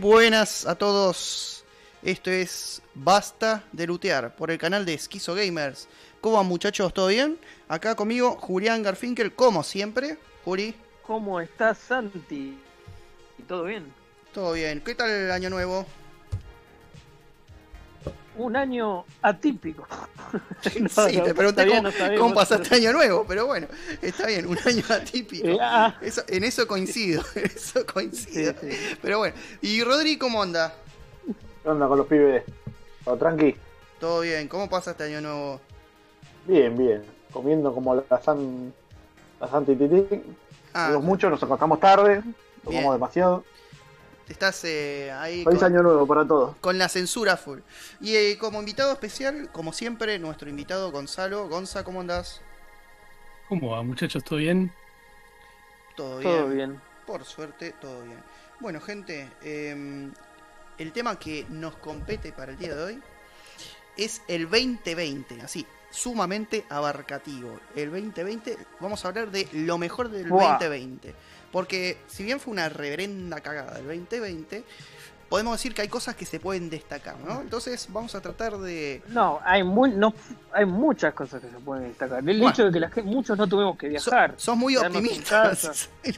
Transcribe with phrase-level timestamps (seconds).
[0.00, 1.62] buenas a todos.
[2.02, 5.88] Esto es Basta de Lutear por el canal de Esquizo Gamers.
[6.22, 6.94] ¿Cómo van muchachos?
[6.94, 7.38] ¿Todo bien?
[7.68, 10.16] Acá conmigo Julián Garfinkel, como siempre.
[10.44, 10.74] Juri.
[11.06, 12.58] ¿Cómo estás, Santi?
[13.46, 13.92] ¿Todo bien?
[14.32, 14.80] Todo bien.
[14.80, 15.86] ¿Qué tal el año nuevo?
[18.40, 19.86] Un año atípico.
[20.62, 23.66] sí, te pregunté cómo, cómo pasaste año nuevo, pero bueno,
[24.00, 25.46] está bien, un año atípico.
[25.46, 25.94] Eh, ah.
[26.00, 28.54] Eso- en eso coincido, en eso coincido.
[29.02, 30.72] Pero bueno, ¿y Rodri cómo anda?
[31.62, 32.44] ¿Qué onda con los pibes?
[33.04, 33.54] ¿Todo tranqui?
[33.98, 35.60] Todo bien, ¿cómo pasaste año nuevo?
[36.46, 37.02] Bien, bien.
[37.32, 38.72] Comiendo como la san...
[39.38, 40.22] La Santi Titi.
[40.72, 42.22] Ah, Digo mucho, nos acostamos tarde.
[42.64, 43.44] Tomamos demasiado.
[44.30, 46.56] Estás eh, ahí Feliz con, año nuevo para todos.
[46.60, 47.60] con la censura full.
[48.00, 51.48] Y eh, como invitado especial, como siempre, nuestro invitado Gonzalo.
[51.48, 52.40] Gonza, ¿cómo andás?
[53.48, 54.22] ¿Cómo va, muchachos?
[54.24, 54.72] ¿Todo bien?
[55.96, 56.30] Todo bien.
[56.30, 56.80] Todo bien.
[57.06, 58.18] Por suerte, todo bien.
[58.60, 60.10] Bueno, gente, eh,
[60.78, 63.02] el tema que nos compete para el día de hoy
[63.96, 67.58] es el 2020, así, sumamente abarcativo.
[67.74, 70.52] El 2020, vamos a hablar de lo mejor del Buah.
[70.52, 71.14] 2020.
[71.52, 74.62] Porque si bien fue una reverenda cagada el 2020,
[75.28, 77.40] podemos decir que hay cosas que se pueden destacar, ¿no?
[77.40, 79.02] Entonces vamos a tratar de...
[79.08, 80.12] No, hay muy, no,
[80.52, 82.18] hay muchas cosas que se pueden destacar.
[82.18, 82.48] El Bueno.
[82.50, 84.34] hecho de que la gente, muchos no tuvimos que viajar.
[84.36, 85.88] sos muy optimistas.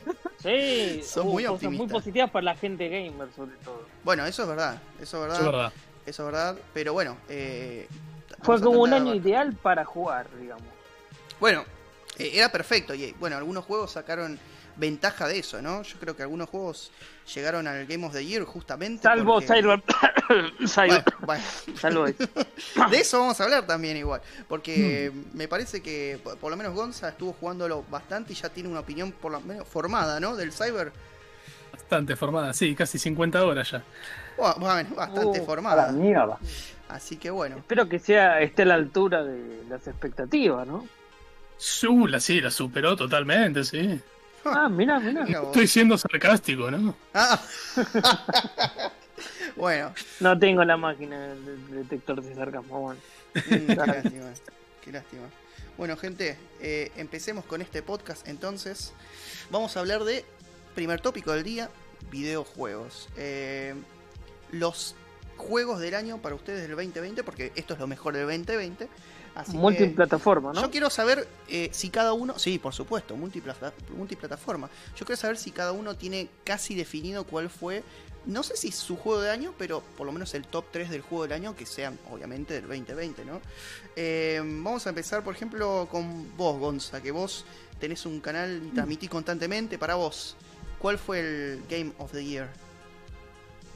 [0.43, 1.87] Sí, Son hubo muy cosas optimistas.
[1.87, 3.87] muy positivas para la gente gamer, sobre todo.
[4.03, 5.37] bueno, eso es verdad, eso es verdad.
[5.39, 5.73] Eso es verdad.
[6.05, 7.17] Eso es verdad, pero bueno...
[7.29, 7.87] eh,
[8.43, 10.65] Fue como un año ideal para jugar, digamos.
[11.39, 11.65] Bueno,
[12.19, 14.37] eh, era perfecto y eh, bueno, algunos juegos sacaron
[14.77, 15.83] ventaja de eso, ¿no?
[15.83, 16.91] Yo creo que algunos juegos
[17.35, 19.03] llegaron al Game of the Year justamente.
[19.03, 19.83] Salvo porque- Cyber...
[20.69, 21.05] Cyber...
[21.21, 21.79] Bueno, bueno.
[21.79, 22.29] Salvo eso.
[22.91, 25.37] De eso vamos a hablar también igual, porque Hmm.
[25.37, 29.13] me parece que por lo menos Gonza estuvo jugándolo bastante y ya tiene una opinión
[29.13, 30.37] por lo menos formada, ¿no?
[30.37, 30.93] Del Cyber.
[31.73, 33.83] Bastante formada, sí, casi 50 horas ya.
[34.37, 35.93] Bueno, bastante Uh, A la formada.
[35.93, 36.39] mierda.
[36.89, 37.57] Así que bueno.
[37.59, 40.87] Espero que sea esté a la altura de las expectativas, ¿no?
[41.57, 44.01] Su, la sí, la superó totalmente, sí.
[44.45, 45.25] Ah, mira, mira.
[45.25, 46.95] Estoy siendo sarcástico, ¿no?
[47.15, 47.41] Ah.
[49.57, 52.81] bueno, No tengo la máquina del del detector de sarcasmo.
[52.81, 53.01] Bueno.
[53.35, 54.33] Mm, qué lástima,
[54.85, 55.23] qué lástima.
[55.79, 58.93] Bueno, gente, eh, empecemos con este podcast entonces.
[59.51, 60.25] Vamos a hablar de
[60.75, 61.71] primer tópico del día,
[62.11, 63.09] videojuegos.
[63.17, 63.75] Eh,
[64.51, 64.95] los
[65.37, 68.89] juegos del año para ustedes del 2020, porque esto es lo mejor del 2020.
[69.35, 70.61] Así que Multiplataforma, ¿no?
[70.61, 74.69] yo quiero saber eh, si cada uno, sí, por supuesto, multiplata- multiplataforma.
[74.97, 77.83] Yo quiero saber si cada uno tiene casi definido cuál fue,
[78.27, 81.01] no sé si su juego de año, pero por lo menos el top 3 del
[81.01, 83.41] juego del año, que sean obviamente del 2020, ¿no?
[83.97, 87.45] Eh, vamos a empezar, por ejemplo, con vos, Gonza, que vos
[87.81, 89.79] tenés un canal y transmitís constantemente.
[89.79, 90.37] Para vos,
[90.79, 92.49] ¿cuál fue el Game of the Year?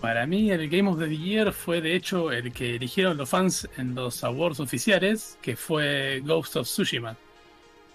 [0.00, 3.68] Para mí, el Game of the Year fue de hecho el que eligieron los fans
[3.76, 7.16] en los awards oficiales, que fue Ghost of Tsushima.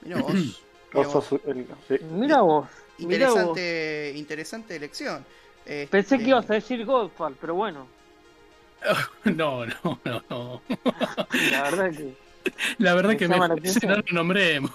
[0.01, 0.33] Mirá vos.
[0.93, 1.25] Mirá vos.
[2.11, 2.67] Mira vos.
[2.97, 3.57] Mira vos.
[3.57, 5.25] Interesante, interesante elección.
[5.63, 7.87] Pensé Este, que ibas a decir Godfall, pero bueno.
[9.25, 10.61] No, no, no, no.
[11.51, 12.13] La verdad que.
[12.79, 13.91] La verdad Me que me atención.
[13.91, 14.71] no lo nombremos.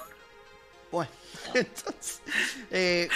[0.92, 1.10] Bueno,
[1.54, 2.20] entonces.
[2.70, 3.08] Eh,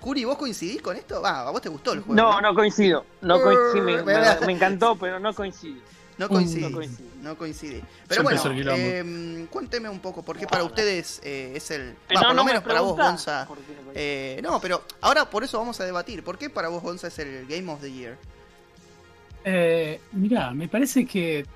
[0.00, 1.20] Juri, ¿vos coincidís con esto?
[1.22, 2.14] Va, a vos te gustó el juego.
[2.14, 3.04] No, no coincido.
[3.22, 3.84] No coincido.
[3.84, 5.80] Me, Eh, me- me encantó, pero no coincido.
[6.18, 6.60] No coincidí.
[6.60, 7.08] No coincidí.
[7.22, 7.82] No coincidí.
[8.06, 8.42] Pero bueno,
[8.76, 11.94] eh, cuénteme un poco, ¿por qué para ustedes eh, es el.
[12.08, 13.46] Pero va, por no lo me menos para vos, Gonza.
[13.48, 13.56] no
[13.94, 16.22] eh, no, pero ahora por eso vamos a debatir.
[16.22, 18.18] ¿Por qué para vos, Gonza, es el Game of the Year?
[19.44, 21.46] Eh, mirá, me parece que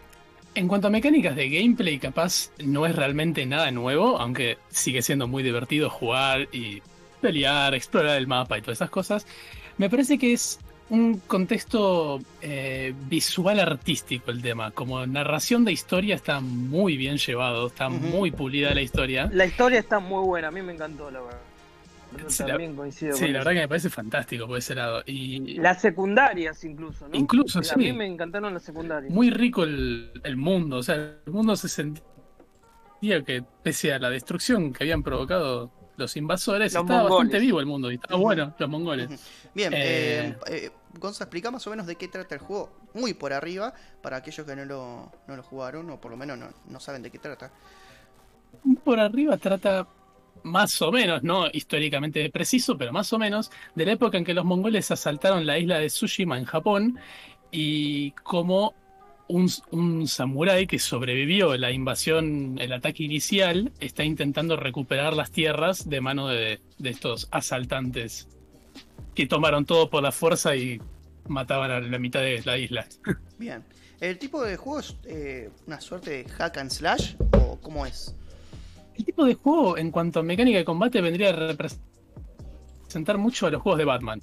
[0.54, 5.26] en cuanto a mecánicas de gameplay, capaz no es realmente nada nuevo, aunque sigue siendo
[5.26, 6.82] muy divertido jugar y
[7.20, 9.26] pelear, explorar el mapa y todas esas cosas.
[9.78, 10.58] Me parece que es
[10.90, 14.70] un contexto eh, visual artístico el tema.
[14.70, 19.28] Como narración de historia está muy bien llevado, está muy pulida la historia.
[19.32, 20.48] La historia está muy buena.
[20.48, 21.53] A mí me encantó, la verdad.
[22.22, 23.44] Yo Sí, la- también coincido Sí, con la eso.
[23.48, 25.02] verdad que me parece fantástico por ese lado.
[25.06, 27.16] Y Las secundarias, incluso, ¿no?
[27.16, 27.74] Incluso, A sí.
[27.76, 29.12] mí me encantaron las secundarias.
[29.12, 30.76] muy rico el, el mundo.
[30.78, 32.02] O sea, el mundo se sentía
[33.24, 37.26] que, pese a la destrucción que habían provocado los invasores, Los estaba mongoles.
[37.28, 39.08] bastante vivo el mundo y estaba bueno, los mongoles.
[39.54, 40.36] Bien, eh, Eh.
[40.48, 44.16] eh, Gonza, explica más o menos de qué trata el juego, muy por arriba, para
[44.18, 47.10] aquellos que no lo, no lo jugaron o por lo menos no, no saben de
[47.10, 47.50] qué trata.
[48.84, 49.86] Por arriba trata
[50.44, 54.34] más o menos, no históricamente preciso, pero más o menos, de la época en que
[54.34, 56.98] los mongoles asaltaron la isla de Tsushima en Japón
[57.50, 58.74] y cómo
[59.26, 65.88] un, un samurái que sobrevivió la invasión, el ataque inicial, está intentando recuperar las tierras
[65.88, 68.28] de mano de, de estos asaltantes
[69.14, 70.80] que tomaron todo por la fuerza y
[71.26, 72.86] mataban a la mitad de la isla.
[73.38, 73.64] Bien.
[74.00, 78.14] ¿El tipo de juego es eh, una suerte de hack and slash o cómo es?
[78.96, 81.32] El tipo de juego, en cuanto a mecánica de combate, vendría a
[82.88, 84.22] representar mucho a los juegos de Batman.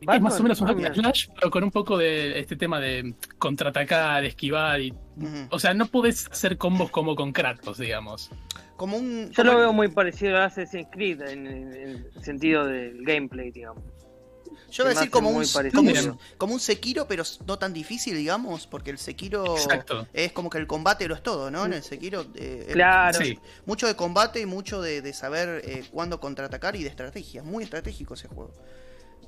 [0.00, 3.14] es más o menos un hack slash, pero con un poco de este tema de
[3.38, 4.92] contraatacar, esquivar y.
[5.50, 8.30] O sea, no podés hacer combos como con Kratos, digamos.
[8.76, 9.30] Como un.
[9.32, 13.50] Yo lo veo muy parecido a Assassin's Creed en, en- en el sentido del gameplay,
[13.50, 13.82] digamos.
[14.70, 15.44] Yo voy a decir como un,
[15.74, 20.06] como, un, como un Sekiro, pero no tan difícil, digamos, porque el Sekiro Exacto.
[20.12, 21.64] es como que el combate lo es todo, ¿no?
[21.64, 22.26] En el Sekiro.
[22.34, 23.18] eh, Claro.
[23.18, 23.38] Sí.
[23.64, 27.42] Mucho de combate y mucho de, de saber eh, cuándo contraatacar y de estrategia.
[27.42, 28.52] Muy estratégico ese juego.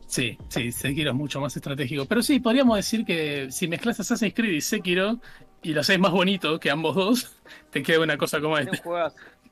[0.07, 2.05] Sí, sí, Sekiro es mucho más estratégico.
[2.05, 5.21] Pero sí, podríamos decir que si mezclas Assassin's Creed y Sekiro
[5.63, 7.33] y lo haces más bonito que ambos dos,
[7.71, 8.77] te queda una cosa como esta.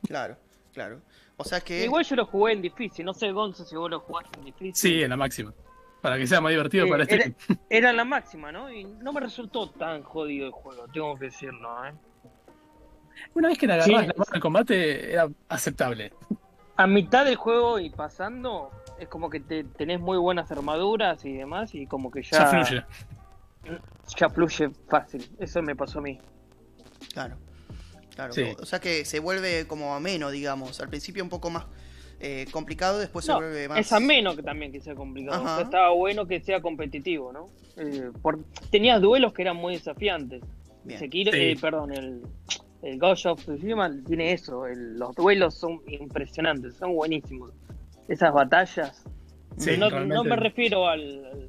[0.06, 0.36] Claro,
[0.74, 1.00] claro.
[1.36, 1.84] O sea que.
[1.84, 4.74] Igual yo lo jugué en difícil, no sé, Gonzo, si vos lo jugaste en difícil.
[4.74, 5.54] Sí, en la máxima.
[6.02, 7.36] Para que sea más divertido Eh, para era, este.
[7.70, 8.70] era la máxima, ¿no?
[8.72, 11.92] Y no me resultó tan jodido el juego, tengo que decirlo, ¿eh?
[13.34, 14.06] Una vez que le agarrabas Sí.
[14.08, 16.12] la mano al combate, era aceptable.
[16.76, 21.32] A mitad del juego y pasando, es como que te, tenés muy buenas armaduras y
[21.32, 22.84] demás, y como que ya, Ya fluye.
[24.16, 25.28] ya fluye fácil.
[25.40, 26.20] Eso me pasó a mí.
[27.12, 27.36] Claro.
[28.14, 28.32] Claro.
[28.32, 28.44] Sí.
[28.60, 30.80] O sea que se vuelve como ameno, digamos.
[30.80, 31.66] Al principio un poco más
[32.20, 33.78] eh, complicado, después se No, vuelve más.
[33.78, 35.40] Es ameno que también que sea complicado.
[35.42, 35.52] Ajá.
[35.52, 37.50] O sea, estaba bueno que sea competitivo, ¿no?
[37.76, 40.42] Eh, por- tenías duelos que eran muy desafiantes.
[40.84, 40.98] Bien.
[41.00, 41.38] Sekiro- Sí.
[41.38, 42.22] eh, perdón, el,
[42.82, 44.66] el Ghost of Tsushima tiene eso.
[44.66, 47.52] el- los duelos son impresionantes, son buenísimos.
[48.08, 49.04] Esas batallas.
[49.56, 50.14] Sí, no, realmente.
[50.14, 51.48] no me refiero al, al-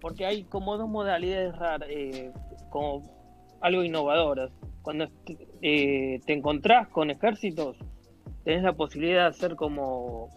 [0.00, 2.32] Porque hay como dos modalidades raras, eh,
[2.70, 3.02] como
[3.60, 4.50] algo innovadoras.
[4.82, 5.06] Cuando
[5.60, 7.76] eh, te encontrás con ejércitos,
[8.44, 10.28] tenés la posibilidad de hacer como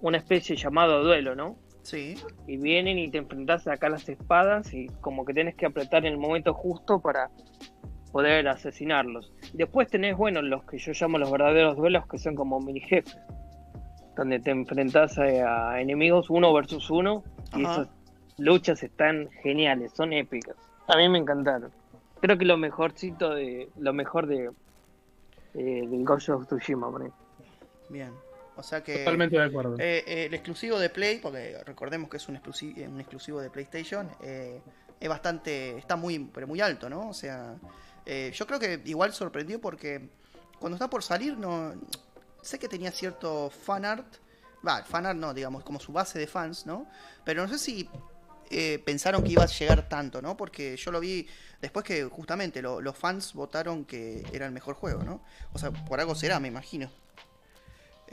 [0.00, 1.56] una especie llamado duelo, ¿no?
[1.82, 2.16] Sí.
[2.46, 6.06] Y vienen y te enfrentás acá a las espadas y como que tenés que apretar
[6.06, 7.30] en el momento justo para
[8.12, 9.32] poder asesinarlos.
[9.52, 12.80] Y después tenés, bueno, los que yo llamo los verdaderos duelos, que son como mini
[12.80, 13.18] jefes,
[14.16, 17.24] donde te enfrentás a, a enemigos uno versus uno
[17.56, 17.88] y esas
[18.38, 20.56] luchas están geniales, son épicas.
[20.88, 21.70] A mí me encantaron.
[22.20, 24.50] Creo que lo mejorcito de lo mejor de
[25.54, 27.10] eh, del Ghost of Tsushima, por ahí.
[27.88, 28.12] Bien.
[28.56, 28.98] O sea que.
[28.98, 29.76] Totalmente de acuerdo.
[29.78, 33.50] Eh, eh, el exclusivo de Play, porque recordemos que es un exclusivo, un exclusivo de
[33.50, 34.60] PlayStation, eh,
[35.00, 37.08] es bastante, está muy, pero muy alto, ¿no?
[37.08, 37.56] O sea,
[38.06, 40.08] yo creo que igual sorprendió porque
[40.60, 41.74] cuando está por salir, no,
[42.44, 44.06] sé que tenía cierto fanart,
[44.66, 46.86] va, fanart no, digamos, como su base de fans, ¿no?
[47.24, 47.88] Pero no sé si
[48.50, 50.36] eh, pensaron que iba a llegar tanto, ¿no?
[50.36, 51.26] Porque yo lo vi
[51.60, 55.22] después que justamente lo- los fans votaron que era el mejor juego, ¿no?
[55.52, 56.90] O sea, por algo será, me imagino.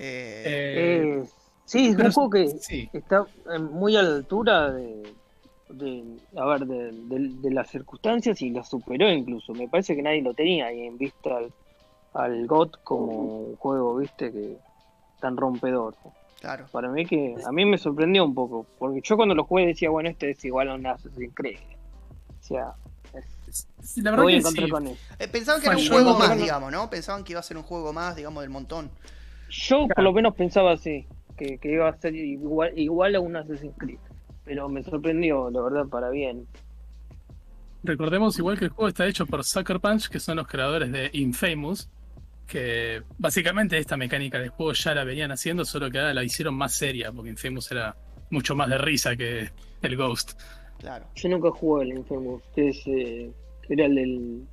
[0.04, 1.24] Eh, Eh,
[1.66, 2.90] sí, es un juego que sí.
[2.94, 3.26] está
[3.60, 5.14] muy a la altura de,
[5.70, 6.04] de
[6.36, 9.54] a ver, de, de- de las circunstancias y la superó incluso.
[9.54, 11.54] Me parece que nadie lo tenía ahí en vista al,
[12.14, 13.06] al GOT como
[13.42, 14.58] un juego, viste, que
[15.20, 15.96] tan rompedor.
[16.40, 16.68] claro.
[16.72, 19.90] Para mí que a mí me sorprendió un poco, porque yo cuando lo jugué decía,
[19.92, 21.60] bueno, este es igual a un Assassin's Creed.
[22.40, 22.74] O sea,
[23.84, 24.56] Sí, La verdad que sí.
[25.20, 26.90] Eh, pensaban que era un juego más, digamos, ¿no?
[26.90, 28.90] Pensaban que iba a ser un juego más, digamos, del montón.
[29.52, 31.06] Yo por lo menos pensaba así,
[31.38, 34.00] que, que iba a ser igual, igual a un Assassin's Creed.
[34.46, 36.48] Pero me sorprendió, la verdad, para bien.
[37.84, 41.10] Recordemos igual que el juego está hecho por Sucker Punch, que son los creadores de
[41.14, 41.90] Infamous,
[42.48, 46.54] que básicamente esta mecánica de juego ya la venían haciendo, solo que ahora la hicieron
[46.56, 47.96] más seria, porque Infamous era
[48.30, 49.50] mucho más de risa que
[49.82, 50.40] el Ghost.
[50.80, 51.06] Claro.
[51.16, 53.32] Yo nunca jugué al Infamous, que es, eh,
[53.68, 54.48] que era el del...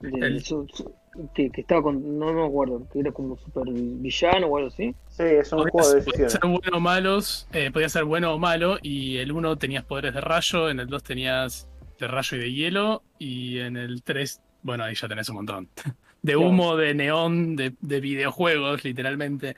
[0.00, 0.92] del- El- su- su-
[1.34, 2.18] que, que estaba con...
[2.18, 4.94] No me acuerdo, que era como super villano o algo así.
[5.08, 6.32] Sí, es un Podía juego de ser- decisiones.
[6.32, 10.14] ser bueno o malos, eh, podía ser bueno o malo, y el 1 tenías poderes
[10.14, 14.40] de rayo, en el 2 tenías de rayo y de hielo, y en el 3,
[14.62, 15.68] bueno, ahí ya tenés un montón.
[16.22, 19.56] De humo, de neón, de, de videojuegos, literalmente.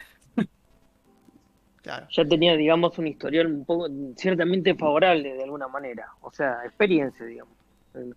[1.82, 2.06] Claro.
[2.10, 6.08] Ya tenía, digamos, un historial un poco ciertamente favorable de alguna manera.
[6.22, 7.52] O sea, experiencia, digamos,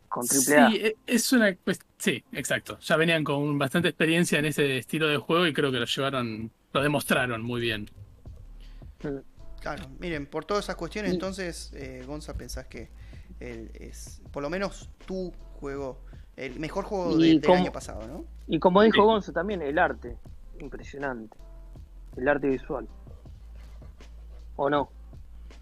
[0.09, 0.69] con triple A.
[0.69, 2.79] Sí, e- es una cuest- sí, exacto.
[2.79, 6.51] Ya venían con bastante experiencia en ese estilo de juego y creo que lo llevaron,
[6.73, 7.89] lo demostraron muy bien.
[9.61, 9.83] Claro.
[9.99, 12.89] Miren, por todas esas cuestiones, entonces, eh, Gonza, pensás que
[13.39, 16.03] el- es, por lo menos tu juego,
[16.35, 18.25] el mejor juego de- del como- año pasado, ¿no?
[18.47, 19.01] Y como dijo Sí.
[19.01, 20.17] Gonzo también, el arte.
[20.59, 21.37] Impresionante.
[22.15, 22.87] El arte visual.
[24.55, 24.89] ¿O no?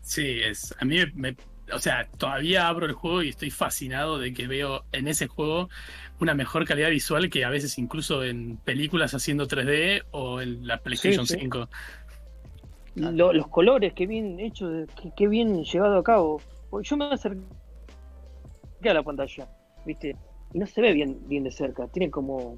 [0.02, 1.36] Sí, es a mí me,
[1.74, 5.70] o sea, todavía abro el juego y estoy fascinado de que veo en ese juego
[6.20, 10.78] una mejor calidad visual que a veces incluso en películas haciendo 3D o en la
[10.78, 11.38] PlayStation sí.
[11.40, 11.68] 5.
[12.96, 14.70] Lo- los colores, qué bien hecho,
[15.02, 16.42] qué, qué bien llevado a cabo.
[16.70, 17.42] Porque Yo me acerqué
[18.82, 19.48] queda la pantalla,
[19.86, 20.16] ¿viste?
[20.54, 21.88] Y no se ve bien, bien de cerca.
[21.88, 22.58] Tiene como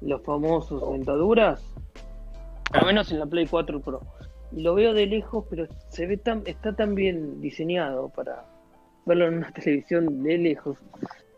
[0.00, 1.62] los famosos dentaduras,
[2.72, 4.00] al menos en la Play 4 Pro.
[4.54, 8.44] Y lo veo de lejos, pero se ve tan, está tan bien diseñado para
[9.06, 10.78] verlo en una televisión de lejos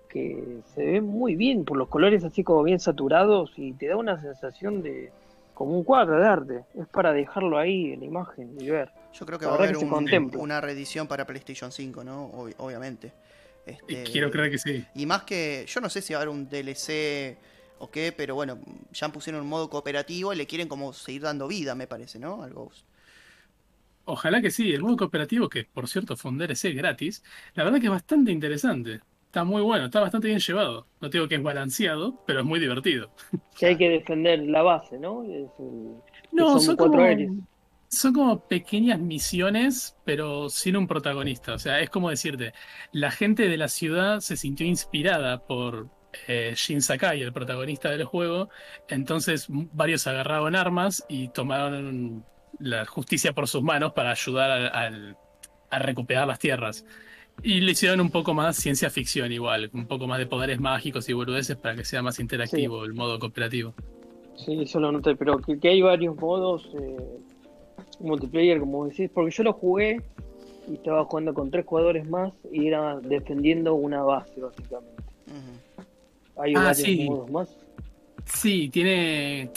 [0.09, 3.97] que se ve muy bien por los colores así como bien saturados y te da
[3.97, 5.11] una sensación de
[5.55, 6.65] como un cuadro de arte.
[6.79, 8.91] Es para dejarlo ahí en la imagen y ver.
[9.13, 12.31] Yo creo que La va a haber un- una reedición para PlayStation 5, ¿no?
[12.33, 13.13] Ob- obviamente.
[13.67, 14.85] Este, Quiero creer que sí.
[14.95, 17.37] Y más que, yo no sé si va a haber un DLC
[17.79, 18.59] o qué, pero bueno,
[18.93, 22.43] ya pusieron un modo cooperativo y le quieren como seguir dando vida, me parece, ¿no?
[22.43, 22.85] Al Ghost.
[24.05, 24.73] Ojalá que sí.
[24.73, 27.23] El modo cooperativo, que por cierto fue un DLC gratis,
[27.55, 29.01] la verdad que es bastante interesante.
[29.27, 30.87] Está muy bueno, está bastante bien llevado.
[31.01, 33.13] No digo que es balanceado, pero es muy divertido.
[33.59, 35.23] Que hay que defender la base, ¿no?
[35.25, 35.97] Es el-
[36.33, 37.49] No, son son cuatro como,
[37.89, 41.55] son como pequeñas misiones, pero sin un protagonista.
[41.55, 42.53] O sea, es como decirte,
[42.93, 45.91] la gente de la ciudad se sintió inspirada por
[46.29, 48.49] eh, Shin Sakai, el protagonista del juego.
[48.89, 52.25] Entonces, varios agarraron armas y tomaron
[52.59, 55.17] la justicia por sus manos para ayudar al- al-
[55.71, 56.85] a recuperar las tierras.
[57.43, 61.09] Y le hicieron un poco más ciencia ficción igual, un poco más de poderes mágicos
[61.09, 63.75] y boludeces para que sea más interactivo el modo cooperativo.
[64.37, 66.97] Sí, eso lo noté, pero que, que hay varios modos eh,
[68.01, 70.01] multiplayer, como decís, porque yo lo jugué
[70.69, 75.03] y estaba jugando con tres jugadores más y era defendiendo una base, básicamente.
[76.37, 77.05] Hay Ah, varios sí.
[77.09, 77.57] modos más.
[78.27, 79.51] Sí, tiene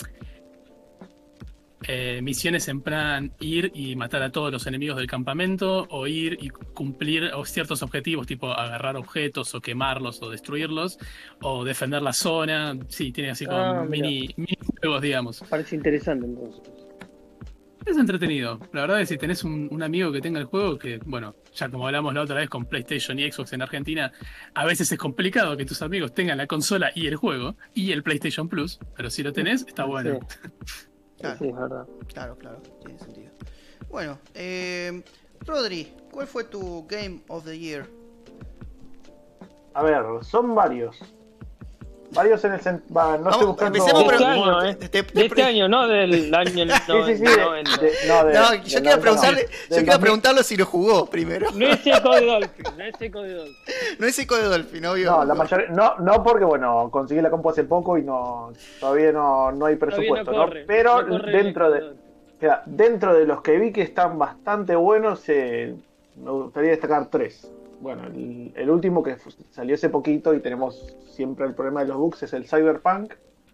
[1.87, 6.37] eh, misiones en plan ir y matar a todos los enemigos del campamento o ir
[6.41, 10.99] y cumplir ciertos objetivos, tipo agarrar objetos o quemarlos o destruirlos
[11.41, 12.77] o defender la zona.
[12.89, 15.43] Sí, tiene así como Ah, mini, mini juegos, digamos.
[15.49, 16.61] Parece interesante entonces.
[17.85, 18.59] Es entretenido.
[18.73, 21.35] La verdad es que si tenés un, un amigo que tenga el juego, que bueno,
[21.55, 24.11] ya como hablamos la otra vez con PlayStation y Xbox en Argentina,
[24.53, 28.03] a veces es complicado que tus amigos tengan la consola y el juego y el
[28.03, 30.19] PlayStation Plus, pero si lo tenés, está bueno.
[30.65, 30.87] Sí,
[31.19, 31.87] Claro, sí, es verdad.
[32.07, 33.31] claro, claro, tiene sentido.
[33.89, 35.03] Bueno, eh,
[35.45, 37.87] Rodri, ¿cuál fue tu Game of the Year?
[39.73, 40.97] A ver, son varios.
[42.11, 42.59] Varios en el.
[42.63, 43.77] No estoy Vamos, buscando.
[43.77, 44.75] empecemos por Este año, ¿eh?
[45.13, 47.23] De este año, no del año Sí, sí, sí.
[47.23, 47.77] 90.
[47.77, 49.99] de- de- no, No, yo no, preguntarle, yo 2000.
[49.99, 51.51] preguntarle si lo jugó primero.
[51.51, 53.55] No es eco de Dolphin, no es eco de Dolphin.
[53.99, 55.11] No es Eco de Dolphin, obvio.
[55.11, 59.11] No, la mayoría, no, no porque bueno, conseguí la compu hace poco y no todavía
[59.11, 60.45] no, no hay presupuesto, no ¿no?
[60.45, 61.93] corre, Pero no dentro de
[62.39, 65.75] sea, dentro de los que vi que están bastante buenos, eh,
[66.15, 67.51] me gustaría destacar tres.
[67.79, 69.17] Bueno, el, el último que
[69.51, 73.13] salió hace poquito y tenemos siempre el problema de los bugs es el Cyberpunk.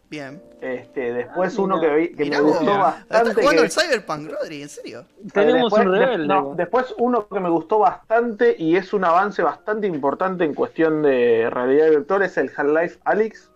[0.09, 0.41] Bien.
[0.61, 1.89] Este, después Ah, uno mira.
[1.89, 3.33] que, vi, que Mirá me vos, gustó ¿estás bastante.
[3.41, 4.61] jugando que- el Cyberpunk, Rodri?
[4.61, 5.05] ¿En serio?
[5.33, 6.27] Tenemos después, un de- rebelde.
[6.27, 11.01] no, después uno que me gustó bastante y es un avance bastante importante en cuestión
[11.01, 13.49] de realidad virtual es el Half-Life Alyx.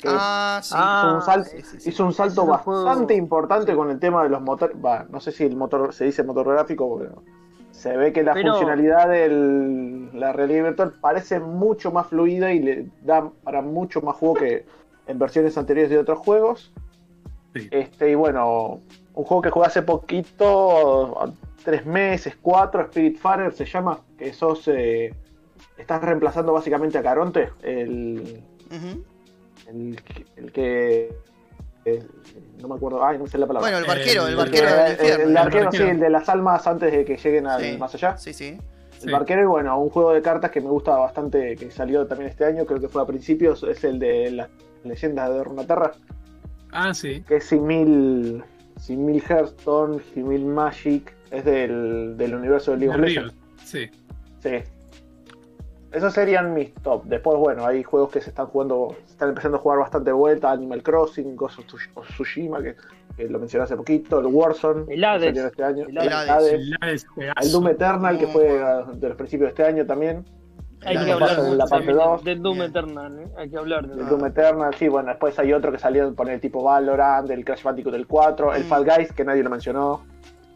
[0.00, 0.74] que Ah, sí.
[0.78, 1.90] Ah, hizo un salto, sí, sí, sí.
[1.90, 4.76] hizo un salto bastante importante con el tema de los motores.
[4.82, 7.24] Va, no sé si el motor se dice motor gráfico, pero
[7.78, 12.58] se ve que la Pero- funcionalidad de la realidad virtual parece mucho más fluida y
[12.58, 14.66] le da para mucho más juego que
[15.06, 16.72] en versiones anteriores de otros juegos.
[17.54, 17.68] Sí.
[17.70, 18.80] Este, y bueno,
[19.14, 21.32] un juego que jugué hace poquito,
[21.64, 25.14] tres meses, cuatro, Spiritfarer se llama, que sos, eh,
[25.78, 28.42] estás reemplazando básicamente a Caronte, el,
[29.68, 31.14] el, que- el que...
[31.84, 32.08] el-
[32.60, 33.68] no me acuerdo, ay, no sé la palabra.
[33.70, 35.24] Bueno, el barquero, el, El- barquero del el, infierno.
[35.30, 35.84] el arquero, barquero.
[35.84, 37.76] sí, el de las almas antes de que lleguen al Sí.
[37.78, 38.16] más allá.
[38.18, 38.58] Sí, sí.
[38.98, 39.06] Sí.
[39.06, 42.30] El barquero, y bueno, un juego de cartas que me gusta bastante, que salió también
[42.30, 44.48] este año, creo que fue a principios, es el de las
[44.84, 45.92] leyendas de Runaterra,
[46.72, 47.22] Ah, sí.
[47.26, 48.42] que es Simil,
[48.76, 53.34] Simil Hearthstone, Simil Magic, es del, del universo de League of Legends.
[53.64, 53.86] Sí.
[54.42, 54.50] Sí.
[55.92, 57.04] Esos serían mis top.
[57.04, 60.14] Después, bueno, hay juegos que se están jugando, se están empezando a jugar bastante de
[60.14, 62.76] vuelta, Animal Crossing, Ghost of Tsush- of Tsushima, que,
[63.16, 65.32] que lo mencioné hace poquito, el Warzone, El Hades.
[65.32, 66.28] que salió este año, El el Hades.
[66.30, 67.40] Hades, El Hades, juegazo.
[67.46, 70.24] el Doom Eternal, que fue uh, de los principios de este año también.
[70.84, 72.22] Hay que de hablar de la parte dos.
[72.22, 72.62] del Doom.
[72.62, 73.26] Eternal, ¿eh?
[73.36, 74.10] Hay que hablar de El Ah.
[74.10, 77.62] Doom Eternal, sí, bueno, después hay otro que salió por el tipo Valorant, el Crash
[77.64, 78.66] Bandicoot del 4, el Mm.
[78.68, 80.02] Fall Guys, que nadie lo mencionó.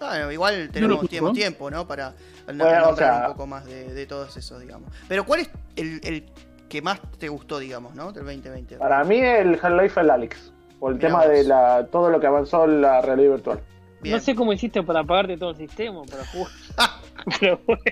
[0.09, 1.87] Bueno, igual tenemos tiempo, tiempo, ¿no?
[1.87, 2.15] Para
[2.47, 4.91] Bueno, nombrar o sea- un poco más de, de todos esos, digamos.
[5.09, 6.25] Pero ¿cuál es el, el
[6.69, 8.13] que más te gustó, digamos, ¿no?
[8.13, 8.77] Del 2020.
[8.79, 11.29] Para mí el Half-Life el Alex, por el Mirá tema vos.
[11.29, 13.61] de la, todo lo que avanzó en la realidad virtual.
[14.01, 14.17] Bien.
[14.17, 16.51] No sé cómo hiciste para apagarte todo el sistema, para jugar.
[17.41, 17.83] Pero bueno.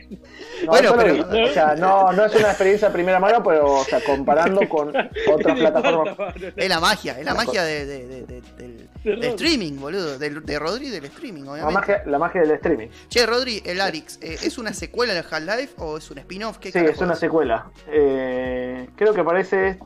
[0.65, 1.43] No, Bueno, pero- vi.
[1.45, 4.89] O sea, no, no es una experiencia de primera mano, pero o sea, comparando con
[5.33, 6.17] otras plataformas.
[6.57, 10.19] Es la magia, es la magia de, de- de- de- del, streaming, boludo.
[10.19, 12.89] De, de Rodri del streaming, La magia, la magia del streaming.
[13.09, 16.59] Che, Rodri, el Arix, eh, ¿es una secuela de Half-Life o es un spin-off?
[16.59, 17.71] ¿Qué Sí, carajo es una secuela.
[17.89, 19.79] Eh, creo que parece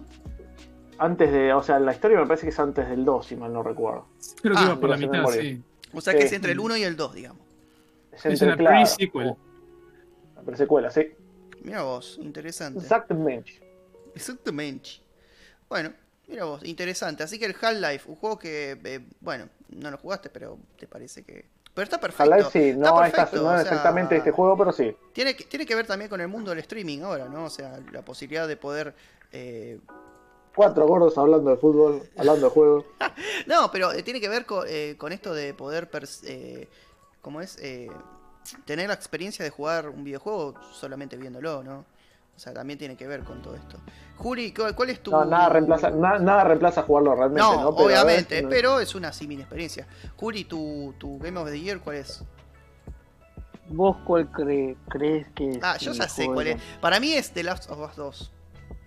[0.98, 1.52] antes de.
[1.52, 4.08] O sea, la historia me parece que es antes del 2, si mal no recuerdo.
[4.42, 5.62] Creo que Ah, iba por la mitad, sí.
[5.92, 6.26] O sea que Sí.
[6.26, 7.43] es entre el 1 y el 2, digamos.
[8.14, 9.34] Es, Es entre, una pre-sequel.
[10.36, 11.12] La pre-secuela, sí.
[11.62, 12.80] Mira vos, interesante.
[12.80, 13.60] Exactamente.
[14.14, 14.90] Exactamente.
[15.68, 15.92] Bueno,
[16.28, 17.22] mira vos, interesante.
[17.22, 21.22] Así que el Half-Life, un juego que, eh, bueno, no lo jugaste, pero te parece
[21.24, 21.46] que...
[21.74, 22.32] Pero está perfecto.
[22.34, 24.94] Half-Life sí, no, está- perfecto, no o es sea, exactamente este juego, pero sí.
[25.12, 27.46] Tiene que, tiene que ver también con el mundo del streaming ahora, ¿no?
[27.46, 28.94] O sea, la posibilidad de poder...
[29.32, 29.80] eh,
[30.54, 32.84] Cuatro gordos hablando de fútbol, hablando de juegos.
[33.46, 35.88] No, pero eh, tiene que ver con, eh, con esto de poder...
[36.26, 36.68] eh,
[37.24, 37.56] ¿Cómo es?
[37.62, 37.90] Eh,
[38.66, 41.78] tener la experiencia de jugar un videojuego solamente viéndolo, ¿no?
[42.36, 43.78] O sea, también tiene que ver con todo esto.
[44.18, 45.10] Juri, ¿cuál, es tu...?
[45.10, 47.74] No, nada reemplaza, na- nada reemplaza jugarlo realmente, No, ¿no?
[47.74, 49.86] Pero, obviamente, pero es una símil experiencia.
[50.16, 52.22] Juri, tu, tu Game of the Year, ¿cuál es?
[53.68, 55.58] ¿Vos cuál cre- crees que es?
[55.62, 56.62] Ah, yo ya sé cuál es.
[56.82, 58.32] Para mí es The Last of Us 2.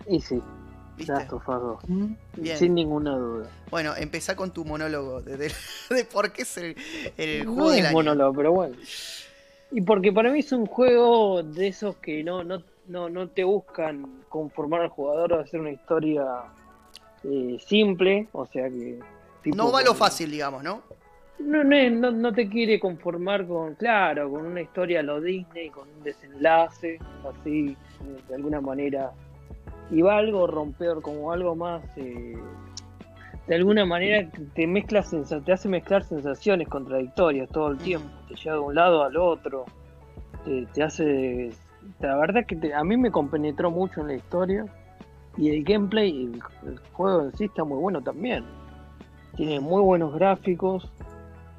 [0.10, 0.40] Y sí,
[0.98, 1.14] ¿Viste?
[1.14, 2.10] Last of Us 2.
[2.38, 2.58] Bien.
[2.58, 3.50] Sin ninguna duda.
[3.70, 5.52] Bueno, empezá con tu monólogo de, de-
[5.90, 6.76] de por qué es el,
[7.18, 7.94] el no juego del es año.
[7.94, 8.76] monólogo, pero bueno.
[9.72, 13.44] Y porque para mí es un juego de esos que no, no, no, no te
[13.44, 16.24] buscan conformar al jugador o hacer una historia
[17.24, 19.00] eh, simple, o sea que...
[19.46, 20.82] No va lo fácil, digamos, ¿no?
[21.40, 25.70] No, no, no, no te quiere conformar con, claro, con una historia a lo Disney,
[25.70, 27.00] con un desenlace,
[27.30, 27.78] así,
[28.28, 29.12] de alguna manera.
[29.92, 32.36] Y va algo romper, como algo más, eh,
[33.48, 38.10] de alguna manera te mezcla sensa- te hace mezclar sensaciones contradictorias todo el tiempo.
[38.28, 39.66] Te lleva de un lado al otro,
[40.46, 41.52] te, te hace...
[42.02, 44.66] La verdad que te- a mí me compenetró mucho en la historia.
[45.38, 48.44] Y el gameplay, el, el juego en sí está muy bueno también.
[49.38, 50.92] Tiene muy buenos gráficos.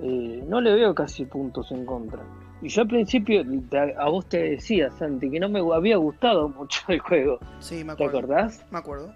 [0.01, 2.21] eh, no le veo casi puntos en contra.
[2.61, 6.49] Y yo al principio, te- a vos te decía, Santi, que no me había gustado
[6.49, 7.39] mucho el juego.
[7.61, 8.19] Sí, me ¿Te acuerdo.
[8.19, 8.65] acordás?
[8.71, 9.13] Me acuerdo.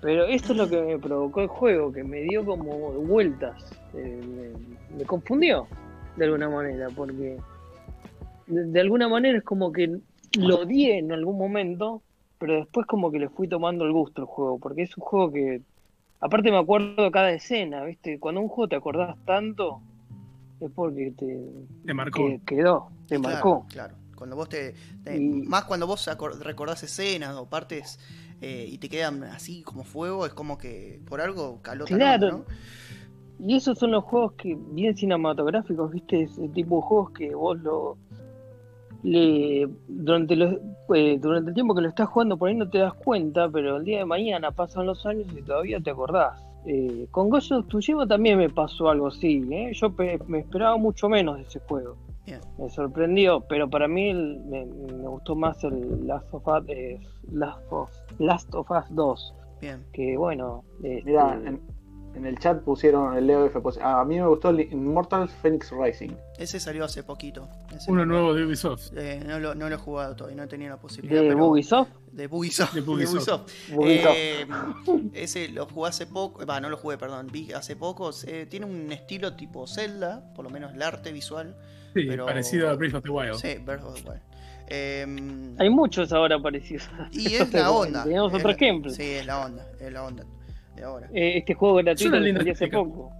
[0.00, 3.78] Pero esto es lo que me provocó el juego, que me dio como vueltas.
[3.94, 4.22] eh,
[4.90, 5.66] me, me confundió,
[6.16, 7.36] de alguna manera, porque
[8.46, 9.98] de, de alguna manera es como que
[10.38, 12.02] lo odié en algún momento,
[12.38, 15.32] pero después como que le fui tomando el gusto al juego, porque es un juego
[15.32, 15.62] que,
[16.20, 18.18] aparte me acuerdo cada escena, ¿viste?
[18.20, 19.80] Cuando un juego te acordás tanto,
[20.60, 21.40] es porque te
[21.84, 22.18] Te marcó.
[22.26, 23.66] que- quedó, te Claro, marcó.
[23.68, 23.94] Claro.
[24.16, 24.74] Cuando vos te.
[25.04, 26.08] te- Y- Más cuando vos
[26.42, 27.98] recordás escenas o partes
[28.40, 32.44] eh, y te quedan así como fuego, es como que por algo caló Claro.
[33.40, 36.22] Y esos son los juegos que, bien cinematográficos, ¿viste?
[36.22, 37.96] Ese tipo de juegos que vos lo.
[39.04, 40.54] Le, durante, los,
[40.92, 43.76] eh, durante el tiempo que lo estás jugando, por ahí no te das cuenta, pero
[43.76, 46.44] el día de mañana pasan los años y todavía te acordás.
[46.70, 49.70] Eh, con Ghost of Tsushima también me pasó algo así, ¿eh?
[49.72, 51.96] Yo pe- me esperaba mucho menos de ese juego.
[52.58, 57.00] Me sorprendió, pero para mí el- me, me gustó más el Last of Us, eh,
[57.32, 59.82] Last of, Last of Us 2, Bien.
[59.94, 60.62] que bueno.
[60.82, 61.58] este, en,
[62.14, 63.60] en el chat pusieron el Leo F.
[63.60, 66.10] pus- A mí me gustó el Immortal Phoenix Rising.
[66.38, 67.48] Ese salió hace poquito.
[67.74, 68.90] Ese Uno no- nuevo de Ubisoft.
[68.96, 71.22] eh, no, lo, no lo he jugado todavía, no he tenido la posibilidad.
[71.22, 71.90] de pero- Ubisoft.
[72.12, 72.74] De Bugisoft.
[72.74, 73.50] De de Bugisoft.
[73.84, 74.46] Eh,
[75.14, 76.44] ese lo jugué hace poco.
[76.44, 77.28] Va, no lo jugué, perdón.
[77.30, 78.10] Vi hace poco.
[78.26, 81.54] eh, tiene un estilo tipo Zelda, por lo menos el arte visual.
[81.94, 83.34] Sí, Pero- parecido a Breath of the Wild.
[83.36, 84.22] Sí, Breath of the Wild.
[84.70, 86.88] Eh, Hay muchos ahora parecidos.
[87.12, 88.04] y es la onda.
[88.04, 88.90] Tenemos otro ejemplo.
[88.90, 89.66] Sí, es la onda.
[89.80, 90.24] Es la onda
[90.78, 91.08] de ahora.
[91.12, 93.12] Eh, este juego gratuito linda salió hace poco.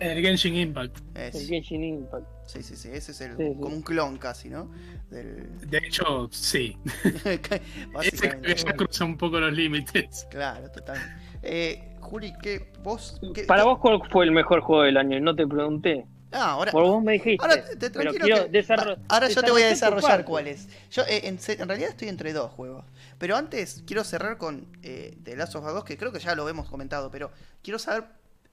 [0.00, 0.98] El Genshin Impact.
[1.14, 2.26] Es- El Genshin Impact.
[2.46, 2.88] sí, sí, sí.
[2.92, 3.60] Ese es el, Sí, sí.
[3.60, 4.70] como un clon casi, ¿no?
[5.10, 6.76] Del, De hecho, sí.
[8.02, 10.26] Ese ya cruza un poco los límites.
[10.30, 11.14] Claro, totalmente.
[11.42, 15.20] Eh, Juli, ¿qué, vos, qué- Para qué- vos, ¿cuál fue el mejor juego del año?
[15.20, 16.06] No te pregunté.
[16.32, 17.38] Ah, ahora, Por vos me dijiste.
[17.46, 18.24] Ahora, te, tranquilo.
[18.50, 18.66] que-
[19.08, 20.68] ahora yo te voy a desarrollar cuál es.
[20.90, 22.84] Yo, eh, en realidad estoy entre dos juegos.
[23.18, 26.34] Pero antes quiero cerrar con eh, The Last of Us 2, que creo que ya
[26.34, 27.10] lo hemos comentado.
[27.10, 27.30] Pero
[27.62, 28.04] quiero saber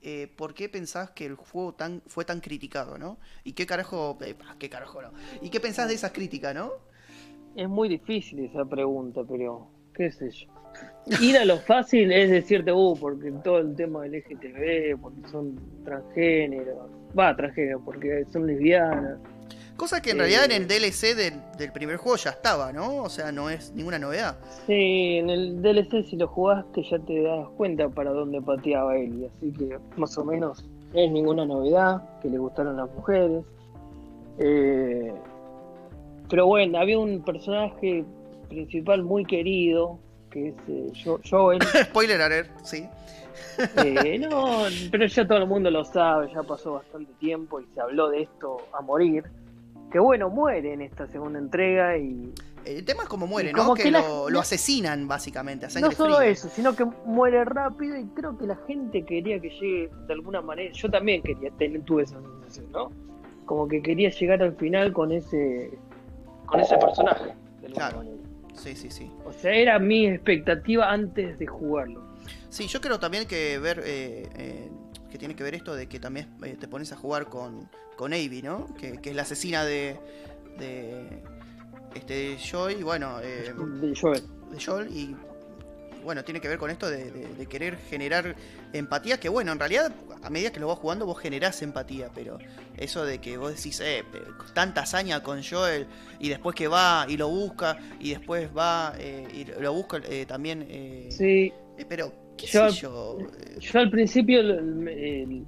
[0.02, 3.18] eh, por qué pensás que el juego tan fue tan criticado, ¿no?
[3.44, 4.18] Y qué carajo.
[4.22, 5.12] eh, qué carajo no.
[5.42, 6.72] ¿Y qué pensás de esas críticas, no?
[7.56, 10.48] Es muy difícil esa pregunta, pero qué sé yo.
[11.20, 15.60] Ir a lo fácil es decirte, uh, porque todo el tema del LGTB, porque son
[15.84, 16.90] transgéneros.
[17.18, 19.20] Va, transgénero, porque son lesbianas.
[19.82, 20.20] Cosa que en Eh.
[20.20, 22.98] realidad en el DLC del, del primer juego ya estaba, ¿no?
[23.02, 24.38] O sea, no es ninguna novedad.
[24.68, 29.28] Sí, en el DLC si lo jugaste ya te das cuenta para dónde pateaba Ellie,
[29.36, 30.64] así que más o menos
[30.94, 33.44] no es ninguna novedad que le gustaron las mujeres.
[34.38, 35.12] Eh,
[36.30, 38.06] pero bueno, había un personaje
[38.50, 39.98] principal muy querido,
[40.30, 41.60] que es eh, Jo- Joel.
[41.86, 42.88] Spoiler alert, sí.
[43.84, 47.82] Eh, no, pero ya todo el mundo lo sabe, ya pasó bastante tiempo y se
[47.82, 49.24] habló de esto a morir.
[49.92, 52.34] Que bueno, muere en esta segunda entrega y
[52.66, 53.74] El tema es como muere, ¿no?
[53.74, 56.30] que que la- lo, asesinan básicamente, a no solo fría.
[56.32, 60.42] eso, sino que muere rápido y creo que la gente quería que llegue de alguna
[60.42, 60.72] manera.
[60.74, 62.92] Yo también quería tener, tuve esa sensación, ¿no?
[63.46, 65.72] Como que quería llegar al final con ese
[66.46, 67.34] con ese personaje.
[67.62, 67.98] de Claro.
[67.98, 68.18] manera.
[68.54, 69.10] Sí, sí, sí.
[69.26, 72.02] O sea, era mi expectativa antes de jugarlo.
[72.50, 74.70] Sí, yo creo también que ver eh, eh,
[75.12, 78.14] que tiene que ver esto de que también eh, te pones a jugar con, con
[78.14, 78.74] Avi, ¿no?
[78.76, 80.00] Que, que es la asesina de,
[80.58, 81.22] de
[81.96, 84.24] este Joy, y bueno, eh, De Joel.
[84.52, 85.16] de Joel y
[86.04, 88.36] bueno, tiene que ver con esto de, de- de querer generar
[88.74, 89.92] empatía, que bueno, en realidad
[90.24, 92.40] a medida que lo vas jugando vos generás empatía, pero
[92.78, 94.04] eso de que vos decís, eh,
[94.56, 95.86] tanta hazaña con Joel
[96.20, 100.26] y después que va y lo busca y después va eh, y lo busca eh,
[100.26, 100.66] también...
[101.12, 101.54] Sí,
[101.88, 103.18] pero, ¿qué Yo- sé yo?
[103.60, 105.46] Yo al principio el- el-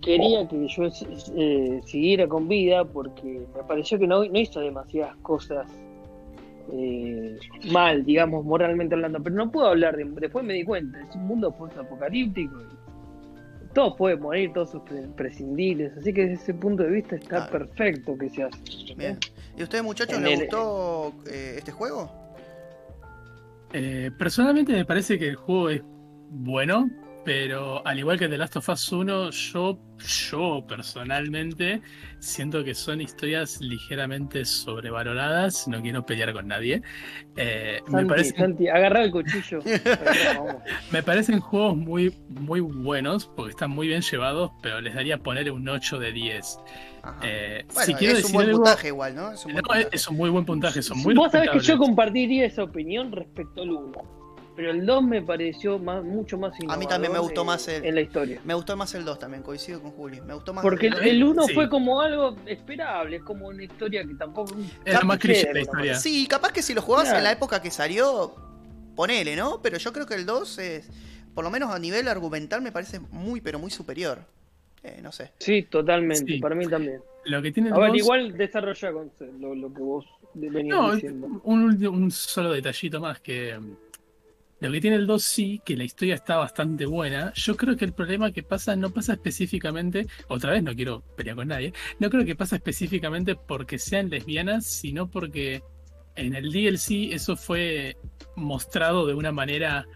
[0.00, 0.84] quería que yo
[1.36, 5.66] eh, siguiera con vida porque me pareció que no, no hizo demasiadas cosas
[6.72, 7.36] eh,
[7.72, 9.20] mal, digamos, moralmente hablando.
[9.22, 10.04] Pero no puedo hablar de.
[10.04, 12.54] Después me di cuenta, es un mundo post-apocalíptico.
[12.60, 15.96] y Todos pueden morir, todos son pre- prescindibles.
[15.96, 17.50] Así que desde ese punto de vista está Claro.
[17.66, 18.60] perfecto que se hace.
[18.96, 19.18] Bien.
[19.56, 22.08] ¿Y a ustedes, muchachos, En les el- gustó eh, este juego?
[23.72, 25.82] Eh, personalmente me parece que el juego es
[26.30, 26.88] bueno,
[27.24, 29.78] pero al igual que The Last of Us 1, yo,
[30.30, 31.82] yo personalmente
[32.18, 35.68] siento que son historias ligeramente sobrevaloradas.
[35.68, 36.80] No quiero pelear con nadie.
[37.36, 39.60] Eh, me, Santi, parecen, Santi, agarra el cuchillo.
[40.92, 45.50] Me parecen juegos muy, muy buenos porque están muy bien llevados, pero les daría ponerle
[45.50, 46.58] un 8 de 10.
[47.02, 47.20] Ajá.
[47.22, 49.32] Eh, bueno, si quiero es un decir buen algo- puntaje igual, ¿no?
[49.32, 49.96] Es un buen No, es, puntaje.
[49.96, 53.62] es un muy buen puntaje, son muy Vos sabés que yo compartiría esa opinión respecto
[53.62, 54.19] al 1.
[54.60, 57.46] Pero el 2 me pareció más, mucho más A mí también me innovador gustó en-
[57.46, 58.40] más el- En la historia.
[58.44, 60.20] Me gustó más el 2 también, coincido con Juli.
[60.20, 61.00] Me gustó más Porque el, dos.
[61.02, 61.54] el 1 Sí.
[61.54, 64.54] fue como algo esperable, es como una historia que tampoco.
[64.84, 65.94] Era más cliché la historia.
[65.94, 67.18] Sí, capaz que si lo jugabas Claro.
[67.20, 68.34] en la época que salió,
[68.94, 69.62] ponele, ¿no?
[69.62, 70.90] Pero yo creo que el 2 es,
[71.34, 74.18] por lo menos a nivel argumental, me parece muy, pero muy superior.
[74.82, 75.32] Eh, no sé.
[75.38, 76.38] Sí, totalmente, Sí.
[76.38, 77.00] para mí también.
[77.24, 80.76] Lo que tiene el A ver, 2 igual desarrolla con lo, lo que vos venías
[80.78, 81.40] No, diciendo.
[81.44, 83.58] un, un solo detallito más que
[84.60, 87.32] lo que tiene el 2 sí, que la historia está bastante buena.
[87.34, 91.36] Yo creo que el problema que pasa no pasa específicamente, otra vez no quiero pelear
[91.36, 95.62] con nadie, no creo que pasa específicamente porque sean lesbianas, sino porque
[96.14, 97.96] en el DLC eso fue
[98.36, 99.86] mostrado de una manera,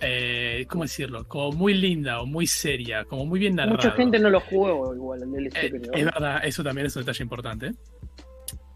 [0.00, 1.28] eh, ¿cómo decirlo?
[1.28, 3.76] Como muy linda o muy seria, como muy bien narrado.
[3.76, 7.02] Mucha gente no lo jugó igual, el DLC, Eh, es verdad, eso también es un
[7.02, 7.72] detalle importante.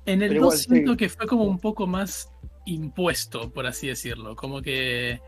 [0.05, 0.97] En el Pero 2 igual, siento sí.
[0.99, 2.31] que fue como un poco más
[2.67, 4.37] impuesto, por así decirlo.
[4.37, 5.21] Como que.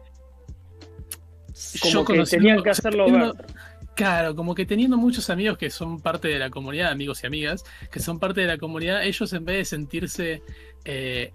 [1.80, 3.46] Como que conociendo- tenían que hacerlo teniendo- ver.
[3.94, 7.64] Claro, como que teniendo muchos amigos que son parte de la comunidad, amigos y amigas,
[7.90, 10.42] que son parte de la comunidad, ellos en vez de sentirse,
[10.84, 11.32] eh,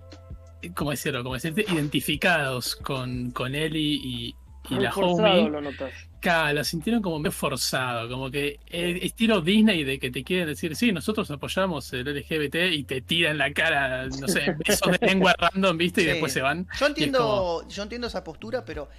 [0.73, 1.23] ¿cómo decirlo?
[1.23, 4.35] Como decirte, identificados con, con Ellie y,
[4.69, 5.93] y Muy la homie, lo notas.
[6.21, 10.47] Claro, lo sintieron como medio forzado, como que eh, estilo Disney de que te quieren
[10.47, 15.05] decir, sí, nosotros apoyamos el LGBT y te tiran la cara, no sé, besos de
[15.05, 16.01] lengua random, ¿viste?
[16.01, 16.65] Y después se van.
[16.79, 18.89] Yo entiendo, como- yo entiendo esa postura, pero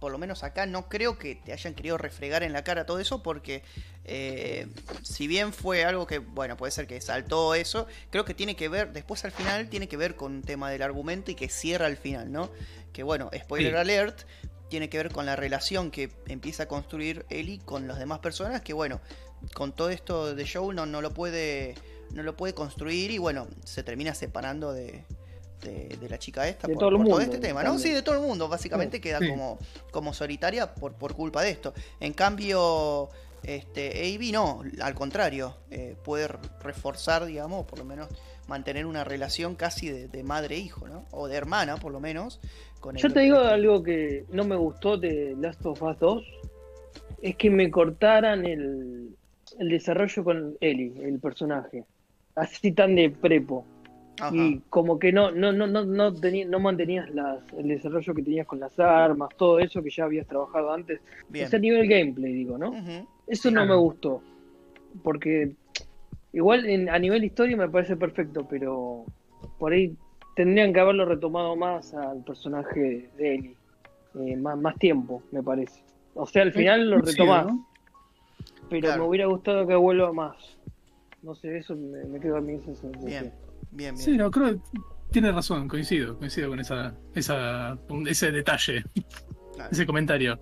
[0.00, 2.98] por lo menos acá no creo que te hayan querido refregar en la cara todo
[2.98, 3.62] eso, porque
[4.04, 4.66] eh,
[5.02, 8.68] si bien fue algo que, bueno, puede ser que saltó eso, creo que tiene que
[8.68, 11.86] ver, después al final, tiene que ver con un tema del argumento y que cierra
[11.86, 12.50] al final, ¿no?
[12.92, 13.78] Que bueno, spoiler Sí.
[13.78, 14.20] alert,
[14.70, 18.62] tiene que ver con la relación que empieza a construir Ellie con las demás personas,
[18.62, 19.00] que bueno,
[19.52, 21.74] con todo esto de Joe no, no lo puede
[22.12, 25.04] no lo puede construir y bueno, se termina separando de,
[25.62, 27.70] de, de la chica esta De por, todo este tema, ¿no?
[27.70, 27.88] también.
[27.88, 29.28] Sí, de todo el mundo, básicamente queda Sí.
[29.28, 29.58] como,
[29.92, 31.72] como solitaria por, por culpa de esto.
[32.00, 33.10] En cambio,
[33.42, 36.28] este, Avi no, al contrario, eh, puede
[36.62, 38.08] reforzar, digamos, por lo menos
[38.50, 41.06] mantener una relación casi de, de madre-hijo, ¿no?
[41.12, 42.40] O de hermana, por lo menos.
[42.80, 46.24] Con Yo el- te digo algo que no me gustó de Last of Us 2,
[47.22, 49.14] es que me cortaran el,
[49.58, 51.84] el desarrollo con Ellie, el personaje,
[52.34, 53.64] así tan de prepo.
[54.20, 54.34] Ajá.
[54.36, 58.22] Y como que no, no, no, no, no, tení- no mantenías las, el desarrollo que
[58.22, 61.00] tenías con las armas, todo eso que ya habías trabajado antes.
[61.30, 61.46] Bien.
[61.46, 62.74] O sea, a nivel gameplay, digo, ¿no?
[63.26, 64.20] Eso no me gustó.
[65.02, 65.52] Porque
[66.32, 69.04] igual en- a nivel historia me parece perfecto, pero
[69.58, 69.94] por ahí
[70.36, 73.56] tendrían que haberlo retomado más al personaje de Ellie.
[74.18, 75.82] Eh, más, más tiempo, me parece.
[76.14, 77.66] O sea, al final lo retomás, ¿no?
[78.68, 79.02] pero Claro.
[79.04, 80.36] me hubiera gustado que vuelva más.
[81.22, 83.04] No sé, eso me, me quedó a mí esa sensación.
[83.04, 83.96] Bien, bien, bien.
[83.98, 84.60] Sí, no, creo.
[85.12, 88.84] tiene razón, coincido, coincido con esa, esa, ese detalle,
[89.54, 89.70] Claro.
[89.72, 90.38] ese comentario.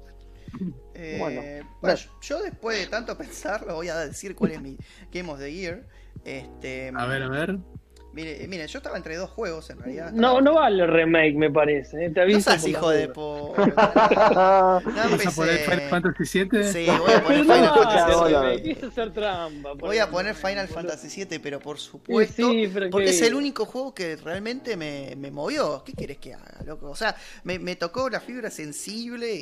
[0.95, 1.99] Eh, Bueno, bueno, bueno.
[2.21, 4.77] yo después de tanto pensarlo voy a decir cuál es mi
[5.13, 5.87] Game of the Year.
[6.25, 7.59] Este, A ver, a ver.
[8.19, 10.11] Mire, mire, yo estaba entre dos juegos en realidad.
[10.11, 12.07] No, no vale remake, me parece.
[12.07, 12.51] eh, Te No aviso.
[12.51, 13.55] seas hijo de po.
[13.67, 15.89] No ¿Vas a poner Final.
[15.89, 16.65] Fantasy VII?
[16.65, 18.25] Sí, voy a poner Final Fantasy.
[18.25, 18.35] VII.
[18.41, 19.73] remake, eso es hacer trampa.
[19.75, 20.81] Voy a por poner favor, Final boludo.
[20.91, 22.51] Fantasy VII, pero por Sí, supuesto.
[22.51, 25.83] sí, pero Porque que- es el único juego que realmente me, me movió.
[25.85, 26.91] ¿Qué quieres que haga, loco?
[26.91, 29.39] O sea, me, me tocó la fibra sensible y,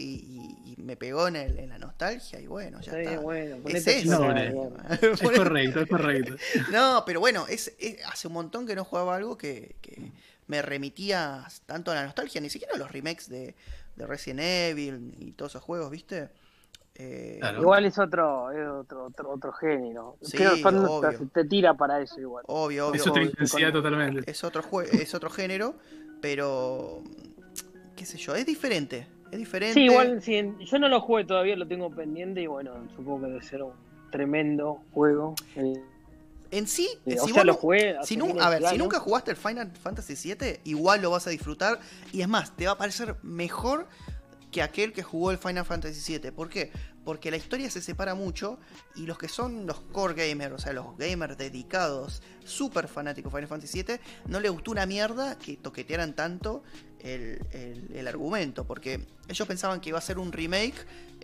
[0.66, 2.40] y- y me pegó en, el- en la nostalgia.
[2.40, 3.20] Y bueno, ya Sí, está.
[3.20, 4.20] bueno, Es eso.
[4.20, 4.36] No.
[4.36, 6.34] Es correcto, es correcto.
[6.72, 10.12] No, pero bueno, es, es- hace un montón que no jugaba algo que, que
[10.46, 13.54] me remitía tanto a la nostalgia, ni siquiera a los remakes de,
[13.96, 16.28] de Resident Evil y todos esos juegos, ¿viste?
[16.94, 17.60] Eh, Claro.
[17.60, 20.16] Igual es otro, es otro, otro, otro género.
[20.22, 20.38] Sí,
[21.32, 22.44] te tira para eso igual.
[22.48, 23.30] Obvio, obvio, Es otra obvio.
[23.30, 24.30] intensidad totalmente.
[24.30, 25.74] Es otro jue- es otro género,
[26.22, 27.02] pero
[27.96, 29.74] qué sé yo, es diferente, es diferente.
[29.74, 33.26] Sí, igual sí, yo no lo jugué todavía, lo tengo pendiente y bueno, supongo que
[33.32, 33.72] debe ser un
[34.10, 35.34] tremendo juego.
[35.56, 35.74] Eh,
[36.56, 37.96] En sí, eh, si sea, lo jugué.
[38.04, 41.30] si nu- a ver, si nunca jugaste el Final Fantasy VII, igual lo vas a
[41.30, 41.80] disfrutar.
[42.12, 43.88] Y es más, te va a parecer mejor
[44.50, 46.30] que aquel que jugó el Final Fantasy VII.
[46.30, 46.70] ¿Por qué?
[47.04, 48.58] Porque la historia se separa mucho
[48.96, 53.36] y los que son los core gamers, o sea, los gamers dedicados, súper fanáticos de
[53.36, 56.62] Final Fantasy VII, no les gustó una mierda que toquetearan tanto
[57.00, 58.66] el, el- el argumento.
[58.66, 60.74] Porque ellos pensaban que iba a ser un remake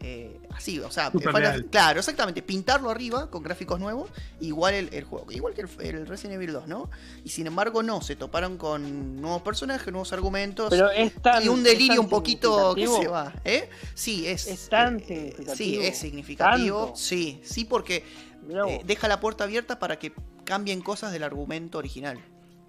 [0.03, 4.11] eh, así, o sea, Final- claro, exactamente, pintarlo arriba con gráficos nuevos,
[4.41, 6.91] igual el, el juego, igual que el, el Resident Evil 2, ¿no?
[7.25, 11.49] Y sin embargo no, se toparon con nuevos personajes, nuevos argumentos Pero es tan, y
[11.49, 13.71] un delirio un poquito que se va, ¿eh?
[13.95, 15.55] Sí, es Es tan eh, significativo.
[15.55, 16.97] Sí, es significativo, Tanto.
[16.97, 18.05] sí, sí porque
[18.51, 20.13] eh, deja la puerta abierta para que
[20.45, 22.19] cambien cosas del argumento original.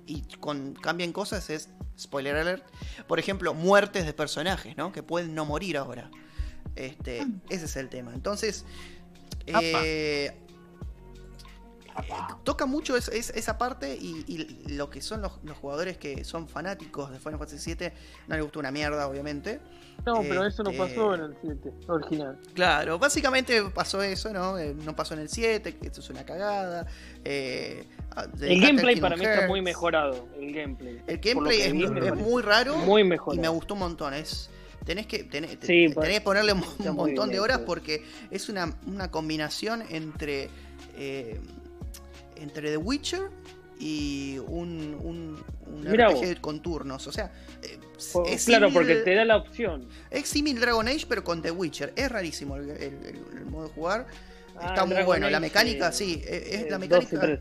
[0.06, 2.64] Y con cambien cosas es, spoiler alert,
[3.08, 4.92] por ejemplo, muertes de personajes, ¿no?
[4.92, 6.12] Que pueden no morir ahora.
[6.76, 8.14] Este, ese es el tema.
[8.14, 8.66] Entonces,
[9.46, 10.32] eh,
[12.44, 16.24] toca mucho es- es- esa parte y, y lo que son los, los jugadores que
[16.24, 17.92] son fanáticos de Final Fantasy VII
[18.28, 19.60] no les gustó una mierda, obviamente.
[20.04, 22.40] No, pero eso no este- pasó en el 7 original.
[22.56, 24.58] Claro, básicamente pasó eso, ¿no?
[24.58, 26.88] Eh, no pasó en el 7, que esto es una cagada.
[27.24, 30.28] eh, ah, El gameplay Kingdom para mí está muy mejorado.
[30.40, 31.00] El gameplay.
[31.06, 31.74] El gameplay es,
[32.16, 33.40] muy raro Muy y mejorado.
[33.42, 34.16] me gustó un montón.
[34.16, 34.50] Es,
[34.86, 36.64] tenés que, tenés, Sí, tenés pues, que ponerle un,
[36.96, 37.66] montón de horas hecho.
[37.66, 40.50] porque es una, una combinación entre,
[40.98, 41.40] eh,
[42.36, 43.30] entre The Witcher
[43.80, 47.08] y un, un, un RPG con turnos.
[47.08, 47.80] O sea, eh,
[48.28, 49.88] es claro, símil- porque te da la opción.
[50.12, 51.94] Es similar Dragon Age, pero con The Witcher.
[51.96, 54.08] Es rarísimo el, el- el modo de jugar.
[54.56, 55.30] Ah, Está muy Dragon bueno.
[55.30, 56.22] La mecánica, eh, sí.
[56.26, 57.40] Es, es eh, la mecánica.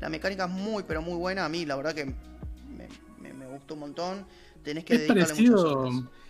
[0.00, 1.44] La mecánica es muy, pero muy buena.
[1.44, 2.88] A mí, la verdad que me,
[3.20, 4.26] me- me gustó un montón.
[4.62, 5.56] Tenés que Es dedicarle parecido.
[5.56, 6.21] muchas horas.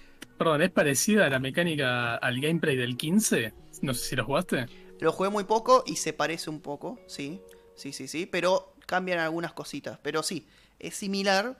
[0.42, 3.54] Perdón, ¿es parecida a la mecánica al gameplay del 15?
[3.80, 4.70] No sé si lo jugaste.
[5.00, 7.42] Lo jugué muy poco y se parece un poco, sí.
[7.74, 8.26] Sí, sí, sí.
[8.26, 9.98] Pero cambian algunas cositas.
[10.02, 10.46] Pero sí,
[10.78, 11.58] es similar,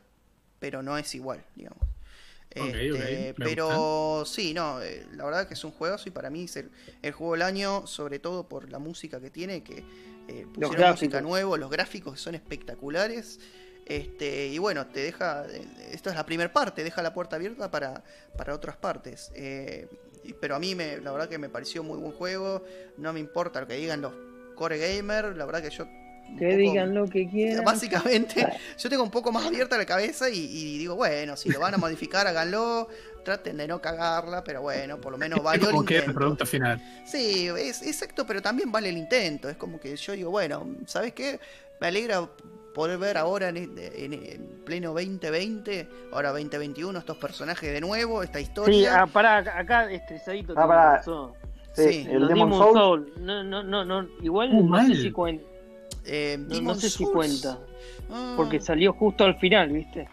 [0.58, 1.80] pero no es igual, digamos.
[2.56, 6.12] Ok, Este, ok, me pero sí, no, eh, la verdad que es un juegazo y
[6.12, 6.70] para mí es el,
[7.02, 9.86] el juego del año, sobre todo por la música que tiene, que
[10.28, 13.40] eh, pusieron música nuevo, los gráficos son espectaculares.
[13.86, 15.44] Este, y bueno, te deja.
[15.90, 18.02] Esta es la primera parte, deja la puerta abierta para,
[18.36, 19.30] para otras partes.
[19.34, 19.88] Eh,
[20.40, 22.64] pero a mí, me, la verdad que me pareció muy buen juego.
[22.96, 24.12] No me importa lo que digan los
[24.54, 25.84] core gamer, la verdad que yo.
[26.38, 27.64] Que poco- digan lo que quieran.
[27.64, 28.46] Básicamente,
[28.78, 31.74] yo tengo un poco más abierta la cabeza y, y digo, bueno, si lo van
[31.74, 32.88] a modificar, háganlo.
[33.24, 36.18] Traten de no cagarla, pero bueno, por lo menos valió el como que el intento.
[36.18, 36.80] producto final.
[37.04, 39.48] Sí, es exacto, pero también vale el intento.
[39.48, 41.38] Es como que yo digo, bueno, ¿sabes qué?
[41.80, 42.28] Me alegra
[42.74, 48.38] poder ver ahora en, en- en pleno 2020, ahora 2021, estos personajes de nuevo, esta
[48.38, 49.02] Sí, historia.
[49.02, 50.54] ah, pará, acá- estresadito.
[50.56, 51.02] Ah, pará.
[51.02, 51.12] Sí,
[51.74, 52.06] Sí.
[52.10, 52.74] el Demon Demon Soul.
[52.74, 53.12] Soul.
[53.24, 54.08] No, no, no, no.
[54.22, 54.86] Igual Uh, no mal.
[54.94, 55.44] sé si cuenta.
[56.04, 57.58] Eh, No, no Demon sé si cuenta.
[58.10, 60.08] ah, Porque salió justo al final, ¿viste?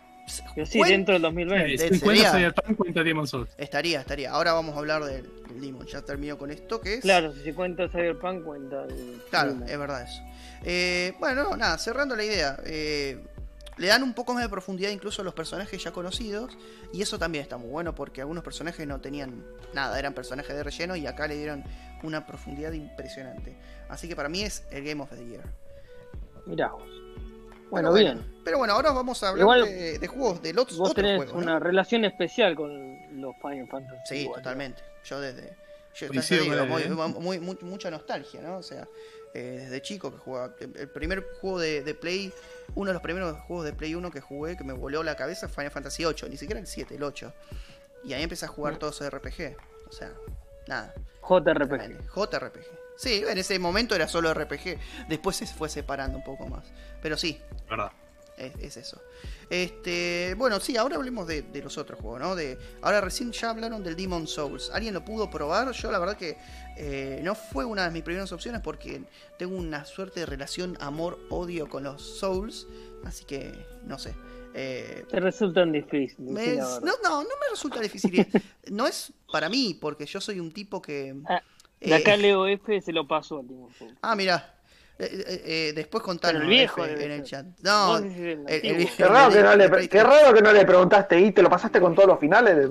[0.54, 1.84] Pero sí, cuen- dentro del 2020.
[1.90, 3.50] de- Si cuenta cuenta Demon Souls.
[3.58, 4.32] Estaría, estaría.
[4.32, 5.88] Ahora vamos a hablar del, del Demon.
[5.88, 7.02] Ya termino con esto, que es...
[7.02, 8.84] Claro, si se cuenta Cyberpunk, cuenta.
[8.86, 10.22] el- Claro, el- es verdad eso.
[10.64, 12.58] Eh, bueno, no, nada, cerrando la idea.
[12.66, 13.20] eh,
[13.78, 16.58] le dan un poco más de profundidad incluso a los personajes ya conocidos.
[16.92, 20.64] Y eso también está muy bueno porque algunos personajes no tenían nada, eran personajes de
[20.64, 21.64] relleno y acá le dieron
[22.04, 23.56] una profundidad impresionante.
[23.88, 25.44] Así que para mí es el Game of the Year.
[26.46, 26.84] Mirá vos.
[27.70, 28.26] Bueno, bien.
[28.44, 31.18] Pero bueno, ahora vamos a hablar Igual de, de juegos, de los Vos otros tenés
[31.18, 31.36] juegos.
[31.36, 31.42] ¿no?
[31.42, 34.24] una relación especial con los Final Fantasy.
[34.24, 34.82] Sí, totalmente.
[35.06, 35.56] Yo desde.
[36.00, 36.90] Yo Coincido digo, muy, ¿eh?
[36.90, 38.58] muy- muy- mucha nostalgia, ¿no?
[38.58, 38.88] O sea,
[39.34, 40.56] eh, desde chico que jugaba.
[40.60, 42.34] El primer juego de, de Play
[42.76, 45.48] uno de los primeros juegos de Play 1 que jugué, que me voló la cabeza,
[45.48, 47.34] fue Final Fantasy 8, ni siquiera el 7, el 8.
[48.04, 49.56] Y ahí empecé a jugar todos RPG.
[49.88, 50.14] O sea,
[50.68, 50.94] nada.
[51.28, 52.08] JRPG.
[52.14, 52.66] JRPG.
[52.96, 54.78] Sí, en ese momento era solo RPG.
[55.08, 56.72] Después se fue separando un poco más.
[57.02, 57.92] Pero sí, ¿Verdad?
[58.40, 59.02] Es, es eso.
[59.50, 62.36] Este, bueno, sí, ahora hablemos de, de los otros juegos, ¿no?
[62.36, 64.70] De, ahora recién ya hablaron del Demon Souls.
[64.74, 65.72] ¿Alguien lo pudo probar?
[65.72, 66.38] Yo la verdad que
[66.78, 69.04] eh, no fue una de mis primeras opciones porque
[69.38, 72.68] tengo una suerte de relación amor-odio con los Souls.
[73.06, 73.52] Así que,
[73.86, 74.14] no sé.
[74.54, 76.20] Eh, Te resultan difíciles.
[76.32, 78.28] me- no, no, no me resulta difícil.
[78.72, 81.16] no es para mí, porque yo soy un tipo que...
[81.28, 81.42] Ah,
[81.82, 83.94] eh, De acá Leo F se lo pasó al Demon Souls.
[84.02, 84.56] Ah, mira.
[85.00, 87.46] Después contaron Pero el viejo F, en el chat.
[87.62, 88.06] No, el
[88.48, 88.94] el- viejo.
[88.98, 91.50] Qué raro, que no le, de qué raro que no le preguntaste y te lo
[91.50, 92.70] pasaste con todos los finales.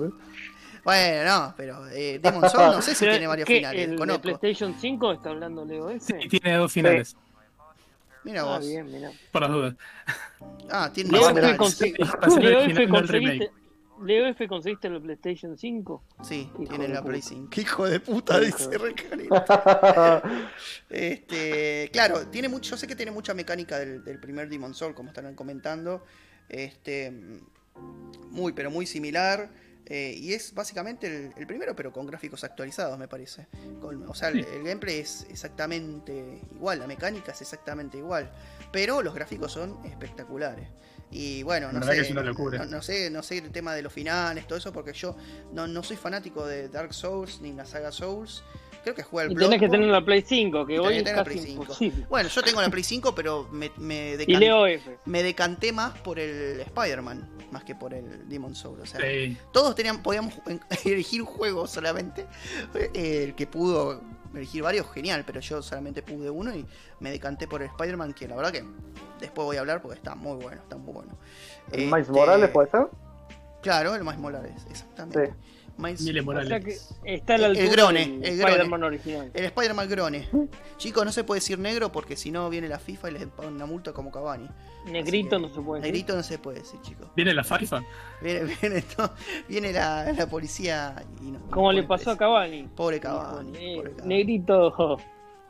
[0.83, 3.55] Bueno, no, pero eh, Demon Souls no sé si tiene varios ¿qué?
[3.57, 3.83] finales.
[3.83, 4.21] ¿El de Conozco.
[4.21, 6.17] PlayStation 5 está hablando Leo F?
[6.21, 7.15] Y tiene dos finales,
[8.23, 8.67] Mira Ah, vos.
[8.67, 9.11] bien, mirá.
[9.31, 9.73] por las dudas.
[10.71, 11.97] Ah, tiene Leo dos finales.
[12.39, 13.51] Leo F conseguiste...
[14.03, 16.03] Leo F consiste en el PlayStation 5.
[16.23, 17.03] Sí, Hijo tiene la.
[17.03, 17.49] Play 5.
[17.49, 18.69] Qué hijo de puta, Hijo dice.
[20.89, 24.93] Este, claro, tiene mucho, yo sé que tiene mucha mecánica del, del primer Demon Soul,
[24.93, 26.03] como están comentando.
[26.47, 27.11] Este,
[28.29, 29.49] muy, pero muy similar.
[29.85, 33.47] eh, y es básicamente el, el primero, pero con gráficos actualizados, me parece.
[33.81, 38.31] Con- o sea, el, el gameplay es exactamente igual, la mecánica es exactamente igual.
[38.71, 40.67] Pero los gráficos son espectaculares.
[41.11, 44.57] Y bueno, no sé, no, no sé, no sé el tema de los finales, todo
[44.59, 45.15] eso, porque yo
[45.53, 48.43] no, no soy fanático de Dark Souls ni la saga Souls.
[48.83, 51.09] Creo que juega el Y tenés que tener la Play 5, que hoy es que
[51.09, 51.61] tener la casi Play 5.
[51.63, 52.05] imposible.
[52.09, 54.97] Bueno, yo tengo la Play 5, pero me, me, Y decan- Leo F.
[55.05, 58.79] me decanté más por el Spider-Man, más que por el Demon Soul.
[58.79, 59.35] O sea, Sí.
[59.51, 60.33] todos tenían, podíamos
[60.85, 62.25] elegir un juego solamente.
[62.93, 64.01] Eh, El que pudo
[64.33, 66.65] elegir varios, genial, pero yo solamente pude uno y
[66.99, 68.63] me decanté por el Spider-Man, que la verdad que
[69.19, 71.11] después voy a hablar porque está muy bueno, está muy bueno.
[71.71, 72.87] ¿El Miles Este, Morales puede ser?
[73.61, 75.27] Claro, el Miles Morales, exactamente.
[75.27, 75.33] Sí.
[75.79, 76.49] Miles- Miles O Morales.
[76.49, 78.23] sea que está a la El- el altura Grone, el.
[78.39, 79.31] Spider-Man original.
[79.33, 80.29] El Spider-Man Grone.
[80.77, 83.55] Chicos, no se puede decir negro porque si no viene la FIFA y les pagan
[83.55, 84.47] una multa como Cavani.
[84.85, 85.93] Negrito no se puede decir.
[85.93, 87.07] Negrito no se puede decir, chicos.
[87.15, 87.81] Viene la FIFA.
[88.21, 88.55] Viene,
[89.47, 91.39] viene, la, la policía y no.
[91.51, 92.63] Como le pasó a Cavani.
[92.75, 93.49] Pobre Cavani.
[93.51, 94.07] Hijo, ne- pobre Cavani.
[94.15, 94.97] Negrito.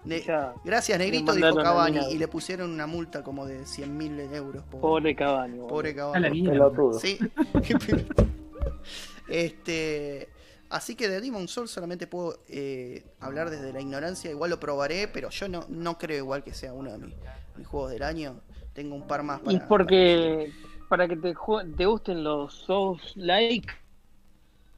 [0.06, 2.00] Ne- ya, Gracias, Negrito, dijo Cavani.
[2.12, 4.64] Y le pusieron una multa como de 100 mil euros.
[4.64, 5.54] Pobre, pobre Cavani.
[5.58, 5.68] boludo.
[5.68, 7.00] pobre A la Cavani.
[7.00, 7.20] Sí.
[9.30, 10.30] Este.
[10.70, 14.30] Así que de Demon Soul solamente puedo eh, hablar desde la ignorancia.
[14.30, 17.16] Igual lo probaré, pero yo no, no creo igual que sea uno de mis,
[17.58, 18.40] mis juegos del año.
[18.74, 19.52] Tengo un par más para.
[19.58, 20.52] Y porque
[20.88, 21.34] para que te,
[21.76, 23.68] te gusten los Souls like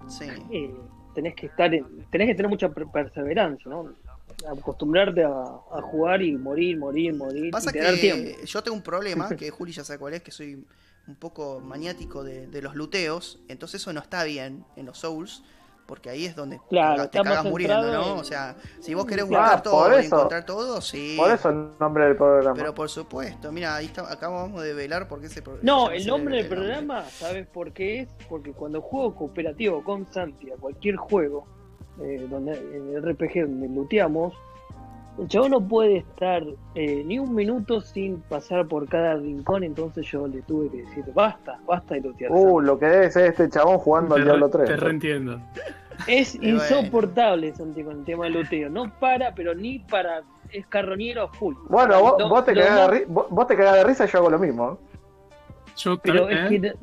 [0.08, 0.26] sí.
[0.52, 0.74] eh,
[1.14, 3.94] tenés que estar en- tenés que tener mucha per- perseverancia, ¿no?
[4.50, 8.46] Acostumbrarte a, a jugar y morir, morir, morir Pasa y tener que tiempo.
[8.46, 10.66] yo tengo un problema, que Juli ya sabe cuál es, que soy
[11.08, 15.44] un poco maniático de, de los luteos, entonces eso no está bien en los Souls,
[15.88, 18.14] porque ahí es donde Claro, te cagas muriendo, ¿no?
[18.14, 21.16] en- O sea, si vos querés Claro, buscar todo y encontrar todo, sí.
[21.18, 22.54] Por eso el nombre del programa.
[22.56, 26.38] Pero por supuesto, mira, ahí está, acabamos de velar porque ese pro- No, el nombre
[26.38, 26.58] del nombre.
[26.66, 28.10] programa, ¿sabes por qué es?
[28.30, 31.46] Porque cuando juego cooperativo con Santi a cualquier juego,
[32.02, 34.34] eh, donde en el RPG donde looteamos,
[35.19, 36.43] el chabón no puede estar
[36.76, 41.04] eh, ni un minuto sin pasar por cada rincón, entonces yo le tuve que decir,
[41.13, 42.32] basta, basta de lootear.
[42.32, 44.69] Uh, lo que debe ser este chabón jugando al Diablo re- 3.
[44.69, 45.39] te reentiendo.
[46.08, 51.24] Es insoportable Santi con el tema del looteo, no para, pero ni para, es carroñero
[51.24, 51.56] a full.
[51.69, 53.84] Bueno, vos, No, vos te no, cagás no, de ri- vos, vos te cagás de
[53.84, 54.80] risa y yo hago lo mismo.
[55.78, 56.60] Yo Pero es ¿eh?
[56.62, 56.74] que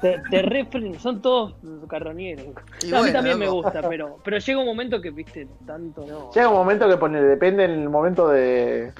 [0.00, 1.54] te, te refren, son todos
[1.88, 2.46] carroñeros.
[2.82, 5.48] Y No, a mí bueno, también me gusta, pero, pero llega un momento que, viste,
[5.66, 6.30] tanto no.
[6.32, 8.92] Llega un momento que pone, depende el momento de.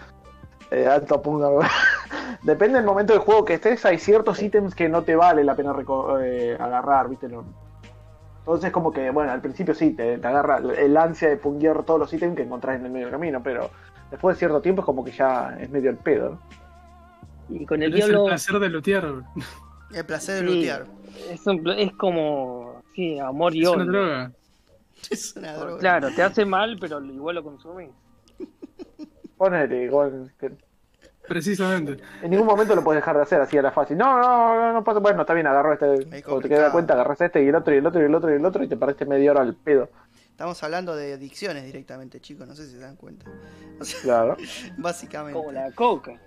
[0.70, 1.48] eh, alto punga.
[2.42, 5.54] depende del momento del juego que estés, hay ciertos ítems que no te vale la
[5.54, 5.74] pena
[6.22, 7.28] eh, agarrar, ¿viste?
[7.28, 7.44] No.
[8.40, 12.00] Entonces, como que, bueno, al principio sí, te, te agarra el ansia de punguear todos
[12.00, 13.70] los ítems que encontrás en el medio del camino, pero
[14.11, 16.30] después de cierto tiempo es como que ya es medio el pedo.
[16.30, 16.38] ¿no?
[17.50, 19.04] Y con el es el diablo placer de lootear.
[19.94, 20.55] El placer de Sí.
[20.55, 20.87] lootear.
[21.31, 23.92] es, un pla- es como, sí, amor y Es una odio.
[23.92, 24.33] droga.
[25.11, 25.79] Es una droga.
[25.79, 27.90] Claro, te hace mal, pero igual lo consumís.
[29.37, 30.51] Ponele, igual, que
[31.27, 32.02] Precisamente.
[32.23, 33.96] en ningún momento lo puedes dejar de hacer así a la fácil.
[33.98, 34.98] No, no, no, no pasa.
[34.98, 36.23] Bueno, está bien, agarró este.
[36.23, 38.31] Cuando te quedas cuenta, agarras este y el otro y el otro y el otro
[38.33, 39.90] y el otro y te parece media hora al pedo.
[40.31, 43.27] Estamos hablando de adicciones directamente, chicos, no sé si se dan cuenta.
[43.81, 44.37] O sea, Claro.
[44.79, 45.38] básicamente.
[45.38, 46.19] Como la coca.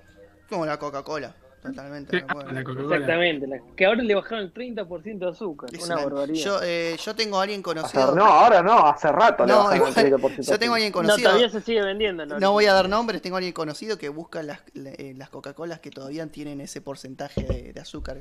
[0.50, 1.36] Como la Coca-Cola.
[1.62, 2.18] Totalmente.
[2.18, 2.52] de acuerdo.
[2.52, 2.60] La.
[2.62, 5.70] Exactamente, la- que ahora le bajaron el 30% de azúcar.
[5.74, 6.44] Es una barbaridad.
[6.44, 8.16] Yo, eh, yo tengo a alguien Hace- conocido.
[8.16, 10.52] no, ahora no, hace rato le No, bajaron igual, el 30%.
[10.52, 11.30] yo tengo a alguien no, conocido.
[11.30, 12.26] todavía se sigue vendiendo.
[12.26, 12.40] ¿no?
[12.40, 15.30] No voy a dar nombres, tengo a alguien conocido que busca las, la- eh, las
[15.30, 18.18] Coca-Colas que todavía tienen ese porcentaje de, de azúcar,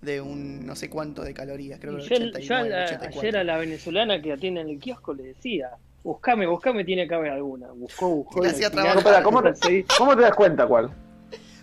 [0.00, 2.84] de un no sé cuánto de calorías, creo Y que yo, 89, yo a la-
[2.86, 3.20] 84.
[3.20, 5.70] ayer a la venezolana que atiende en el kiosco le decía,
[6.02, 7.68] buscame, buscame, tiene que haber alguna.
[7.72, 8.42] Buscó, buscó.
[8.42, 10.90] Final ¿cómo te- ¿Cómo te das cuenta cuál?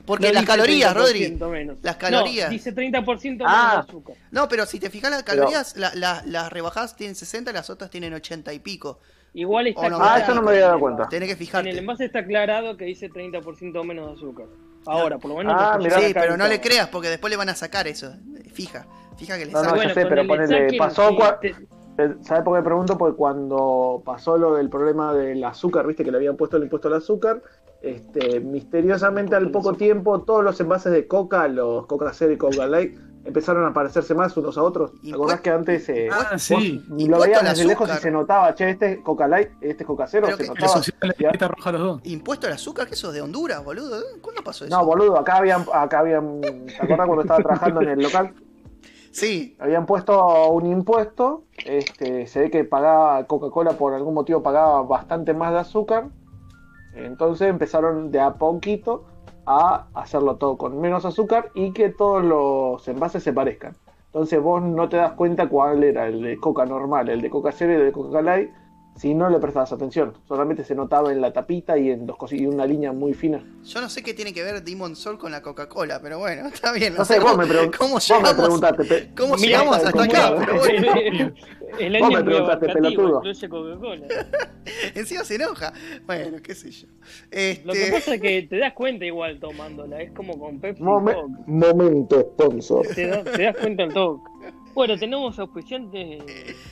[0.07, 1.37] Porque no las calorías, 30% Rodri.
[1.51, 1.77] menos.
[1.83, 2.47] las calorías.
[2.47, 3.67] No, dice 30% Ah.
[3.69, 4.15] menos de azúcar.
[4.31, 7.91] No, pero si te fijas las calorías, la- la- las rebajadas tienen 60, las otras
[7.91, 8.99] tienen 80 y pico.
[9.33, 11.09] Igual está no, Ah, eso no me había dado en cuenta.
[11.09, 11.69] Tenés que En fijarte.
[11.69, 14.47] el envase está aclarado que dice 30% menos de azúcar.
[14.87, 15.53] Ahora, por lo menos.
[15.55, 15.99] Ah, mirá.
[15.99, 18.15] Sí, pero en no le creas porque después le van a sacar eso.
[18.53, 18.87] Fija,
[19.17, 19.87] fija que le No, no, sacan.
[19.89, 21.55] yo sé, pero el ponele, pasó sí, cua- te-
[22.23, 22.97] ¿Sabes por qué pregunto?
[22.97, 26.87] Porque cuando pasó lo del problema del azúcar, viste que le habían puesto el impuesto
[26.87, 27.41] al azúcar,
[27.81, 32.65] este, misteriosamente al poco tiempo todos los envases de Coca, los Coca Zero y Coca
[32.67, 34.91] Light, empezaron a parecerse más unos a otros.
[35.01, 36.81] ¿Te acordás que antes eh, Ah, vos sí.
[36.87, 40.07] lo veías desde lejos y se notaba, che, este es Coca Light, este es Coca
[40.07, 40.81] Cero, Pero se que- notaba.
[41.39, 42.01] la roja los dos.
[42.05, 43.97] Impuesto al azúcar, que eso es de Honduras, boludo.
[44.21, 44.75] ¿Cuándo pasó eso?
[44.75, 48.33] No, boludo, acá habían, acá habían, ¿te acordás cuando estaba trabajando en el local?
[49.11, 54.83] Sí, habían puesto un impuesto, este, se ve que pagaba Coca-Cola por algún motivo pagaba
[54.83, 56.09] bastante más de azúcar,
[57.05, 59.05] entonces empezaron de a poquito
[59.45, 63.75] a hacerlo todo con menos azúcar y que todos los envases se parezcan.
[64.07, 67.51] Entonces vos no te das cuenta cuál era el de Coca normal, el de Coca
[67.51, 68.49] Cero el de Coca Light,
[68.97, 70.13] si no le prestabas atención.
[70.27, 73.43] Solamente se notaba en la tapita y en dos y una línea muy fina.
[73.63, 76.71] yo no sé qué tiene que ver Demon Soul con la Coca-Cola, pero bueno, está
[76.73, 76.95] bien.
[76.95, 79.91] No sé, vos cómo, me, pregun- cómo vos me llegamos, preguntaste, pe- cómo llegamos hasta
[79.91, 81.33] ¿cómo acá, pero bueno,
[81.79, 83.21] El Vos año me preguntaste, pelotudo.
[83.21, 84.07] Coca-Cola.
[84.95, 85.73] encima se enoja.
[86.05, 86.87] Bueno, qué sé yo.
[86.87, 90.81] Lo que Este, pasa es que te das cuenta igual tomándola, es como con Pepsi
[90.81, 91.33] y Momen- Coke.
[91.45, 92.87] momento sponsor.
[92.87, 94.23] Te, da- te das cuenta al toque.
[94.77, 96.21] Bueno, tenemos auspiciantes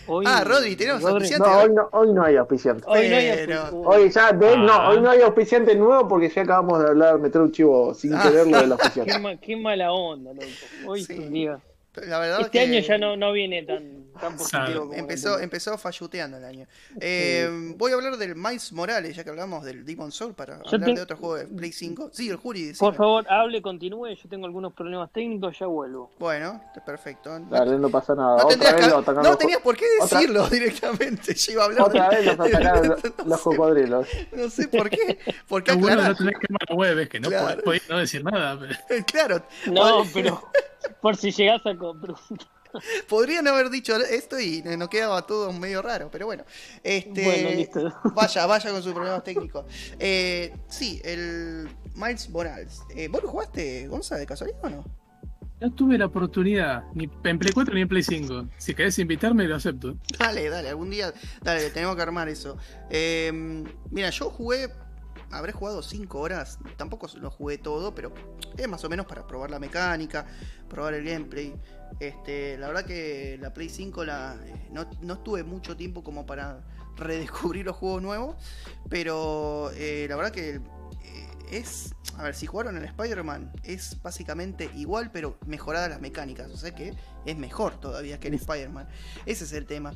[0.05, 0.25] hoy.
[0.27, 1.49] Ah, Rodri, tenemos auspiciante.
[1.49, 2.83] No, hoy no, hoy no hay auspiciante.
[2.85, 3.73] Hoy no hay auspiciantes.
[3.83, 4.89] Hoy ya, de, no, Ah.
[4.91, 8.21] hoy no hay auspiciante nuevo porque ya acabamos de hablar, meter un chivo sin Ah.
[8.21, 9.17] querer lo del Qué, auspiciante.
[9.19, 10.45] ma- qué mala onda, loco.
[10.85, 11.13] Hoy Sí.
[11.13, 11.59] es un día.
[11.95, 14.91] la verdad Este que año ya no, no viene tan, tan positivo.
[14.93, 16.68] Empezó, empezó falluteando el año.
[16.99, 20.70] Eh, voy a hablar del Miles Morales, ya que hablamos del Demon Soul, para Yo
[20.76, 22.09] hablar te- de otro juego de Play 5.
[22.13, 22.68] Sí, el Juri.
[22.68, 22.80] decime.
[22.89, 24.09] Por favor, hable, continúe.
[24.16, 26.11] Yo tengo algunos problemas técnicos, ya vuelvo.
[26.20, 27.38] Bueno, perfecto.
[27.39, 28.38] No, Dale, no pasa nada.
[28.38, 31.34] no otra vez que- no tenías por qué otra- decirlo directamente.
[31.36, 34.07] Yo iba a hablar otra de- vez los atacaron los, no, los cocodrilos.
[34.32, 35.20] no sé por qué.
[35.47, 37.45] ¿Por qué Lo bueno no tener que la web es que no Claro.
[37.45, 38.59] podés, podés no decir nada.
[38.59, 40.41] pero- claro, No, pero
[41.01, 42.16] por si llegás a preguntar.
[43.07, 46.43] podrían haber dicho esto y no quedaba todo medio raro, pero bueno.
[46.84, 47.93] Este, Bueno, listo.
[48.15, 49.65] Vaya, vaya con sus problemas técnicos.
[49.99, 52.82] Eh, sí, el Miles Morales.
[52.95, 55.05] Eh, ¿Vos lo jugaste, Gonza, de casualidad o no?
[55.61, 58.49] No tuve la oportunidad, ni en Play 4 ni en Play 5.
[58.57, 59.95] Si querés invitarme, lo acepto.
[60.19, 62.57] Dale, dale, algún día, dale, tenemos que armar eso.
[62.89, 64.69] Eh, mira, yo jugué,
[65.32, 68.13] habré jugado 5 horas, tampoco lo jugué todo, pero
[68.57, 70.26] es más o menos para probar la mecánica,
[70.67, 71.53] probar el gameplay.
[71.99, 76.25] Este, la verdad que la Play 5 la, eh, no, no tuve mucho tiempo como
[76.25, 76.61] para
[76.97, 78.35] redescubrir los juegos nuevos,
[78.89, 80.61] pero eh, la verdad que eh,
[81.51, 86.57] es, a ver, si jugaron el Spider-Man, es básicamente igual, pero mejoradas las mecánicas, o
[86.57, 86.93] sea que
[87.25, 88.87] es mejor todavía que el Spider-Man.
[89.25, 89.93] Ese es el tema.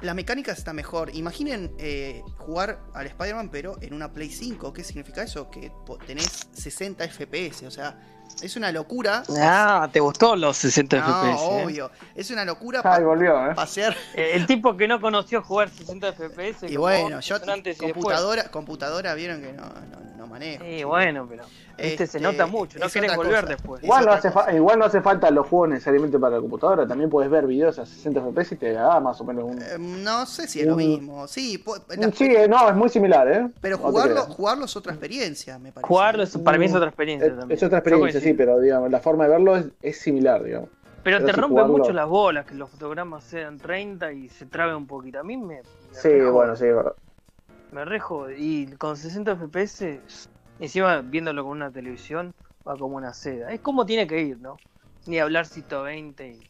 [0.00, 1.14] La mecánica está mejor.
[1.14, 4.72] Imaginen eh, jugar al Spider-Man, pero en una Play 5.
[4.72, 5.50] ¿Qué significa eso?
[5.50, 5.70] Que
[6.06, 7.64] tenés 60 FPS.
[7.66, 8.00] O sea,
[8.42, 9.22] es una locura.
[9.38, 11.42] Ah, te gustó los 60 No, FPS.
[11.42, 11.64] ¿eh?
[11.64, 11.90] obvio.
[12.14, 13.54] Es una locura volvió, ¿eh?
[13.54, 13.96] pasear.
[14.14, 16.70] Eh, El tipo que no conoció jugar 60 FPS.
[16.70, 20.62] Y bueno, yo y computadora, computadora vieron que no, no, no manejo.
[20.64, 21.42] Sí, bueno, pero
[21.76, 22.78] este, se Este, nota mucho.
[22.78, 23.46] No es querés otra volver cosa.
[23.54, 23.82] después.
[23.84, 26.86] Igual no, hace igual no hace falta los juegos necesariamente para la computadora.
[26.86, 29.60] También puedes ver videos a 60 FPS y te da más o menos un.
[29.62, 31.26] Eh, no sé si es lo mismo.
[31.26, 31.62] Sí,
[32.14, 33.48] Sí, eh, no, es muy similar, ¿eh?
[33.60, 35.88] pero jugarlo, jugarlo es otra experiencia, me parece.
[35.88, 37.56] Jugarlo es- para mí es otra experiencia Es, también.
[37.56, 40.68] es otra experiencia, sí, pero digamos, la forma de verlo es, es similar, digamos.
[41.02, 44.28] Pero, pero te si rompe jugarlo- mucho las bolas que los fotogramas sean 30 y
[44.28, 45.18] se trabe un poquito.
[45.18, 45.56] A mí me.
[45.56, 45.62] me
[45.92, 46.92] Sí, bueno, sí, es verdad.
[47.72, 48.30] Me rejo.
[48.30, 50.00] Y con 60 FPS,
[50.58, 52.34] encima viéndolo con una televisión,
[52.66, 53.52] va como una seda.
[53.52, 54.56] Es como tiene que ir, ¿no?
[55.06, 56.40] Ni hablar 120 y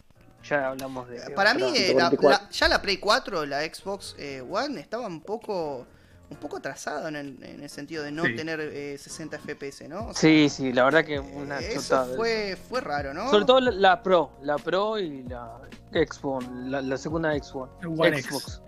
[0.42, 1.20] ya hablamos de.
[1.36, 2.30] Para mí, eh, la- 144.
[2.30, 5.86] la- ya la Play 4, la Xbox eh, One, estaba un poco
[6.30, 8.36] un poco atrasado en el, en el sentido de no Sí.
[8.36, 10.06] tener eh, 60 FPS, ¿no?
[10.06, 13.28] O sea, Sí, sí, la verdad que una eh, eso fue, fue raro, ¿no?
[13.30, 15.58] Sobre todo la, la Pro, la Pro y la
[15.90, 17.72] Xbox, la, la segunda Xbox.
[17.84, 18.26] One X.
[18.26, 18.62] Xbox.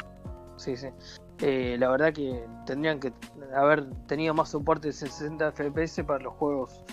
[0.57, 0.89] Sí, sí.
[1.41, 3.13] Eh, la verdad que tendrían que
[3.55, 6.85] haber tenido más soporte de 60 FPS para los juegos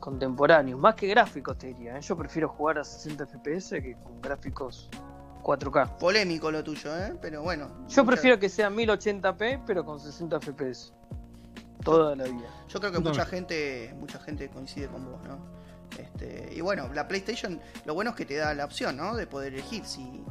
[0.00, 1.96] contemporáneos, más que gráficos te diría.
[1.96, 2.00] ¿eh?
[2.02, 4.90] Yo prefiero jugar a 60 FPS que con gráficos
[5.42, 5.96] 4K.
[5.98, 7.14] Polémico lo tuyo, ¿eh?
[7.20, 7.68] Pero bueno.
[7.88, 10.92] Yo mucha- prefiero que sea 1080p pero con 60 FPS.
[11.82, 12.48] Toda la vida.
[12.68, 15.38] Yo creo que mucha gente, mucha gente coincide con vos, ¿no?
[15.98, 19.14] Este, y bueno, la PlayStation, lo bueno es que te da la opción, ¿no?
[19.14, 20.22] De poder elegir si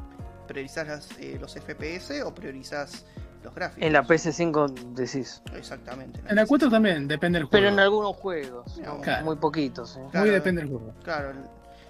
[0.47, 3.05] priorizás las, eh, los FPS o priorizás
[3.45, 3.83] los gráficos.
[3.83, 5.41] En la PS5 decís.
[5.55, 6.19] Exactamente.
[6.27, 7.51] En la 4 también, depende del juego.
[7.51, 8.77] Pero en algunos juegos.
[8.79, 9.95] No, muy poquitos.
[9.97, 10.01] ¿eh?
[10.11, 10.25] Claro.
[10.25, 10.93] Muy depende del juego.
[11.03, 11.31] Claro.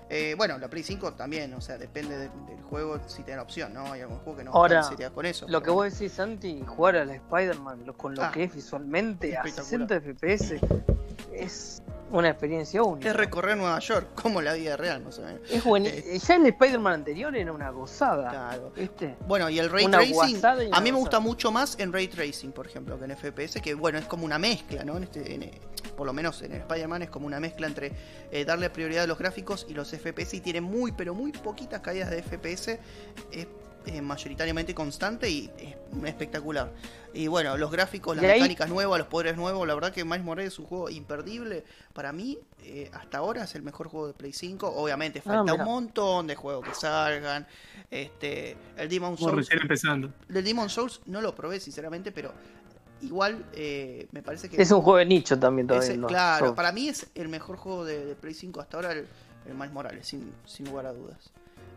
[0.07, 3.37] eh, bueno, la Play 5 también, o sea, depende de- del juego si te da
[3.37, 3.91] la opción, ¿no?
[3.91, 5.47] Hay algún juego que no Ahora, se te da con eso.
[5.47, 8.53] Lo que pero- vos decís, Santi, jugar a la Spider-Man con lo Ah, que es
[8.53, 9.87] visualmente a espectacular.
[9.89, 10.59] 60 FPS
[11.33, 11.81] es
[12.11, 13.09] una experiencia única.
[13.09, 15.41] Es recorrer Nueva York, como la vida real, más o menos.
[15.49, 16.19] Es buen- Eh.
[16.25, 18.29] Ya el Spider-Man anterior era una gozada.
[18.29, 18.71] Claro.
[18.75, 19.15] ¿Viste?
[19.27, 20.39] Bueno, y el ray Una tracing,
[20.71, 23.73] a mí me gusta mucho más en ray tracing, por ejemplo, que en FPS, que
[23.73, 24.97] bueno, es como una mezcla, ¿no?
[24.97, 25.59] En este, en, eh,
[25.95, 27.91] por lo menos en Spider-Man es como una mezcla entre
[28.31, 31.81] eh, darle prioridad a los gráficos y los FPS, y tiene muy, pero muy poquitas
[31.81, 32.79] caídas de FPS,
[33.31, 33.47] es
[33.86, 35.75] eh, mayoritariamente constante y es
[36.07, 36.71] espectacular.
[37.13, 40.03] Y bueno, los gráficos, las De ahí- mecánicas nuevas, los poderes nuevos, la verdad que
[40.03, 41.63] Miles Morales es un juego imperdible.
[41.93, 44.67] Para mí, eh, hasta ahora es el mejor juego de Play 5.
[44.67, 47.47] Obviamente, Ah, falta un montón de juegos que salgan.
[47.89, 50.11] Este, el Demon Souls recién empezando.
[50.27, 52.33] el Demon Souls no lo probé, sinceramente, pero
[53.01, 54.61] igual eh, me parece que.
[54.61, 55.95] Es un juego de nicho también todavía.
[55.95, 56.07] ¿no?
[56.07, 59.07] claro, para mí es el mejor juego de, de Play 5 hasta ahora, el,
[59.47, 61.31] el Miles Morales, sin, sin lugar a dudas.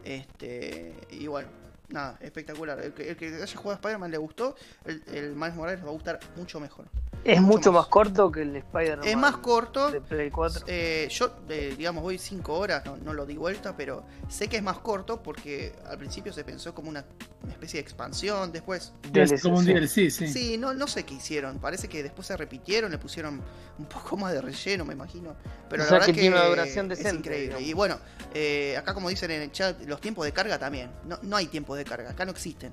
[0.05, 1.49] Este, y bueno,
[1.89, 2.81] nada, espectacular.
[2.81, 5.85] El que, el que haya jugado a Spider-Man le gustó, el, el Miles Morales le
[5.85, 6.87] va a gustar mucho mejor.
[7.25, 7.83] Es mucho más.
[7.83, 9.07] más corto que el Spider-Man.
[9.07, 9.91] Es más corto.
[9.91, 10.65] De Play 4.
[10.67, 14.57] Eh, yo, eh, digamos, voy 5 horas, no, no lo di vuelta, pero sé que
[14.57, 17.05] es más corto porque al principio se pensó como una,
[17.43, 19.73] una especie de expansión, después Es como un sí.
[19.75, 20.29] DLC, sí.
[20.29, 21.59] Sí, no, no sé qué hicieron.
[21.59, 23.43] Parece que después se repitieron, le pusieron
[23.79, 25.35] un poco más de relleno, me imagino.
[25.69, 27.43] Pero O la sea verdad que que, tiene una duración es decente, increíble.
[27.57, 27.69] digamos.
[27.69, 27.99] Y bueno,
[28.35, 30.91] eh, acá como dicen en el chat, los tiempos de carga también.
[31.05, 32.73] No, no hay tiempos de carga, acá no existen.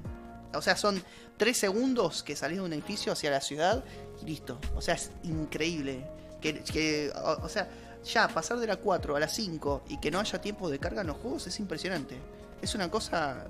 [0.57, 1.01] O sea, son
[1.37, 3.83] 3 segundos que salís de un edificio hacia la ciudad
[4.21, 4.59] y listo.
[4.75, 6.05] O sea, es increíble.
[6.41, 7.69] Que, que, o, o sea,
[8.03, 11.01] ya pasar de la 4 a la 5 y que no haya tiempo de carga
[11.01, 12.15] en los juegos es impresionante.
[12.61, 13.45] Es una cosa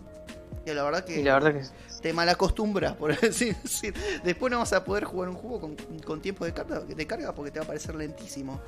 [0.66, 1.66] que la verdad que Y la verdad que
[2.02, 3.94] te malacostumbras, por así decir.
[4.24, 5.76] Después no vas a poder jugar un juego con,
[6.06, 8.60] con tiempo de carga, de carga porque te va a parecer lentísimo.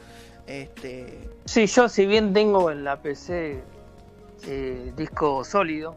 [0.45, 3.61] Este, Sí, yo si bien tengo en la PC
[4.45, 5.95] eh, disco sólido,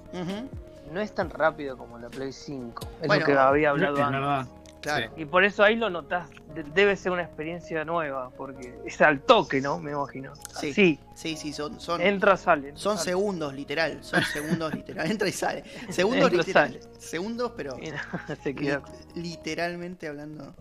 [0.91, 2.87] no es tan rápido como la Play 5.
[3.03, 4.21] Es Bueno, lo que había Es hablado antes.
[4.21, 4.47] verdad.
[4.81, 5.13] claro.
[5.17, 6.29] Y por eso ahí lo notás.
[6.55, 9.79] De- debe ser una experiencia nueva, porque es al toque, ¿no?
[9.79, 10.33] Me imagino.
[10.61, 10.73] Sí.
[10.73, 10.99] Sí.
[11.15, 12.73] Sí, sí, son, son, Entra, sale.
[12.75, 13.11] son sale.
[13.11, 14.03] segundos, literal.
[14.03, 15.09] Son segundos, literal.
[15.11, 15.63] Entra y sale.
[15.91, 16.73] Segundos, Entra, literal.
[16.83, 17.01] sale.
[17.01, 18.03] Segundos, pero Mira,
[18.43, 18.83] se queda.
[19.15, 20.55] li- literalmente hablando,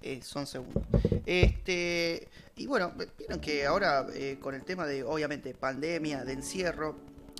[0.00, 0.82] eh, son segundos.
[1.26, 6.96] Este, y bueno, vieron que ahora eh, con el tema de, obviamente, pandemia, de encierro,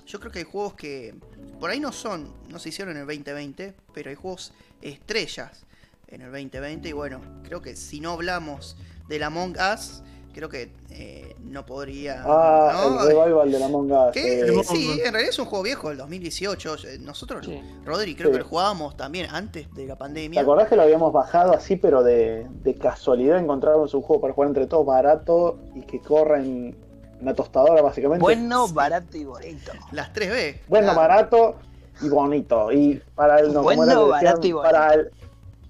[0.07, 1.13] yo creo que hay juegos que
[1.59, 5.65] por ahí no son, no se hicieron en el 2020, pero hay juegos estrellas
[6.07, 8.77] en el 2020 y bueno, creo que si no hablamos
[9.09, 10.01] del Among Us,
[10.33, 12.21] creo que eh, no podría...
[12.25, 13.01] Ah, ¿no?
[13.01, 14.15] el revival de la Among Us.
[14.15, 16.75] Eh, sí, en realidad es un juego viejo, del 2018.
[16.87, 17.59] eh, Nosotros, Sí.
[17.83, 18.33] Rodri, creo Sí.
[18.33, 20.41] que lo jugábamos también antes de la ¿Te pandemia.
[20.41, 24.49] acordás que lo habíamos bajado así, pero de, de casualidad encontramos un juego para jugar
[24.49, 26.77] entre todos barato y que corra en
[27.21, 28.21] una tostadora, básicamente?
[28.21, 29.71] Bueno, barato y bonito.
[29.91, 30.59] Las 3B.
[30.67, 30.99] Bueno, claro.
[30.99, 31.55] barato
[32.01, 32.71] y bonito.
[32.71, 34.71] Y para el, no, como Bueno, era que decían, barato y bonito.
[34.71, 35.11] para el,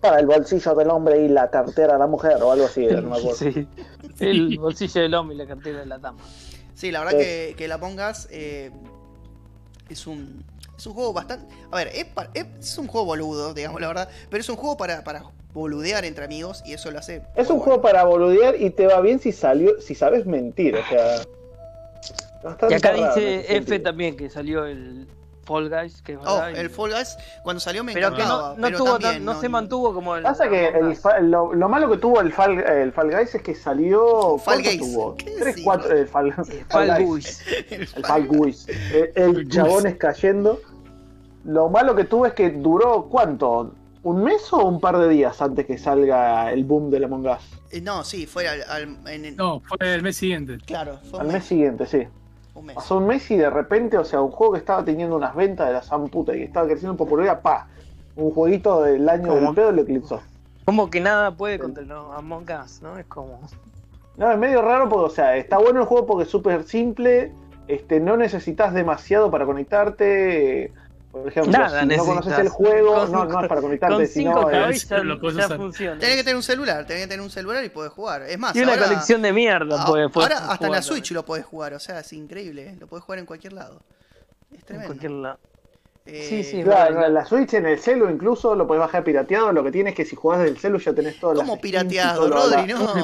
[0.02, 3.02] para el bolsillo del hombre y la cartera de la mujer o algo así, no
[3.04, 3.36] me acuerdo.
[3.36, 3.68] Sí.
[4.20, 6.20] El bolsillo del hombre y la cartera de la dama.
[6.74, 7.24] Sí, la verdad Sí.
[7.26, 8.72] que, que la pongas eh,
[9.90, 10.44] es un
[10.78, 11.48] es un juego bastante.
[11.72, 14.10] A ver, es, pa- es, un juego boludo, digamos la verdad.
[14.30, 15.24] Pero es un juego para, para
[15.54, 17.24] boludear entre amigos y eso lo hace.
[17.36, 20.86] Es un juego para boludear y te va bien si salió, si sabes mentir, o
[20.88, 21.22] sea.
[22.44, 25.08] Bastante Y acá raro dice F también que salió el
[25.44, 26.50] Fall Guys, que es Oh, verdad.
[26.56, 29.26] y- el Fall Guys, cuando salió me pero que no, no, pero tuvo también tan-
[29.26, 30.24] no se mantuvo como el.
[30.24, 33.56] Pasa que el lo, lo malo que tuvo el Fall, el Fall Guys es que
[33.56, 34.38] salió.
[34.38, 34.80] Fall ¿cuánto Guys.
[34.94, 35.16] tuvo?
[35.16, 35.64] ¿Qué 3, decís?
[35.64, 35.98] 4.
[35.98, 36.34] El Fall,
[36.68, 37.08] Fall Guys.
[37.08, 37.72] Guys.
[37.72, 38.68] El Fall Guys.
[38.68, 40.60] El, el chabones cayendo.
[41.46, 43.74] Lo malo que tuvo es que duró ¿cuánto?
[44.04, 47.40] ¿Un mes o un par de días antes que salga el boom del Among Us?
[47.72, 50.58] Eh, No, sí, fue al, al- en el- No, fue el mes siguiente.
[50.66, 51.46] Claro, fue Al mes.
[51.46, 52.04] siguiente, sí.
[52.60, 52.76] Un mes.
[52.76, 55.68] Pasó un mes y de repente, o sea, un juego que estaba teniendo unas ventas
[55.68, 57.68] de la zamputa y que estaba creciendo en popularidad, pa,
[58.16, 59.42] un jueguito del año ¿Cómo?
[59.42, 60.22] del pedo lo eclipsó.
[60.66, 62.98] Como que nada puede contra el no, Among Us, ¿no?
[62.98, 63.40] Es como.
[64.18, 67.32] No, es medio raro porque, o sea, está bueno el juego porque es súper simple,
[67.68, 70.72] este, no necesitas demasiado para conectarte.
[71.20, 74.08] Por ejemplo, Nada si no conoces el juego, Con- no, no es para conectarte, Con
[74.08, 75.58] sino cinco es- cabezas ya, lo podés ya usar.
[75.58, 76.00] funciona.
[76.00, 78.24] Tenés que tener un celular, tenés que tener un celular y podés jugar.
[78.24, 79.84] Es más, Y una ahora, colección de mierda.
[79.84, 82.68] a- podés- podés ahora hasta en la Switch lo podés jugar, o sea, es increíble,
[82.70, 82.78] ¿eh?
[82.80, 83.82] lo podés jugar en cualquier lado.
[84.52, 84.88] Es En tremendo.
[84.88, 85.40] cualquier lado.
[86.08, 86.64] Eh, Sí, sí.
[86.64, 89.52] Claro, la Switch, en el celu incluso lo podés bajar pirateado.
[89.52, 92.74] Lo que tienes es que si jugás del celu ya tenés todo ¿Cómo pirateado, Rodri?
[92.74, 92.96] No.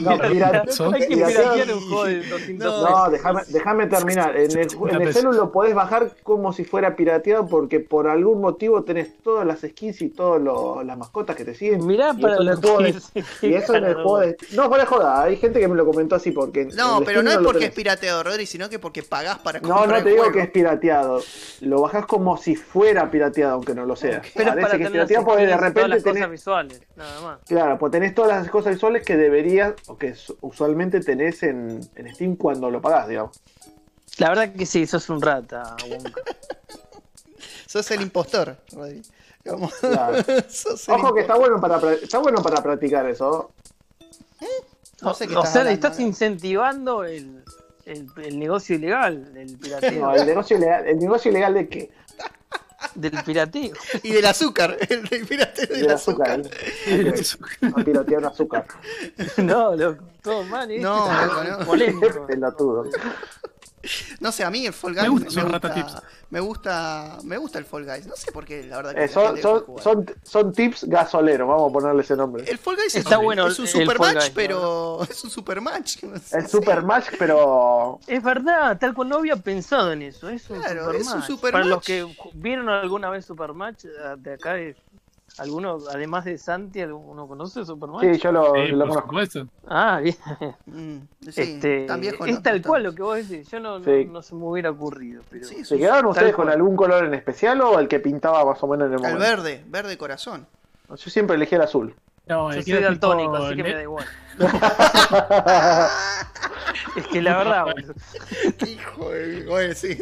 [0.00, 1.52] No, pirata- Son- Hay que pirateado.
[1.54, 2.86] piratear un juego de 200 No.
[2.86, 2.90] pesos.
[2.90, 4.36] No, déjame, déjame terminar.
[4.36, 8.40] En el, en el celu lo podés bajar como si fuera pirateado porque por algún
[8.40, 10.42] motivo tenés todas las skins y todas
[10.86, 11.86] las mascotas que te siguen.
[11.86, 13.00] Mirá Y para eso en lo el juego que de-
[13.40, 14.36] se Y eso en el juego de...
[14.52, 16.66] No, para joda, hay gente que me lo comentó así porque...
[16.76, 19.88] No, pero no es porque es pirateado, Rodri, sino que porque pagás para No, comprar
[19.88, 21.20] no el te digo que es pirateado.
[21.60, 24.22] Lo bajás como si fuera pirateado, aunque no lo sea.
[24.34, 26.16] Pero Parece para que es pirateado porque de y todas repente las tenés...
[26.18, 27.38] cosas visuales, nada más.
[27.46, 31.80] Claro, pues tenés todas las cosas visuales que deberías, o que su- usualmente tenés en,
[31.96, 33.40] en Steam cuando lo pagás, digamos.
[34.18, 36.20] La verdad que sí, sos un rata, Wonka.
[37.66, 39.00] Sos el impostor, Rodri.
[39.48, 40.18] Como- Claro.
[40.48, 43.52] Sos el Ojo que está bueno para está bueno para practicar eso.
[45.02, 46.02] No sé qué o estás sea, hablando, estás ¿eh?
[46.02, 47.42] incentivando el,
[47.86, 49.92] el, el negocio ilegal, el pirateo.
[50.00, 51.90] No, el negocio ilegal, el negocio ilegal de qué?
[52.94, 53.74] Del pirateo.
[54.02, 56.40] Y del azúcar, el del pirateo del Del azúcar.
[56.40, 56.50] azúcar.
[56.88, 57.72] ¿eh?
[57.76, 58.66] A piratear azúcar.
[59.38, 60.78] No, loco, todo mal, ¿eh?
[60.80, 61.06] No,
[61.42, 61.66] es no.
[61.66, 62.26] Polémico.
[64.20, 66.02] No sé, a mí el Fall Me Guys gusta rata gusta, tips.
[66.30, 68.06] me gusta, me gusta el Fall Guys.
[68.06, 72.02] No sé por qué, la verdad que Eh, son, son, tips gasoleros, vamos a ponerle
[72.02, 72.44] ese nombre.
[72.46, 75.02] El Fall Guys Está es, un- bueno es un el super Fall match, Guys, pero
[75.10, 75.96] es un super match.
[76.32, 80.28] El Super Match, pero Es verdad, tal cual no había pensado en eso.
[80.28, 81.00] Es un Claro, Supermatch.
[81.06, 81.52] es un Supermatch.
[81.52, 84.76] Para los que vieron alguna vez Supermatch, eh, de acá, es-
[85.40, 88.02] alguno, además de Santi, ¿uno conoce Supermatch?
[88.14, 89.08] sí, yo lo, Sí, lo por conozco.
[89.08, 89.46] supuesto.
[89.66, 90.16] Ah, bien.
[90.66, 90.98] Mm,
[91.30, 93.48] sí, este, tan viejo no, es tal no cual lo que vos decís.
[93.50, 94.04] Yo no, no- Sí.
[94.04, 95.22] no se me hubiera ocurrido.
[95.30, 95.44] Pero...
[95.46, 96.46] Sí, ¿Se quedaron ustedes cual.
[96.48, 99.02] con algún color en especial o el que pintaba más o menos en el El
[99.14, 99.20] momento?
[99.20, 100.46] verde, verde corazón.
[100.88, 101.94] Yo siempre elegí el azul.
[102.26, 104.06] No, Yo me soy daltónico, así que me da igual.
[106.96, 107.94] es que la verdad, boludo.
[108.66, 109.44] Hijo de...
[109.46, 109.98] Bueno, sí.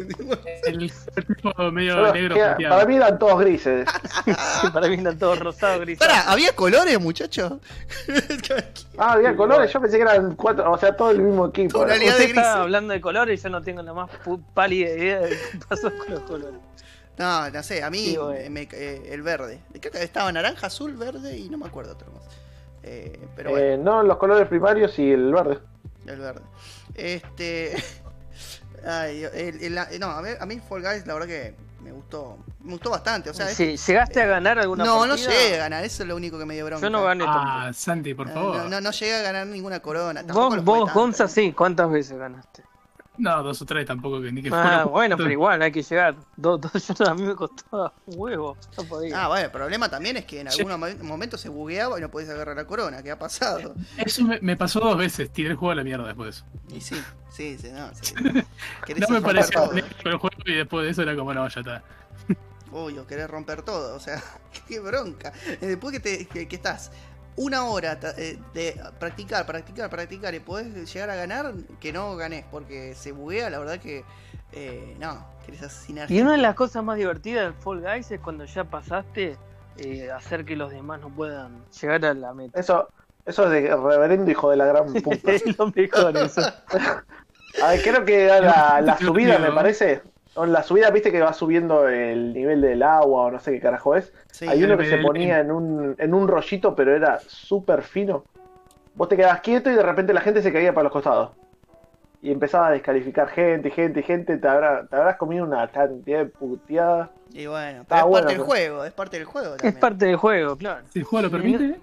[0.66, 0.92] el
[1.26, 2.74] tipo medio negro plateado.
[2.76, 3.88] para mí eran todos grises.
[4.72, 6.06] para mí eran todos rosados, grises.
[6.06, 7.54] Pará, ¿había colores, muchachos?
[8.98, 11.80] Ah, había colores, yo pensé que eran cuatro, o sea, todo el mismo equipo.
[11.80, 15.20] Usted de está hablando de colores y yo no tengo la más pu- pálida idea
[15.20, 16.60] de qué pasó con los colores.
[17.18, 18.50] No, no sé, a mí Sí, bueno.
[18.50, 19.60] me- eh, el verde.
[19.80, 22.22] Creo que estaba naranja, azul, verde y no me acuerdo otro más.
[22.84, 25.58] Eh, pero bueno, Eh, no, los colores primarios y el verde.
[26.06, 26.42] el verde.
[26.94, 27.74] Este.
[28.86, 32.38] Ay, el- el- no, a mí, a mí Fall Guys, la verdad que me gustó.
[32.62, 33.30] Me gustó bastante.
[33.30, 36.08] O sea, es- Sí, ¿Llegaste a ganar alguna no, no llegué a ganar, eso es
[36.08, 36.82] lo único que me dio bronca.
[36.86, 37.72] Yo no gané Ah, tampoco.
[37.74, 38.56] Santi, por favor.
[38.56, 40.20] no, no, no llegué a ganar ninguna corona.
[40.24, 41.28] tampoco Vos, vos tanto, Gonza, ¿eh?
[41.28, 41.52] sí.
[41.52, 42.62] ¿Cuántas veces ganaste?
[43.18, 44.84] No, dos o tres tampoco, que ni que Ah, fuera.
[44.84, 46.16] bueno, pero igual hay que llegar.
[46.36, 48.56] Dos, dos, yo, a mí me costaba un huevo.
[48.76, 49.24] No podía.
[49.24, 52.10] Ah, bueno, el problema también es que en algún mo- momento se bugueaba y no
[52.10, 53.02] podías agarrar la corona.
[53.02, 53.74] ¿Qué ha pasado?
[53.96, 56.44] Eso me, me pasó dos veces, tiré el juego a la mierda después.
[56.68, 57.92] Y sí, sí, sí, no.
[57.94, 58.14] sí.
[58.84, 59.70] Querés No me romper todo.
[59.70, 61.82] honesto el juego y después de eso era como, no, ya está.
[62.70, 64.22] Uy, o querés romper todo, o sea,
[64.68, 65.32] qué bronca.
[65.60, 66.90] Eh, Después que, te, que, que estás
[67.38, 72.44] una hora eh, de practicar, practicar, practicar y podés llegar a ganar, que no ganés,
[72.50, 74.04] porque se buguea, la verdad que
[74.52, 76.10] eh, no, querés asesinar.
[76.10, 79.36] Y una de las cosas más divertidas del Fall Guys es cuando ya pasaste,
[79.76, 82.58] eh, hacer que los demás no puedan llegar a la meta.
[82.58, 82.88] Eso,
[83.24, 85.32] eso es de reverendo hijo de la gran puta.
[85.32, 86.42] es lo mejor eso.
[87.62, 90.02] A ver, creo que era la, la subida, me parece.
[90.44, 93.60] En la subida, viste que va subiendo el nivel del agua o no sé qué
[93.60, 94.12] carajo es.
[94.30, 98.24] Sí, Hay uno que se ponía en un, en un rollito, pero era súper fino.
[98.94, 101.30] Vos te quedabas quieto y de repente la gente se caía para los costados.
[102.20, 104.38] Y empezaba a descalificar gente, gente, gente.
[104.38, 107.10] Te, habrá- te habrás comido una cantidad de puteadas.
[107.32, 109.74] Y bueno, pero Ah, es bueno, parte del pero- juego, es parte del juego Es
[109.74, 110.80] parte del juego, claro.
[110.90, 111.78] Si el juego lo permite,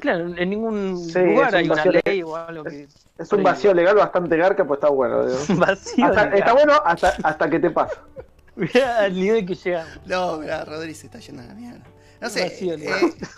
[0.00, 2.88] Claro, en ningún Sí, lugar es un hay una vacío ley o algo que.
[3.18, 5.26] Es un vacío legal bastante garca, pues está bueno.
[5.26, 5.38] digo.
[5.60, 6.04] vacío.
[6.06, 6.38] Hasta- legal.
[6.38, 8.00] está bueno hasta, hasta que te pasa.
[8.56, 10.00] Mirá al nivel que llegamos.
[10.06, 11.84] No, mirá, Rodri se está yendo a la mierda.
[12.20, 12.80] No sé, Vacío, eh,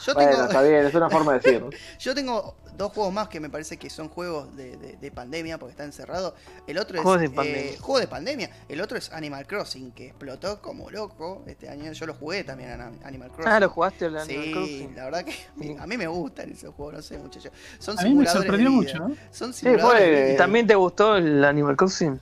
[0.07, 0.45] yo Bueno, tengo...
[0.47, 1.69] está bien, es una forma de decirlo.
[1.99, 5.59] Yo tengo dos juegos más que me parece que son juegos de, de- de pandemia
[5.59, 6.35] porque está encerrado.
[6.67, 7.73] El otro es Juegos de eh, pandemia.
[7.81, 8.51] juego de pandemia.
[8.69, 11.93] El otro es Animal Crossing que explotó como loco este año.
[11.93, 13.53] Yo lo jugué también a Animal Crossing.
[13.53, 14.97] Ah, lo jugaste al Animal Sí, Crossing.
[14.97, 17.53] la verdad que a mí me gustan esos juegos, no sé, muchachos.
[17.79, 19.09] Son a mí me simuladores sorprendió de mucho, vida.
[19.09, 19.17] ¿no?
[19.31, 20.37] Son Sí, simuladores fue- vida.
[20.39, 22.21] ¿También te gustó el Animal Crossing?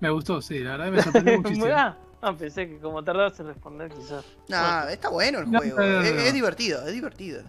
[0.00, 1.66] Me gustó, sí, la verdad me sorprendió muchísimo.
[1.74, 4.24] ah, ah, pensé que como tardabas en responder, quizás.
[4.48, 5.76] No, está bueno el juego.
[5.78, 6.20] no, no, no, es, no.
[6.20, 7.42] es divertido, es divertido.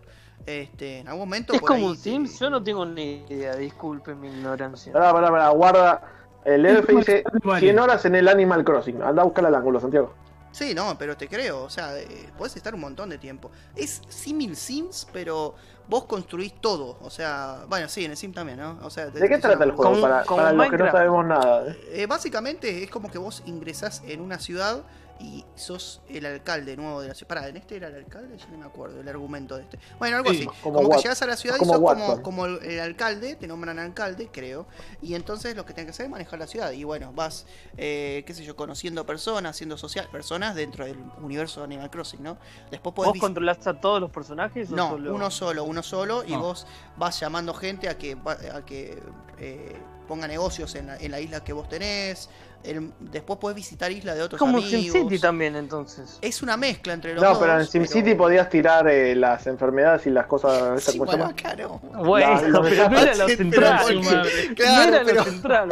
[0.46, 2.40] Este, en algún momento ¿Es por como ahí un te- Sims?
[2.40, 4.92] Yo no tengo ni idea, disculpe mi ignorancia.
[4.94, 6.02] Pará, pará, pará, guarda.
[6.44, 7.60] El LF dice Vale.
[7.60, 9.02] 100 horas en el Animal Crossing.
[9.02, 10.14] Anda a buscar al ángulo, Santiago.
[10.52, 13.52] Sí, no, pero te creo, o sea, eh, podés estar un montón de tiempo.
[13.76, 15.56] Es símil Sims, pero
[15.88, 18.78] vos construís todo, o sea, bueno, sí, en el Sim también, ¿no?
[18.84, 19.92] O sea, te- ¿De qué trata el juego?
[19.92, 21.68] Como- para como para los que no sabemos nada.
[21.72, 21.78] ¿eh?
[21.94, 24.82] Eh, básicamente es como que vos ingresás en una ciudad
[25.22, 27.28] y sos el alcalde nuevo de la ciudad.
[27.28, 28.36] Pará, ¿en este era el alcalde?
[28.38, 29.78] Yo no me acuerdo el argumento de este.
[30.00, 30.46] Bueno, algo Sí, así.
[30.64, 32.22] como Como, que llegas a la ciudad y sos como, Watson.
[32.24, 34.66] como el, el alcalde, te nombran alcalde, creo.
[35.02, 36.72] Y entonces lo que tenés que hacer es manejar la ciudad.
[36.72, 37.46] Y bueno, vas,
[37.78, 42.24] eh, qué sé yo, conociendo personas, haciendo social, personas dentro del universo de Animal Crossing,
[42.24, 42.38] ¿no?
[42.72, 44.72] Después podés ¿Vos controlás a todos los personajes?
[44.72, 46.38] o no, solo- uno solo, uno solo, y Ah.
[46.40, 46.66] vos
[46.98, 49.02] vas llamando gente a que, va- a que
[49.38, 49.76] eh,
[50.08, 52.30] ponga negocios en la, en la isla que vos tenés.
[52.64, 54.72] El- después podés visitar islas de otros Como amigos.
[54.72, 56.18] SimCity también, entonces.
[56.22, 57.40] Es una mezcla entre los No, dos.
[57.40, 60.80] pero en SimCity podías tirar eh, las enfermedades y las cosas.
[60.80, 61.56] ¿estas Sí, cómo se bueno, llama?
[61.94, 62.04] no.
[62.04, 63.80] Bueno, La- los pero no era lo Pero central.
[63.82, 64.32] porque- su madre.
[64.50, 65.70] no Claro, era pero lo central.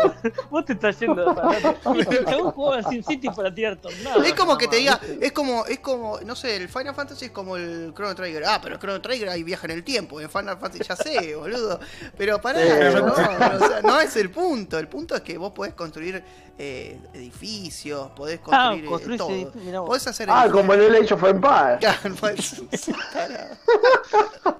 [0.49, 4.25] Vos te estás yendo de Chabón jugaba SimCity para tirar tornados.
[4.25, 7.31] es como que te diga, es como, es como, no sé, el Final Fantasy es
[7.31, 8.43] como el Chrono Trigger.
[8.45, 10.19] Ah, pero el Chrono Trigger hay viaja en el tiempo.
[10.21, 11.79] En Final Fantasy ya sé, boludo.
[12.17, 12.95] Pero pará, Sí.
[12.95, 14.77] no, o sea, no es el punto.
[14.79, 16.23] El punto es que vos podés construir
[16.61, 16.78] eh,
[17.13, 19.81] edificios, podés Ah, construir eh, construís todo.
[19.81, 19.87] vos.
[19.87, 20.61] Podés hacer Ah, edificios.
[20.61, 22.61] como en el Age of Empires.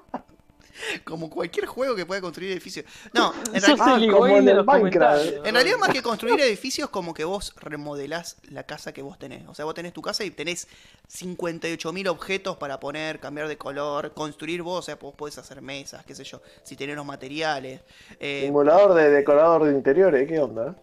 [1.04, 2.86] Como cualquier juego que pueda construir edificios.
[3.12, 5.24] No, en Sos realidad, Ah, como en el Minecraft.
[5.44, 9.46] realidad más que construir edificios, como que vos remodelás la casa que vos tenés.
[9.46, 10.68] O sea, vos tenés tu casa y tenés
[11.12, 14.78] 58.000 objetos para poner, cambiar de color, construir vos.
[14.78, 17.82] O sea, vos podés hacer mesas, qué sé yo, si tenés los materiales.
[18.18, 20.74] Eh, Simulador de decorador de interiores, ¿qué onda?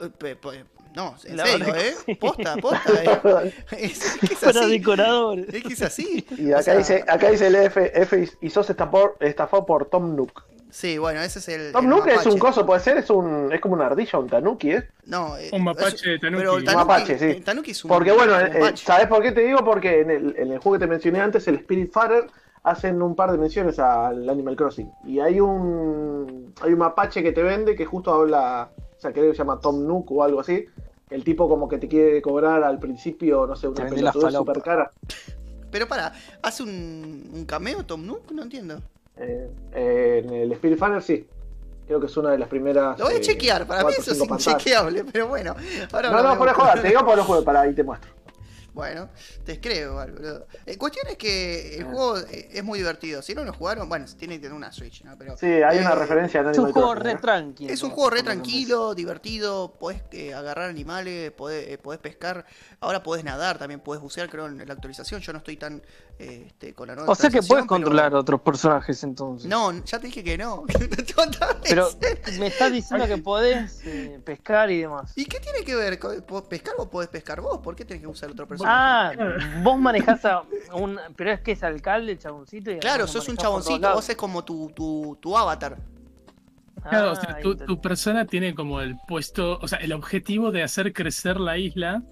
[0.97, 2.15] No, en La serio, ¿eh?
[2.15, 2.91] Posta, posta.
[3.03, 3.53] eh.
[3.71, 4.69] Es, es que es Para así.
[4.79, 5.53] decoradores.
[5.53, 6.25] Es que es así.
[6.37, 9.85] Y O acá sea, dice, acá dice el F, F y sos estafado, estafado por
[9.85, 10.43] Tom Nook.
[10.69, 11.71] Sí, bueno, ese es el.
[11.71, 14.27] Tom el Nook es un coso, puede ser, es un, es como una ardilla, un
[14.27, 14.87] tanuki, ¿eh?
[15.05, 16.39] No, eh, Un mapache es- de tanuki.
[16.41, 17.25] Pero el Un mapache, sí.
[17.25, 17.89] el tanuki es un.
[17.89, 18.73] Porque bueno, un eh, eh.
[18.75, 19.63] ¿sabes por qué te digo?
[19.63, 22.25] Porque en el, en el juego que te mencioné antes, el Spirit Farer,
[22.63, 24.91] hacen un par de menciones al Animal Crossing.
[25.05, 29.25] Y hay un hay un mapache que te vende que justo habla, o sea, creo
[29.27, 30.65] que se llama Tom Nook o algo así.
[31.09, 34.91] El tipo como que te quiere cobrar al principio, no sé, una pelotudez super cara.
[35.71, 38.31] Pero para, ¿hace un, un cameo Tom Nook?
[38.31, 38.81] No entiendo.
[39.17, 41.25] Eh, eh, en el Spirit sí.
[41.87, 42.99] Creo que es una de las primeras.
[42.99, 44.47] Lo voy a eh, chequear, para mí eso es pantallas.
[44.47, 45.55] inchequeable, pero bueno.
[45.93, 46.81] Ahora No, no, voy por a joder, buscar.
[46.81, 48.11] te digo por los juegos, para ahí te muestro.
[48.77, 49.09] Bueno,
[49.43, 50.45] te creo, boludo.
[50.63, 53.23] Eh, cuestión es que el juego eh, es muy divertido.
[53.23, 55.17] Si no lo jugaron, bueno, tiene que tener una Switch, ¿no?
[55.17, 57.73] Pero, Sí, hay una eh, referencia Es un juego re tranquilo.
[57.73, 62.45] Es un juego re tranquilo, divertido, podés eh, agarrar animales, podés, eh, podés pescar,
[62.79, 65.21] ahora podés nadar, también podés bucear, creo, en la actualización.
[65.21, 65.81] Yo no estoy tan
[66.19, 69.47] este, con la nueva O sea que puedes pero- controlar a otros personajes entonces.
[69.49, 70.63] No, ya te dije que no.
[71.63, 71.89] Pero
[72.39, 75.13] me estás diciendo que podés eh, pescar y demás.
[75.15, 75.99] ¿Y qué tiene que ver?
[76.49, 77.59] ¿Pescar vos podés pescar vos?
[77.59, 79.17] ¿Por qué tenés que usar otro personaje?
[79.21, 80.43] Ah, vos manejás a
[80.73, 80.99] un.
[81.15, 82.71] Pero es que es alcalde, el chaboncito.
[82.71, 85.77] Y claro, sos un chaboncito, vos es como tu, tu, tu avatar.
[86.89, 89.91] Claro, o Ah, sea, tu, ent- tu persona tiene como el puesto, o sea, el
[89.91, 92.03] objetivo de hacer crecer la isla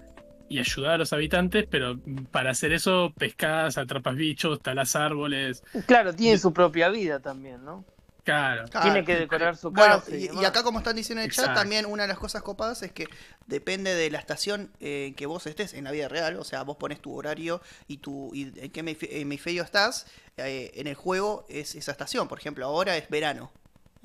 [0.48, 1.98] y ayudar a los habitantes, pero
[2.30, 5.62] para hacer eso pescas, atrapas bichos, talas árboles.
[5.86, 7.84] Claro, tiene su propia vida también, ¿no?
[8.24, 8.64] Claro.
[8.68, 8.84] Claro.
[8.84, 10.10] Tiene que decorar su Bueno, casa.
[10.10, 10.42] y, y, demás.
[10.42, 12.90] y acá como están diciendo en el chat, también una de las cosas copadas es
[12.90, 13.06] que
[13.46, 16.62] depende de la estación eh, en que vos estés en la vida real, o sea,
[16.64, 20.06] vos pones tu horario y tu y en qué hemisfe- hemisferio estás,
[20.38, 23.52] eh, en el juego es esa estación, por ejemplo, ahora es verano.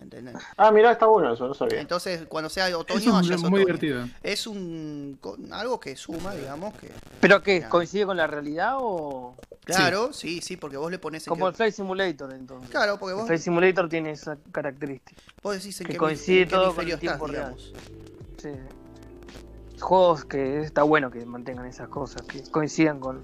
[0.02, 0.36] ¿Entendés?
[0.58, 1.80] Ah, mirá, está bueno eso, no sabía.
[1.80, 3.58] Entonces, cuando sea otoño, es es muy otoño.
[3.60, 4.06] divertido.
[4.24, 6.90] Es un con- algo que suma, digamos, que
[7.20, 7.64] ¿Pero qué?
[7.70, 9.36] ¿Coincide con la realidad o.?
[9.64, 12.70] claro, sí, sí, porque vos le pones Como el Flight Simulator, entonces.
[12.72, 15.22] Claro, porque El vos, Flight Simulator tiene esa característica.
[15.44, 17.56] vos decís en que coincide en todo con el estás, tiempo real.
[17.56, 17.74] digamos.
[18.42, 18.50] Sí.
[19.80, 23.24] Juegos que está bueno que mantengan esas cosas, que coincidan con,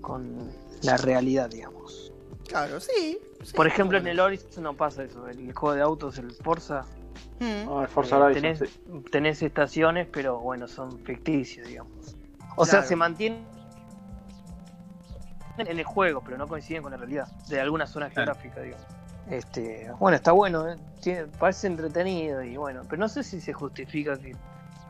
[0.00, 0.50] con
[0.82, 2.12] la realidad, digamos.
[2.46, 3.18] Claro, sí.
[3.42, 5.28] Sí, Por ejemplo, en el Horizon no pasa eso.
[5.28, 6.84] El juego de autos, el Forza,
[7.40, 7.68] Mm.
[7.68, 9.02] Ah, el Forza eh, Horizon, tenés, sí.
[9.12, 12.16] tenés estaciones, pero bueno, son ficticias, digamos.
[12.56, 13.44] O sea, se mantienen
[15.58, 18.34] en el juego, pero no coinciden con la realidad de alguna zona Claro.
[18.34, 18.86] geográfica, digamos.
[19.30, 20.76] Este, bueno, está bueno, ¿eh?
[21.02, 24.34] Tiene- parece entretenido y bueno, pero no sé si se justifica que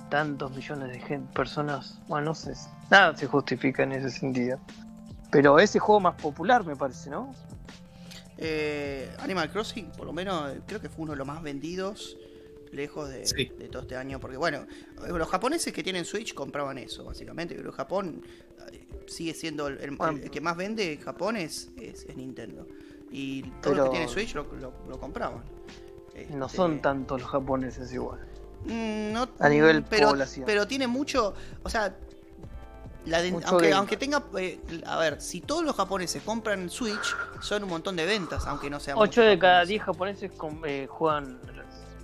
[0.08, 2.52] tantos millones de gente, personas, bueno, no sé,
[2.90, 4.58] nada se justifica en ese sentido.
[5.30, 7.34] Pero ese juego más popular me parece, ¿no?
[8.38, 12.16] Eh, Animal Crossing, por lo menos, creo que fue uno de los más vendidos
[12.70, 13.50] lejos de, Sí.
[13.58, 14.20] de todo este año.
[14.20, 14.66] Porque, bueno,
[15.08, 17.54] los japoneses que tienen Switch compraban eso, básicamente.
[17.54, 18.22] Pero Japón
[18.72, 20.18] eh, sigue siendo el, el- Bueno.
[20.22, 22.66] el que más vende en Japón es, es- es Nintendo.
[23.10, 25.42] Y todos los Pero- que tienen Switch lo, lo- lo compraban.
[26.30, 28.20] No Este, son tantos los japoneses igual.
[28.66, 30.44] Mm, no, A nivel pero, población.
[30.46, 31.32] pero tiene mucho,
[31.62, 31.96] o sea,
[33.06, 37.64] la de- aunque, aunque tenga, eh, a ver, si todos los japoneses compran Switch, son
[37.64, 39.68] un montón de ventas, aunque no sea 8 muchos de cada japoneses.
[39.68, 41.38] 10 japoneses com- eh, juegan.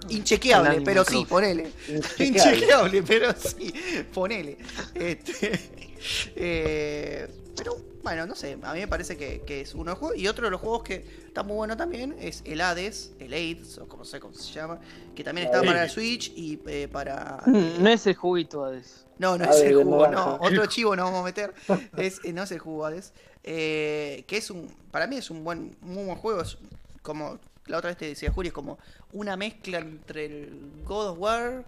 [0.09, 1.72] Inchequeable, pero sí, ponele.
[1.88, 2.26] Inchequeable.
[2.26, 3.72] Inchequeable, pero sí,
[4.12, 4.59] ponele.
[4.95, 5.61] Este,
[6.36, 9.99] eh, pero bueno, no sé, a mí me parece que, que es uno de los
[9.99, 10.18] juegos.
[10.18, 13.78] Y otro de los juegos que está muy bueno también es el Hades, el AIDS,
[13.78, 14.78] o como sé cómo se llama,
[15.14, 17.42] que también está para el Switch y eh, para...
[17.47, 19.04] No es el juguito Hades.
[19.19, 20.39] No, no Hades es el jugo, no.
[20.41, 21.55] Otro chivo no vamos a meter.
[21.97, 23.12] Es, eh, no es el jugo Hades.
[23.43, 24.75] Eh, que es un.
[24.91, 26.41] Para mí es un buen, muy buen juego.
[26.41, 26.59] Es
[27.03, 27.39] como.
[27.67, 28.79] La otra vez te decía Juli, es como
[29.12, 31.65] una mezcla entre el God of War.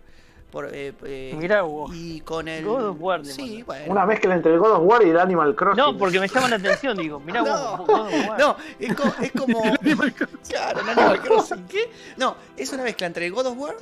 [0.51, 1.91] Por, eh, eh, Mirá vos.
[1.95, 2.65] Y con el.
[2.65, 3.91] God of War, Sí, bueno.
[3.93, 5.77] Una mezcla entre el God of War y el Animal Crossing.
[5.83, 7.77] No, porque me llama la atención, digo, mirá No.
[7.79, 8.39] vos, vos, God of War.
[8.41, 9.63] No, es, co- es como.
[10.49, 11.67] claro, el Animal Crossing.
[11.67, 11.91] ¿Qué?
[12.17, 13.77] No, es una mezcla entre el God of War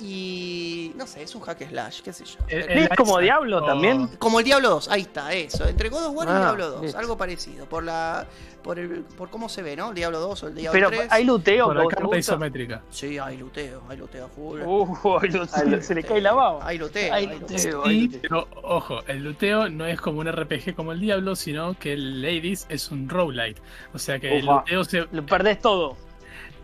[0.00, 0.92] y.
[0.96, 2.38] No sé, es un hack slash, qué sé yo.
[2.48, 4.08] El- ¿Es como Diablo o- también?
[4.18, 5.66] Como el Diablo 2, ahí está, eso.
[5.66, 6.98] Entre God of War y Ah, Diablo 2, listo.
[6.98, 7.66] algo parecido.
[7.66, 8.26] Por la
[8.62, 9.90] por el por cómo se ve, ¿no?
[9.90, 11.08] El Diablo 2 o el Diablo Pero 3.
[11.10, 12.82] hay luteo, Por ¿a la carta isométrica.
[12.90, 14.60] Sí, hay luteo, hay luteo a full.
[14.62, 16.66] Uh, hay luteo, Hay se le cae la baba.
[16.66, 20.74] Hay luteo, Hay hay luteo, hay pero ojo, el luteo no es como un RPG
[20.74, 23.60] como el Diablo, sino que el Ladies es un roguelite.
[23.94, 25.06] O sea que el luteo se.
[25.12, 25.96] Lo perdés todo.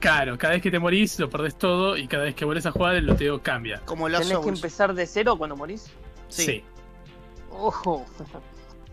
[0.00, 2.72] Claro, cada vez que te morís lo perdés todo y cada vez que vuelves a
[2.72, 3.80] jugar el luteo cambia.
[3.86, 5.86] Como Tenés que empezar de cero cuando morís.
[6.28, 6.62] Sí.
[7.50, 8.04] Ojo.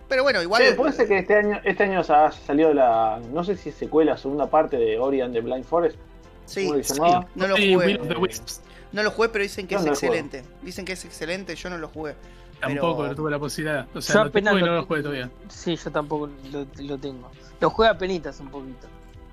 [0.08, 0.62] Pero bueno, igual.
[0.76, 3.20] Puede ser que este año, este año sa- salió la.
[3.32, 5.98] No sé si es secuela, segunda parte de Ori and the Blind Forest.
[6.46, 6.94] Sí, ¿Cómo sí,
[7.36, 7.86] no lo Sí, jugué.
[7.88, 8.62] Will of the Wisps.
[8.92, 10.44] No lo jugué, pero dicen que ¿Qué es excelente.
[10.62, 12.16] Dicen que es excelente, yo no lo jugué.
[12.60, 13.88] Tampoco Pero- tuve la posibilidad.
[13.96, 15.30] O sea, Yo lo apenas y lo- no lo jugué todavía.
[15.48, 17.32] Sí, yo tampoco lo, lo tengo.
[17.62, 18.88] Lo juega penitas un poquito.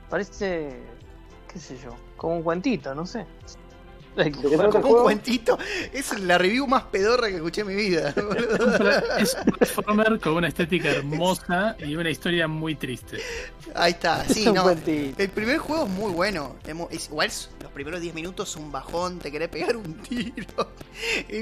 [0.09, 0.77] Parece,
[1.53, 3.25] qué sé yo, como un cuentito, no sé.
[4.17, 4.59] Hay que ¿De qué jugar.
[4.71, 5.59] trata el Como un cuentito.
[5.93, 8.13] Es la review más pedorra que escuché en mi vida.
[9.21, 13.19] Es un platformer con una estética hermosa y una historia muy triste.
[13.77, 14.69] Ahí está, Es sí, no.
[14.71, 16.57] El primer juego es muy bueno.
[16.67, 20.69] Es es- igual es- los primeros 10 minutos un bajón, te querés pegar un tiro,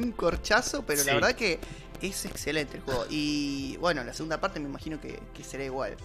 [0.03, 1.59] un corchazo, pero la verdad que
[2.03, 3.07] es excelente el juego.
[3.09, 5.97] Y bueno, la segunda parte me imagino que, que será igual.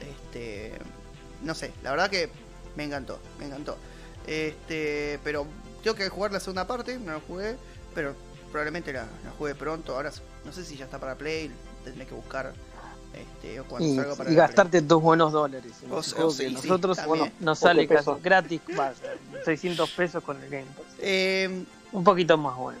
[0.00, 0.72] Este,
[1.42, 2.28] no sé, la verdad que
[2.76, 3.76] me encantó, me encantó.
[4.26, 5.46] Este, pero
[5.82, 7.56] tengo que jugar la segunda parte, no lo jugué,
[7.94, 8.14] pero
[8.50, 9.94] probablemente la, la juegue pronto.
[9.94, 10.12] Ahora
[10.44, 11.50] no sé si ya está para Play,
[11.84, 12.52] tendré que buscar
[13.14, 14.48] este, o cuando Y, salga para y la Play.
[14.48, 15.72] gastarte dos buenos dólares.
[15.90, 18.22] O sí, sí, nosotros bueno, nos sale Pocos casi pesos.
[18.22, 18.96] gratis, más
[19.44, 20.86] 600 pesos con el Game Pass.
[21.00, 22.78] Eh, Un poquito más bueno.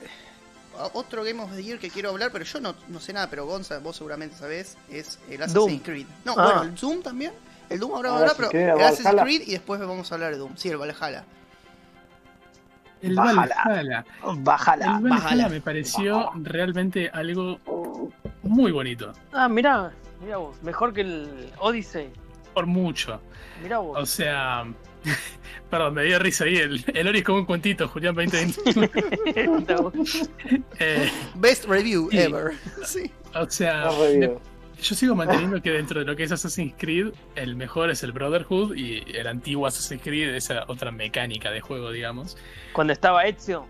[0.94, 3.44] Otro Game of the Year que quiero hablar, pero yo no, no sé nada, pero
[3.46, 5.48] Gonza, vos seguramente sabés, es el Doom.
[5.50, 6.06] Assassin's Creed.
[6.24, 6.44] No, Ah.
[6.46, 7.32] bueno, el Doom también.
[7.72, 9.22] El Doom ahora vamos a hablar, pero el Assassin's Valhalla.
[9.24, 10.56] Creed y después vamos a hablar de Doom.
[10.56, 11.24] Sí, el Valhalla.
[13.00, 13.56] El Bájala.
[13.66, 14.04] Valhalla.
[14.38, 14.98] Bájala.
[15.02, 17.58] El Valhalla me pareció realmente algo
[18.42, 19.12] muy bonito.
[19.32, 20.62] Ah, mirá, mirá vos.
[20.62, 22.10] Mejor que el Odyssey.
[22.54, 23.20] Por mucho.
[23.62, 24.08] Mirá O vos.
[24.10, 24.64] sea.
[25.70, 26.56] Perdón, me dio risa ahí.
[26.58, 29.48] El, el Ori es como un cuentito, Julián 2020.
[29.48, 29.92] Mirá vos.
[30.78, 32.18] Eh, Best review Sí.
[32.18, 32.52] ever.
[32.84, 33.10] Sí.
[33.34, 34.51] o sea, No me-
[34.82, 38.12] yo sigo manteniendo que dentro de lo que es Assassin's Creed, el mejor es el
[38.12, 42.36] Brotherhood y el antiguo Assassin's Creed, esa otra mecánica de juego, digamos.
[42.72, 43.66] Cuando estaba Ezio.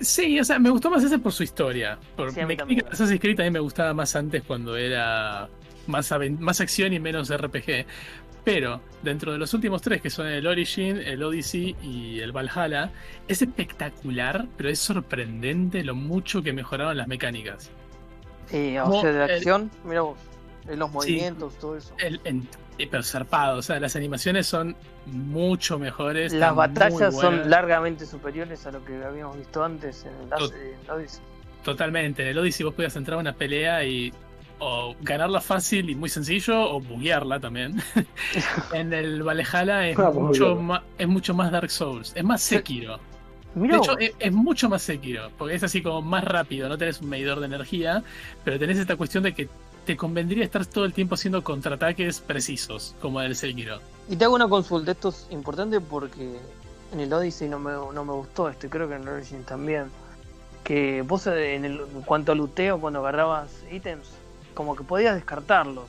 [0.00, 1.98] Sí, o sea, me gustó más ese por su historia.
[2.16, 5.48] Por Sí, mecánica de Assassin's Creed también me gustaba más antes cuando era
[5.86, 7.86] más, más acción y menos RPG.
[8.44, 12.90] Pero dentro de los últimos tres, que son el Origin, el Odyssey y el Valhalla,
[13.28, 17.70] es espectacular, pero es sorprendente lo mucho que mejoraron las mecánicas.
[18.52, 19.70] Eh, o Como sea, de el- acción.
[19.84, 20.18] Mirá vos.
[20.66, 21.94] De los movimientos, todo eso.
[21.98, 22.46] El, en-
[22.78, 24.76] eh, pero zarpado, o sea, las animaciones son
[25.06, 26.32] mucho mejores.
[26.32, 30.90] Las batallas son largamente superiores a lo que habíamos visto antes en el, Tot- en
[30.90, 31.20] Odyssey.
[31.64, 32.22] Totalmente.
[32.22, 34.12] En el Odyssey vos podías entrar a una pelea y
[34.62, 37.82] o ganarla fácil y muy sencillo o buguearla también.
[38.72, 42.12] en el Valhalla es Ah, mucho, más, es mucho más Dark Souls.
[42.14, 42.56] Es más Sí.
[42.56, 43.00] Sekiro.
[43.54, 44.00] Mirá De hecho, vos.
[44.00, 45.30] es, es mucho más Sekiro.
[45.36, 46.68] Porque es así como más rápido.
[46.68, 48.02] No tenés un medidor de energía.
[48.44, 49.48] Pero tenés esta cuestión de que
[49.86, 52.94] te convendría estar todo el tiempo haciendo contraataques precisos.
[53.00, 53.80] Como el Sekiro.
[54.08, 56.36] Y te hago una consulta, esto es importante porque
[56.92, 59.44] en el Odyssey no me, no me gustó esto, y creo que en el Origin
[59.44, 59.84] también.
[60.64, 64.08] Que vos eh, en, el, en cuanto a luteo, cuando agarrabas ítems,
[64.54, 65.86] como que podías descartarlos.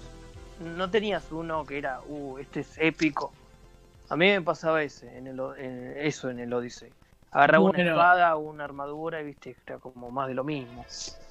[0.77, 3.33] No tenías uno que era, uh, este es épico.
[4.09, 6.89] A mí me pasaba ese, en el, en- eso en el Odyssey.
[7.31, 7.91] Agarraba una Bueno.
[7.91, 10.85] espada, una armadura y viste, era como más de lo mismo.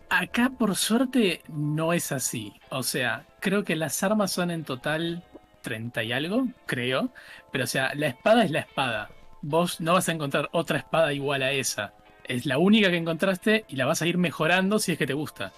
[0.09, 2.53] Acá, por suerte, no es así.
[2.71, 5.23] O sea, creo que las armas son en total
[5.63, 7.11] 30 y algo, creo.
[7.53, 9.11] Pero, o sea, la espada es la espada.
[9.43, 11.95] Vos no vas a encontrar otra espada igual a esa.
[12.25, 15.15] es la única que encontraste y la vas a ir mejorando si es que te
[15.15, 15.53] gusta.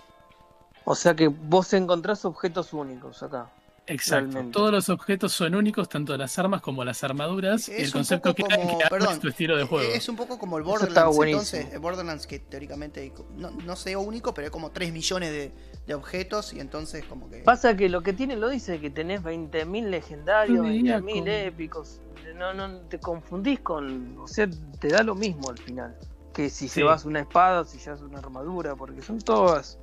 [0.85, 3.51] O sea que vos encontrás objetos únicos acá.
[3.87, 4.27] Exacto.
[4.33, 4.53] Realmente.
[4.53, 7.69] Todos los objetos son únicos, tanto las armas como las armaduras.
[7.69, 9.93] y el concepto que hay como- que perdón, es tu estilo de juego.
[9.93, 11.19] Es un poco como el Borderlands.
[11.27, 15.53] Entonces, el Borderlands que teóricamente no, no sé único, pero hay como 3 millones de,
[15.87, 17.39] de objetos y entonces como que...
[17.39, 21.29] Pasa que lo que tiene lo dice que tenés 20.000 legendarios, Yo diría 20.000 con-
[21.29, 22.01] épicos.
[22.37, 24.17] No, no te confundís con.
[24.19, 24.49] O sea,
[24.81, 25.97] te da lo mismo al final.
[26.33, 26.81] Que si Sí.
[26.81, 29.79] llevas una espada o si llevas una armadura, porque son todas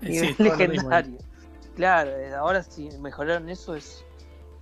[0.00, 0.84] Eh, niveles
[1.76, 4.04] Claro, eh, ahora si mejoraron eso es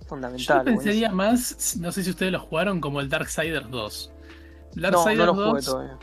[0.01, 0.63] Yo fundamental.
[0.63, 4.11] pensaría más, no sé si ustedes lo jugaron, como el Darksiders 2.
[4.75, 5.97] No, Darksiders no lo jugué 2 todavía.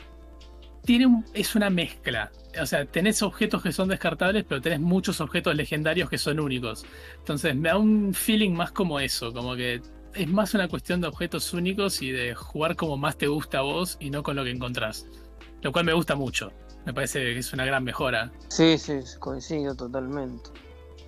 [0.84, 2.30] tiene un- es una mezcla.
[2.60, 6.84] O sea, tenés objetos que son descartables, pero tenés muchos objetos legendarios que son únicos.
[7.18, 9.82] Entonces me da un feeling más como eso, como que
[10.14, 13.62] es más una cuestión de objetos únicos y de jugar como más te gusta a
[13.62, 15.06] vos y no con lo que encontrás.
[15.60, 16.52] Lo cual me gusta mucho.
[16.86, 18.32] Me parece que es una gran mejora.
[18.48, 20.48] Sí, sí, coincido totalmente.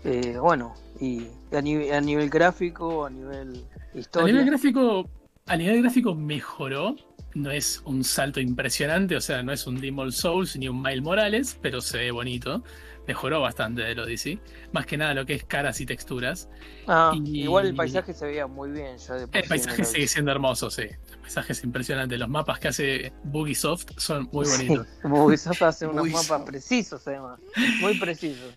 [0.05, 4.33] Eh, bueno, y a, nivel a nivel gráfico, a nivel A historia.
[4.33, 5.09] nivel gráfico,
[5.47, 6.97] a nivel gráfico mejoró.
[7.33, 11.03] No es un salto impresionante, o sea, no es un Demon Souls ni un Miles
[11.03, 12.65] Morales, pero se ve bonito.
[13.07, 14.41] Mejoró bastante del Odyssey.
[14.73, 16.49] Más que nada lo que es caras y texturas.
[16.89, 20.09] Ah, Y- igual el paisaje se veía muy bien ya de El sí paisaje sigue
[20.09, 20.83] siendo hermoso, sí.
[20.83, 22.19] El paisaje es impresionante.
[22.19, 24.87] Los mapas que hace Bugisoft son muy Sí, bonitos.
[25.05, 27.39] Ubisoft hace unos mapas precisos además,
[27.81, 28.55] muy precisos.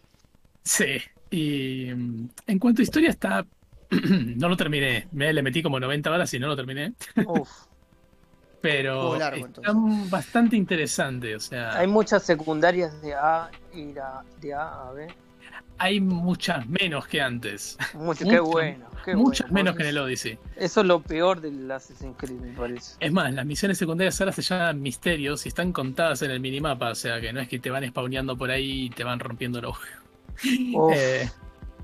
[0.63, 0.97] Sí.
[1.33, 3.45] Y mm, en cuanto a historia está...
[3.89, 5.07] no lo terminé.
[5.11, 6.93] Me le metí como 90 horas y no lo terminé.
[7.25, 7.49] Uf,
[8.61, 9.73] Pero largo, está
[10.09, 11.35] bastante interesante.
[11.35, 15.07] O sea, hay muchas secundarias de A a, de A a B.
[15.77, 17.77] hay muchas menos que antes.
[17.93, 20.39] Mucho, qué bueno, qué Muchas bueno, menos que en el Odyssey.
[20.55, 22.95] Eso es lo peor del Assassin's Creed, me parece.
[23.01, 26.91] Es más, las misiones secundarias ahora se llaman misterios y están contadas en el minimapa.
[26.91, 29.59] O sea, que no es que te van spawneando por ahí y te van rompiendo
[29.59, 30.02] los Uf,
[30.93, 31.29] Eh,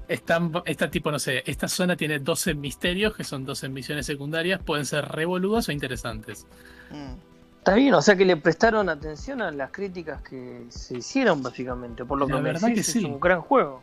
[0.07, 4.59] están, esta tipo, no sé, esta zona tiene 12 misterios, que son 12 misiones secundarias,
[4.63, 6.47] pueden ser revoludas o interesantes.
[6.89, 7.13] Mm.
[7.59, 12.05] Está bien, o sea que le prestaron atención a las críticas que se hicieron básicamente,
[12.05, 12.99] por lo La que me verdad decís, que sí.
[12.99, 13.81] es un gran juego.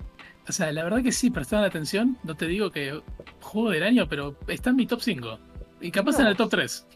[0.48, 3.00] O sea, la verdad que sí, prestaron atención, no te digo que
[3.40, 5.38] juego del año, pero está en mi top 5.
[5.80, 6.86] Y capaz en el top 3.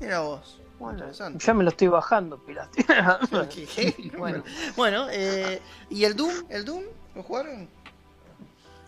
[0.00, 0.60] Mira vos.
[0.84, 1.44] Bueno, Interesante.
[1.44, 2.84] ya me lo estoy bajando, pirate.
[3.74, 4.12] ¿Qué?
[4.18, 4.42] Bueno.
[4.76, 6.32] Bueno, eh, ¿y el Doom?
[6.50, 6.82] ¿El Doom?
[7.14, 7.68] ¿Lo jugaron?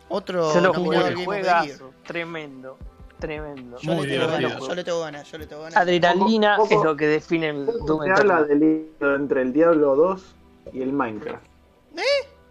[0.08, 2.76] Otro Yo lo jugué, juegazo, tremendo,
[3.18, 3.78] tremendo.
[3.78, 5.76] Yo Muy le tengo ganas, yo le tengo ganas, yo le tengo ganas.
[5.76, 10.34] Adrenalina es lo que define el Doom Se habla del hilo entre el Diablo 2
[10.74, 11.44] y el Minecraft.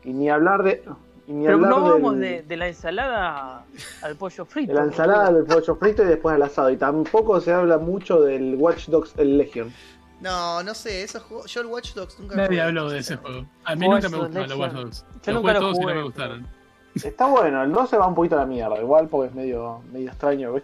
[0.04, 0.84] Y ni hablar de.
[1.28, 3.66] Y ni Pero no vamos del- de, de la ensalada
[4.04, 4.72] al pollo frito.
[4.74, 6.70] de la ensalada del pollo frito y después al asado.
[6.70, 9.74] Y tampoco se habla mucho del Watch Dogs el Legion.
[10.22, 13.46] No, no sé, esos juegos, yo el Watch Dogs nunca Nadie habló de ese juego.
[13.66, 14.72] A mí Watch nunca me gustaron los Watch.
[14.74, 15.06] Dogs.
[15.24, 16.48] Yo Los nunca jugué lo todos y no jugué, me gustaron.
[16.96, 19.82] Está bueno, el 2 se va un poquito a la mierda, igual porque es medio,
[19.92, 20.64] medio extraño, ¿ves?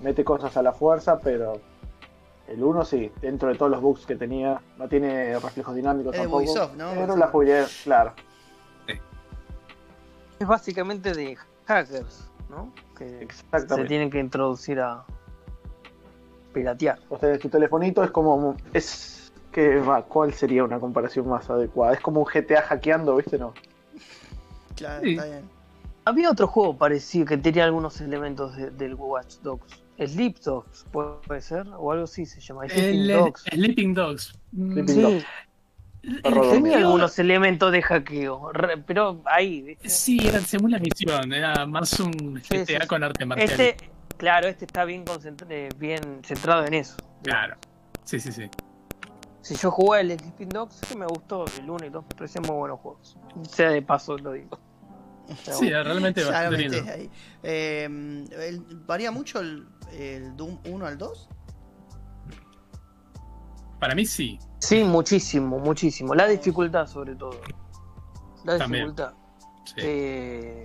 [0.00, 1.60] Mete cosas a la fuerza, pero
[2.46, 6.20] el 1 sí, dentro de todos los bugs que tenía, no tiene reflejos dinámicos Es
[6.22, 6.44] tampoco.
[6.44, 6.90] Ubisoft, ¿no?
[6.90, 7.18] Pero Ubisoft.
[7.18, 8.12] la jugué, claro.
[10.38, 11.36] Es básicamente de
[11.66, 12.72] hackers, ¿no?
[12.96, 13.26] Que
[13.66, 15.04] se tienen que introducir a
[16.52, 16.98] piratear.
[17.08, 18.56] Vos tenés tu telefonito, es como.
[18.72, 19.14] Es.
[19.52, 21.94] que va, ¿Cuál sería una comparación más adecuada?
[21.94, 23.38] Es como un GTA hackeando, ¿viste?
[23.38, 23.54] No.
[24.76, 25.12] Claro, Sí.
[25.14, 25.42] está bien.
[26.04, 29.82] Había otro juego parecido que tenía algunos elementos de- del Watch Dogs.
[29.98, 32.68] Sleep Dogs, puede, ser, o algo así se llama.
[32.68, 33.42] Sleeping El, Dogs.
[33.50, 34.38] Sleeping Dogs.
[34.54, 35.24] Sleeping Sí, Dogs.
[36.50, 39.88] Tenía algunos elementos de hackeo, re- pero ahí, ¿viste?
[39.88, 42.86] Sí, era según la misión, era más un Sí, GTA sí.
[42.86, 43.50] con arte marcial.
[43.60, 45.04] Este, claro, este está bien,
[45.48, 46.96] eh, bien centrado en eso.
[47.22, 47.56] Claro.
[48.04, 48.48] Sí, sí, sí.
[49.40, 52.44] Si yo jugué el Sleeping Dogs, que me gustó el 1 y 2, me parecían
[52.46, 53.16] muy buenos juegos.
[53.48, 54.58] Sea de paso, lo digo.
[55.44, 56.90] Pero Sí, realmente bastante lindo.
[56.92, 57.10] ahí.
[57.42, 61.28] Eh, el- ¿Varía mucho el, el Doom 1 al 2?
[63.78, 64.38] Para mí sí.
[64.60, 66.14] Sí, muchísimo, muchísimo.
[66.14, 67.40] La dificultad, sobre todo.
[68.44, 69.12] La dificultad.
[69.64, 69.74] sí.
[69.78, 70.64] Eh,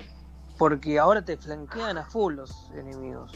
[0.58, 3.32] porque ahora te flanquean a full los enemigos.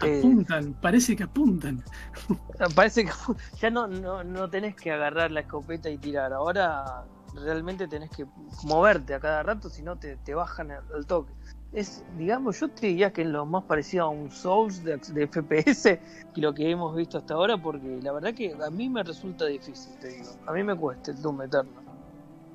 [0.00, 1.82] Te- Apuntan, parece que apuntan.
[2.74, 3.12] parece que
[3.58, 6.32] ya no, no, no tenés que agarrar la escopeta y tirar.
[6.32, 7.04] Ahora
[7.34, 8.26] realmente tenés que
[8.64, 11.32] moverte a cada rato, si no te, te bajan al, al toque.
[11.72, 15.26] Es, digamos, yo te diría que es lo más parecido a un Souls de, de
[15.26, 15.98] FPS
[16.34, 19.46] que lo que hemos visto hasta ahora, porque la verdad que a mí me resulta
[19.46, 20.30] difícil, te digo.
[20.46, 21.86] A mí me cuesta el Doom Eterno.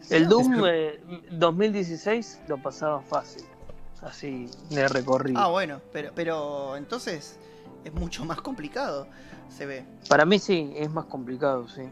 [0.10, 1.00] El Doom eh,
[1.32, 3.44] 2016 lo pasaba fácil,
[4.02, 5.40] así de recorrido.
[5.40, 7.40] Ah, bueno, pero, pero entonces
[7.84, 9.08] es mucho más complicado,
[9.50, 9.86] se ve.
[10.10, 11.84] Para mí sí, es más complicado, sí.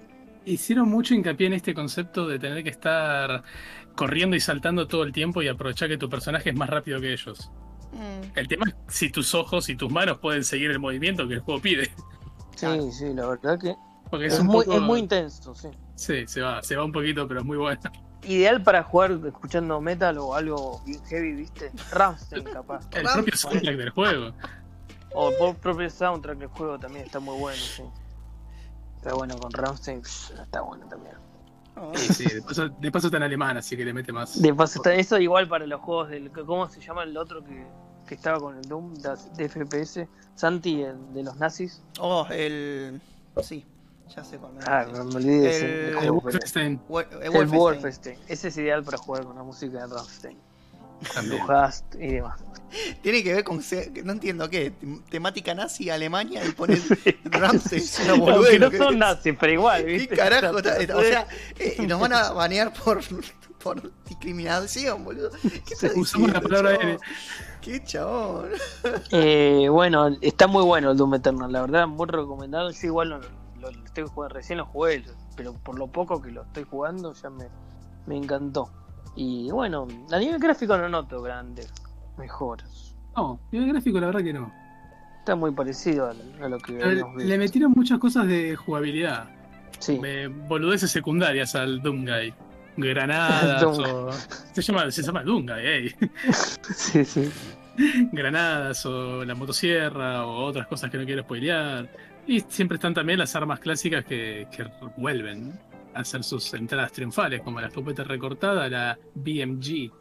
[0.46, 3.44] hicieron mucho hincapié en este concepto de tener que estar
[4.00, 7.12] corriendo y saltando todo el tiempo y aprovechar que tu personaje es más rápido que
[7.12, 7.52] ellos.
[7.92, 8.38] Mm.
[8.40, 11.40] El tema es si tus ojos y tus manos pueden seguir el movimiento que el
[11.42, 11.92] juego pide.
[12.56, 13.76] Sí, sí, la verdad que
[14.10, 15.68] Porque es, es, un muy, poco- es muy intenso, sí.
[15.96, 17.82] Sí, se va, se va un poquito, pero es muy bueno.
[18.24, 21.70] Ideal para jugar escuchando metal o algo bien heavy, ¿viste?
[21.92, 22.88] Ramstein, capaz.
[22.94, 24.34] El propio soundtrack del juego.
[25.14, 27.84] O el propio soundtrack del juego también está muy bueno, sí.
[28.96, 31.16] Está bueno con Ramstein, está bueno también.
[31.82, 31.92] Oh.
[31.96, 34.42] Sí, sí, de paso, de paso está en alemán, así que le mete más.
[34.42, 36.32] De paso, está eso igual para los juegos del.
[36.32, 37.66] ¿Cómo se llama el otro que,
[38.08, 40.08] que estaba con el Doom de, FPS?
[40.36, 41.82] Santi, el de los nazis.
[42.00, 43.02] Oh, el.
[43.42, 43.66] Sí,
[44.14, 45.58] ya sé cuál me Ah, me olvidé.
[45.58, 46.12] El- el El
[47.48, 48.20] Wolfenstein.
[48.28, 50.38] Ese es ideal para jugar con la música de Ramstein.
[52.00, 52.40] Y demás.
[53.02, 53.62] Tiene que ver con.
[53.64, 54.72] se- No entiendo qué.
[54.80, 56.80] tem- Temática nazi, Alemania y poner
[57.26, 57.80] Ramsey.
[57.80, 60.16] Es una boludez Aunque lo no son nazis, pero igual, ¿Qué ¿viste?
[60.16, 60.56] carajo?
[60.58, 61.28] o sea,
[61.58, 63.00] eh, nos van a banear por,
[63.64, 65.32] por discriminación, boludo.
[65.66, 66.90] ¿Qué está Usamos la palabra chabón?
[66.90, 67.00] N.
[67.62, 68.50] Qué chabón.
[69.12, 72.70] Eh, bueno, está muy bueno el Doom Eternal, la verdad, muy recomendado.
[72.70, 75.04] Yo igual lo, lo- lo estoy jugando, recién lo jugué,
[75.36, 77.46] pero por lo poco que lo estoy jugando ya me,
[78.06, 78.70] me encantó.
[79.22, 81.74] Y bueno, a nivel gráfico no noto grandes
[82.18, 82.96] mejoras.
[83.18, 84.50] No, nivel gráfico la verdad que no.
[85.20, 86.12] Está muy parecido a,
[86.46, 89.30] a lo que Le, le metieron muchas cosas de jugabilidad.
[89.80, 92.34] Sí, Me- boludeces secundarias al Doomguy.
[92.78, 94.10] Granadas o.
[94.54, 95.96] Se llama, se llama Doomguy, ey.
[96.74, 97.30] sí, sí.
[98.14, 101.90] Granadas o la motosierra o otras cosas que no quiero spoilear.
[102.26, 104.66] Y siempre están también las armas clásicas que, que
[104.96, 109.92] vuelven a hacer sus entradas triunfales, como la escopeta recortada, la BMG.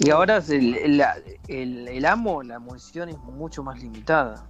[0.00, 1.16] Y ahora el, la-
[1.48, 4.48] el, el amo, la munición es mucho más limitada.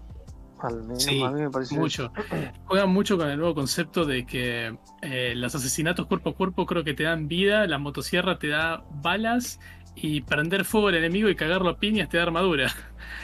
[0.60, 2.10] Al menos Sí, a mí me parece Mucho.
[2.66, 6.84] Juegan mucho con el nuevo concepto de que eh, los asesinatos cuerpo a cuerpo creo
[6.84, 9.60] que te dan vida, la motosierra te da balas
[9.94, 12.72] y prender fuego al enemigo y cagarlo a piñas te da armadura.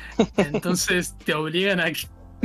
[0.37, 1.91] Entonces te obligan a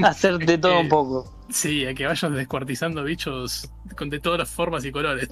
[0.08, 1.35] hacer de todo un poco.
[1.50, 5.30] Sí, a que vayas descuartizando bichos con de todas las formas y colores.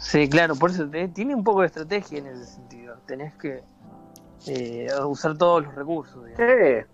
[0.00, 2.96] Sí, claro, por eso te- tiene un poco de estrategia en ese sentido.
[3.06, 3.62] Tenés que
[4.46, 6.24] eh, usar todos los recursos.
[6.36, 6.86] Che,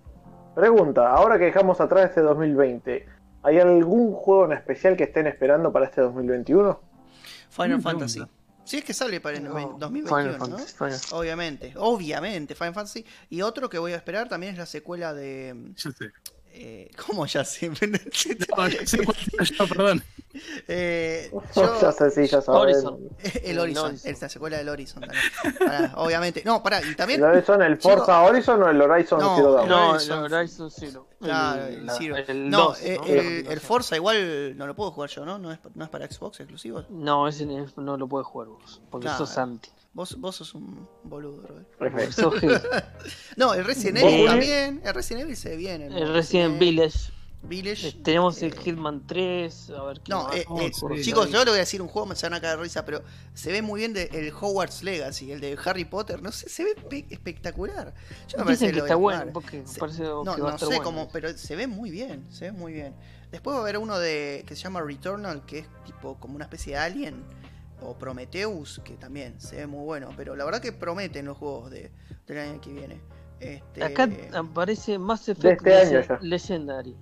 [0.55, 3.07] pregunta, ahora que dejamos atrás este 2020,
[3.43, 6.81] ¿hay algún juego en especial que estén esperando para este 2021?
[7.51, 8.19] Final Mm, Fantasy.
[8.21, 8.35] pregunta.
[8.65, 10.59] Si es que sale para el No, 2021, Final ¿no?
[10.59, 13.07] Final- Obviamente, obviamente, Final Fantasy.
[13.31, 15.73] Y otro que voy a esperar también es la secuela de.
[16.53, 17.69] Eh, ¿Cómo ya sé?
[17.71, 17.77] No,
[18.69, 18.99] ya sé
[19.57, 20.03] yo, perdón.
[20.67, 22.61] Eh, yo- ya sé, sí, ya sabes.
[22.61, 22.99] Horizon.
[23.23, 24.11] el El Horizon, Horizon.
[24.11, 25.23] es la secuela del Horizon también.
[25.59, 26.43] Pará, obviamente.
[26.45, 27.21] No, pará, y también.
[27.21, 29.69] ¿El Horizon, el Forza Horizon o el Horizon No, Zero Dawn?
[29.69, 30.25] No, Horizon.
[30.25, 31.07] el Horizon Zero.
[31.21, 32.17] Claro, El- el Zero.
[32.17, 33.07] el no, 2, eh, ¿no?
[33.07, 35.39] el, el Forza igual no lo puedo jugar yo, ¿no?
[35.39, 36.85] No es, no es para Xbox exclusivo.
[36.91, 39.27] No, ese no- no lo puedes jugar vos, porque Claro.
[39.27, 39.71] sos anti.
[39.99, 41.43] Vos, vos sos un boludo,
[41.81, 42.13] Robert.
[43.37, 44.81] No, el Resident ¿Vos, Evil también.
[44.85, 45.89] El Resident Evil se viene.
[45.89, 45.99] ¿no?
[45.99, 47.11] El Resident Village.
[47.43, 47.89] Village.
[47.89, 49.71] Eh, Tenemos el eh, Hitman 3.
[49.71, 50.37] A ver qué No, más.
[50.37, 51.03] eh, eh, sí.
[51.03, 52.85] chicos, yo le voy a decir un juego, me se van a caer de risa,
[52.85, 53.03] pero
[53.35, 56.63] se ve muy bien de, el Hogwarts Legacy, el de Harry Potter, no sé, se
[56.63, 57.93] ve pe- espectacular.
[58.29, 60.39] Yo me parece Dicen que lo está bueno, porque Se- parece No, que va a
[60.39, 60.83] no estar sé bueno.
[60.85, 62.95] cómo, pero se ve muy bien, se ve muy bien.
[63.33, 66.45] Después va a haber uno de que se llama Returnal, que es tipo como una
[66.45, 67.25] especie de Alien,
[67.83, 71.71] o Prometheus, que también se ve muy bueno, pero la verdad que prometen los juegos
[71.71, 71.91] de,
[72.27, 73.01] del año que viene.
[73.41, 76.19] Este, Acá aparece Mass Effect De este año Legend- ya.
[76.23, 76.97] Legendary.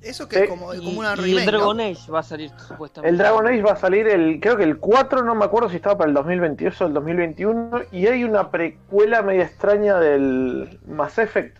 [0.00, 0.42] eso que Sí.
[0.44, 1.82] es como, Y, como una y remake, el Dragon ¿no?
[1.82, 3.10] Age va a salir supuestamente.
[3.10, 5.76] El Dragon Age va a salir el, creo que el 4, no me acuerdo si
[5.76, 11.18] estaba para el 2022 o el 2021, y hay una precuela media extraña del Mass
[11.18, 11.58] Effect.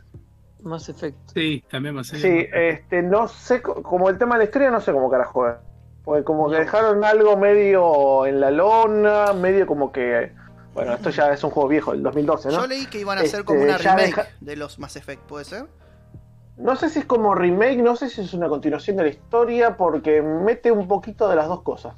[0.62, 1.16] Mass Effect.
[1.34, 2.20] Sí, también a ser.
[2.20, 5.48] Sí, este, no sé, co- como el tema de la historia, no sé cómo carajo
[5.48, 5.54] es.
[6.08, 10.32] Porque como que dejaron algo medio en la lona, medio como que...
[10.72, 12.54] Bueno, esto ya es un juego viejo, el 2012, ¿no?
[12.62, 14.96] Yo leí que iban a hacer Este, como una ya remake deja- de los Mass
[14.96, 15.66] Effect, ¿puede ser?
[16.56, 19.76] No sé si es como remake, no sé si es una continuación de la historia,
[19.76, 21.94] porque mete un poquito de las dos cosas.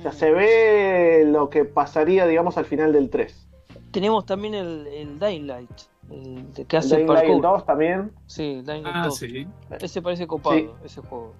[0.00, 0.12] Ya Mm.
[0.12, 3.48] se ve lo que pasaría, digamos, al final del 3.
[3.92, 5.70] Tenemos también el, el Dying Light.
[6.10, 7.42] El que El hace Dying Light parkour.
[7.42, 8.12] 2 también.
[8.26, 9.16] Sí, el Dying Light Ah, 2.
[9.16, 9.46] sí.
[9.80, 10.70] Ese parece copado, Sí.
[10.84, 11.32] ese juego.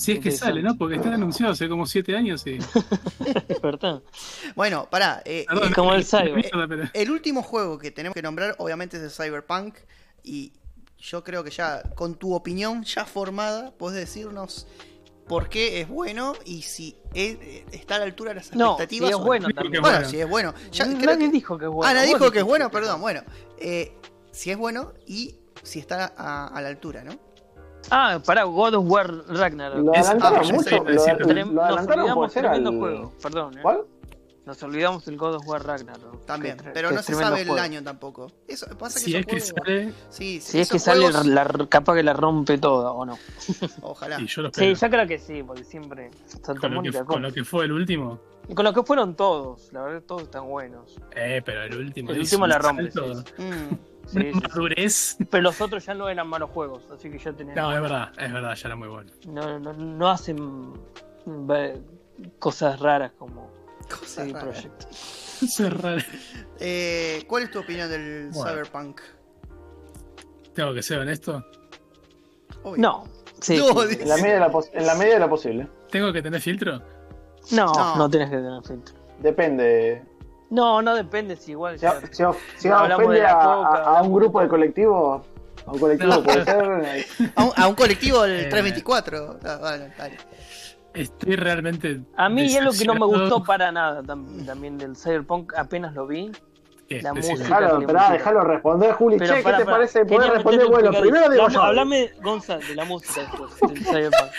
[0.00, 0.76] Sí, es que sale, ¿no?
[0.76, 2.58] Porque está anunciado hace como 7 años y.
[3.48, 4.02] Es verdad.
[4.56, 5.22] Bueno, pará.
[5.24, 6.90] eh, Perdón, Es como el Cyber.
[6.94, 9.74] el último juego que tenemos que nombrar, obviamente, es el Cyberpunk.
[10.22, 10.52] Y
[10.98, 14.66] yo creo que ya, con tu opinión ya formada, puedes decirnos
[15.28, 17.36] por qué es bueno y si es-
[17.72, 19.08] está a la altura de las No, expectativas.
[19.10, 19.24] si es no.
[19.26, 19.82] bueno también.
[19.82, 20.10] Bueno, bueno.
[20.10, 20.54] si es bueno.
[20.72, 21.90] Ya, Nadie creo que- dijo que es bueno.
[21.90, 23.00] Ah, nadie dijo que es bueno, perdón.
[23.00, 23.22] Bueno,
[23.58, 23.92] eh,
[24.32, 27.12] si es bueno y si está a, a la altura, ¿no?
[27.90, 29.84] Ah, pará, God of War Ragnarok.
[29.84, 30.84] Lo Es- adelantaron ah, mucho.
[30.84, 30.84] Lo.
[30.84, 32.78] Trem- lo Nos adelantaron olvidamos tremendo al.
[32.78, 33.58] juego, perdón.
[33.58, 33.62] ¿eh?
[33.62, 33.80] ¿Cuál?
[34.46, 36.24] Nos olvidamos del God of War Ragnarok.
[36.24, 37.62] También, que pero que no se sabe el juego.
[37.62, 38.32] año tampoco.
[38.48, 41.26] Eso pasa que Si es que juegos- sale, Sí, Si es que esos sale, juegos-
[41.26, 43.18] la, capaz que la rompe toda, ¿o no?
[43.82, 44.20] Ojalá.
[44.20, 47.22] y yo lo Sí, yo creo que sí, porque siempre Santa con, lo que, con
[47.22, 48.18] lo que fue el último.
[48.48, 50.96] Y con lo que fueron todos, la verdad, todos están buenos.
[51.14, 52.10] Eh, pero el último.
[52.10, 52.98] El último la rompe, sí,
[53.38, 53.42] Mm.
[54.12, 54.32] Sí,
[54.88, 55.24] sí.
[55.30, 57.54] Pero los otros ya no eran malos juegos, así que ya tenían.
[57.56, 59.10] No, es verdad, es verdad, ya era muy bueno.
[59.28, 60.72] No, no, no hacen
[62.38, 63.50] cosas raras como
[63.88, 64.44] Cosas CD raras.
[64.62, 64.92] Projekt.
[64.92, 66.04] Cerrar.
[66.58, 68.50] Eh, ¿Cuál es tu opinión del Bueno.
[68.50, 69.00] Cyberpunk?
[70.54, 71.44] Tengo que ser honesto.
[72.62, 72.82] Obvio.
[72.82, 73.04] No,
[73.40, 73.88] sí, No, sí.
[73.88, 75.68] dice- En la medida de, la en la medida de lo posible.
[75.90, 76.82] ¿Tengo que tener filtro?
[77.52, 77.96] no, No.
[77.96, 78.94] no, tienes que tener filtro.
[79.20, 80.04] Depende.
[80.50, 81.78] No, no depende si igual.
[81.78, 82.22] Si, ya- si,
[82.68, 85.24] ofende a, coca, a- a un grupo de colectivo,
[85.66, 86.22] a un colectivo No.
[86.22, 86.82] puede ser.
[86.84, 87.06] eh,
[87.36, 88.48] A un, a un colectivo del Eh.
[88.50, 89.38] 324.
[89.44, 90.16] Ah, vale, dale.
[90.92, 92.00] Estoy realmente.
[92.16, 95.94] A mí es lo que no me gustó para nada tam- también del Cyberpunk, apenas
[95.94, 96.32] lo vi.
[96.88, 97.34] La música.
[97.34, 98.12] Esperá, metieron.
[98.12, 99.16] déjalo responder, Juli.
[99.18, 99.76] Pero che, pará, ¿qué te pará.
[99.76, 100.04] parece?
[100.04, 100.66] Podés responder.
[100.66, 101.62] Bueno, primero digo Vamos, yo.
[101.62, 104.30] Hablame, Gonza, de la música después, del Cyberpunk.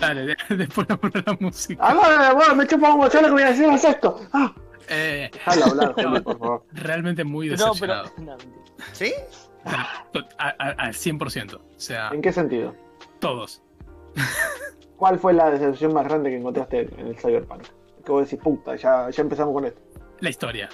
[0.00, 1.82] Dale, de- después pongo la música.
[1.82, 4.20] Ah, no, no, bueno, me chupa un yo lo que voy a decir es esto.
[4.34, 4.52] Ah,
[4.88, 6.64] Eh, déjalo hablar, Juli, por favor.
[6.72, 7.66] realmente muy No, pero.
[7.72, 8.10] decepcionado.
[8.18, 8.64] no, mentira.
[8.92, 9.12] ¿Sí?
[10.38, 11.54] Al 100%.
[11.54, 12.74] O sea, ¿En qué sentido?
[13.18, 13.62] todos.
[14.96, 17.62] ¿Cuál fue la decepción más grande que encontraste en el Cyberpunk?
[18.04, 19.80] Que vos decís, puta, ya, ya empezamos con esto.
[20.20, 20.68] La historia.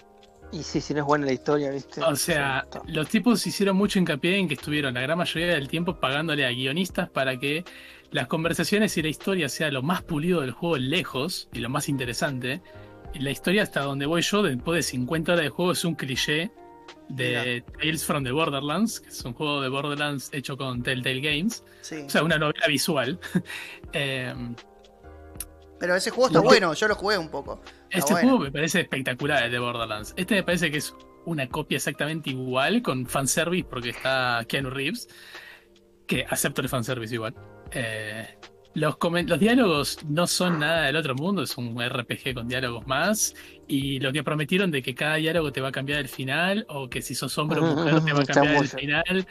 [0.52, 2.02] Y sí, si no es buena la historia, ¿viste?
[2.02, 5.68] O sea, Sí, los tipos hicieron mucho hincapié en que estuvieron la gran mayoría del
[5.68, 7.64] tiempo pagándole a guionistas para que
[8.10, 11.88] las conversaciones y la historia sea lo más pulido del juego lejos y lo más
[11.88, 12.60] interesante.
[13.14, 16.50] La historia hasta donde voy yo, después de 50 horas de juego, es un cliché
[17.08, 21.64] de Tales from the Borderlands, que es un juego de Borderlands hecho con Telltale Games.
[21.80, 21.96] Sí.
[22.06, 23.18] O sea, una novela visual.
[23.92, 24.32] Eh,
[25.80, 27.60] Pero ese juego está bueno, yo lo jugué un poco.
[27.90, 28.28] Este bueno.
[28.28, 30.14] juego me parece espectacular, el de Borderlands.
[30.16, 35.08] Este me parece que es una copia exactamente igual, con fanservice, porque está Keanu Reeves,
[36.06, 37.34] que acepto el fanservice igual.
[37.72, 38.38] Eh,
[38.74, 38.96] los,
[39.40, 43.34] diálogos no son nada del otro mundo, es un RPG con diálogos más.
[43.66, 46.88] Y lo que prometieron de que cada diálogo te va a cambiar el final, o
[46.88, 49.26] que si sos hombre o mujer te va a cambiar el final,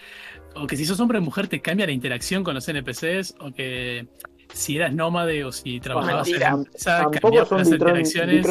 [0.55, 3.51] o que si sos hombre o mujer te cambia la interacción con los NPCs, o
[3.51, 4.07] que
[4.53, 6.49] si eras nómade o si trabajabas en Mentira.
[6.49, 8.45] la empresa, Tampoco cambiaba son las interacciones.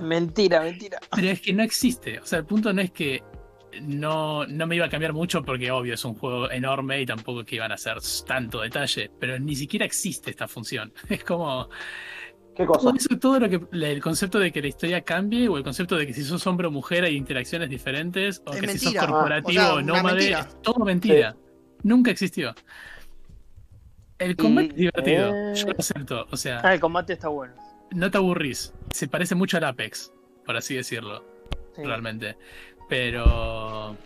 [0.00, 0.98] Mentira, mentira.
[1.14, 2.18] Pero es que no existe.
[2.20, 3.22] O sea, el punto no es que
[3.82, 7.40] no, no me iba a cambiar mucho porque obvio es un juego enorme y tampoco
[7.40, 10.92] es que iban a hacer tanto detalle, pero ni siquiera existe esta función.
[11.08, 11.68] Es como
[12.54, 12.80] ¿Qué cosa?
[12.80, 15.96] todo eso, todo lo que el concepto de que la historia cambie o el concepto
[15.96, 18.94] de que si sos hombre o mujer hay interacciones diferentes o Es que si sos
[18.94, 20.40] corporativo Ah, o sea, o nómade, mentira.
[20.40, 21.36] es todo mentira.
[21.82, 22.54] Nunca existió.
[24.18, 25.54] El combate Y- es divertido, eh.
[25.54, 26.26] yo lo acepto.
[26.30, 27.54] O sea, Ah, el combate está bueno.
[27.92, 28.72] no te aburrís.
[28.90, 30.10] Se parece mucho al Apex,
[30.46, 31.22] por así decirlo
[31.74, 31.82] Sí.
[31.84, 32.36] realmente.
[32.88, 33.96] Pero.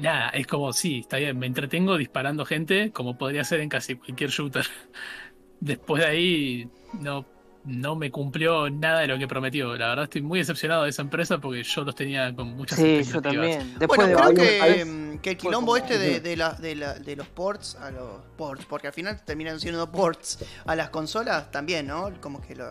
[0.00, 3.94] Nada, es como, sí, está bien, me entretengo disparando gente, como podría ser en casi
[3.96, 4.66] cualquier shooter.
[5.60, 6.68] Después de ahí,
[7.00, 7.24] no,
[7.64, 9.74] no me cumplió nada de lo que prometió.
[9.74, 12.84] La verdad, estoy muy decepcionado de esa empresa porque yo los tenía con muchas Sí,
[12.84, 13.48] yo expectativas.
[13.56, 13.78] también.
[13.78, 16.76] Después Bueno, de creo un- que, mm, que el quilombo este de, de, la- de,
[16.76, 20.90] la- de los ports a los ports, porque al final terminan siendo ports a las
[20.90, 22.12] consolas también, ¿no?
[22.20, 22.68] Como que lo,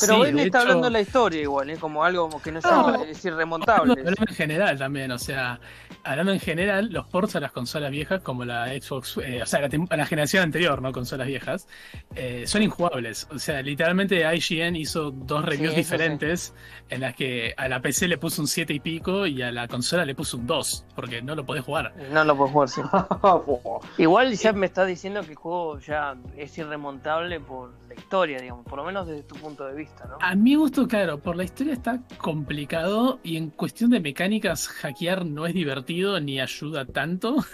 [0.00, 1.76] Pero Sí, él de está hecho- hablando de la historia igual, ¿eh?
[1.76, 3.04] como algo que no, No.
[3.04, 3.92] es, irremontable.
[3.92, 5.60] hablando en general también, o sea,
[6.04, 9.60] hablando en general, los ports a las consolas viejas, como la Xbox, eh, o sea,
[9.60, 10.92] la, a la generación anterior, ¿no?
[10.92, 11.68] Consolas viejas,
[12.14, 13.26] eh, son injugables.
[13.30, 16.54] O sea, literalmente IGN hizo dos reviews Sí, diferentes
[16.90, 19.66] en las que a la PC le puso un 7 y pico y a la
[19.68, 21.94] consola le puso un 2, porque no lo podés jugar.
[22.12, 22.80] No lo puedo jugar, sí.
[23.98, 28.64] Igual ya me estás diciendo que el juego ya es irremontable por la historia, digamos,
[28.66, 30.16] por lo menos desde tu punto de vista, ¿no?
[30.20, 35.24] A mi gusto, claro, por la historia está complicado y en cuestión de mecánicas, hackear
[35.24, 37.36] no es divertido ni ayuda tanto.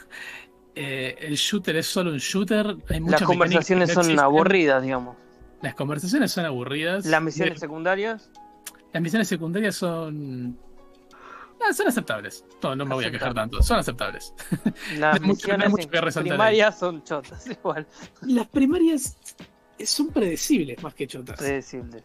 [0.76, 2.76] Eh, el shooter es solo un shooter.
[2.88, 5.16] Hay muchas Las conversaciones no son aburridas, digamos.
[5.62, 7.04] Las conversaciones son aburridas.
[7.06, 8.30] Las misiones De- secundarias,
[8.92, 10.56] las misiones secundarias son.
[11.60, 12.44] ah, son aceptables.
[12.62, 13.60] No, no me voy a quejar tanto.
[13.64, 14.32] Son aceptables.
[14.96, 15.88] las mucho- no misiones mucho
[16.22, 17.86] primarias son chotas, igual.
[18.22, 19.18] Las primarias
[19.86, 21.38] son predecibles más que chotas.
[21.38, 22.04] Predecibles.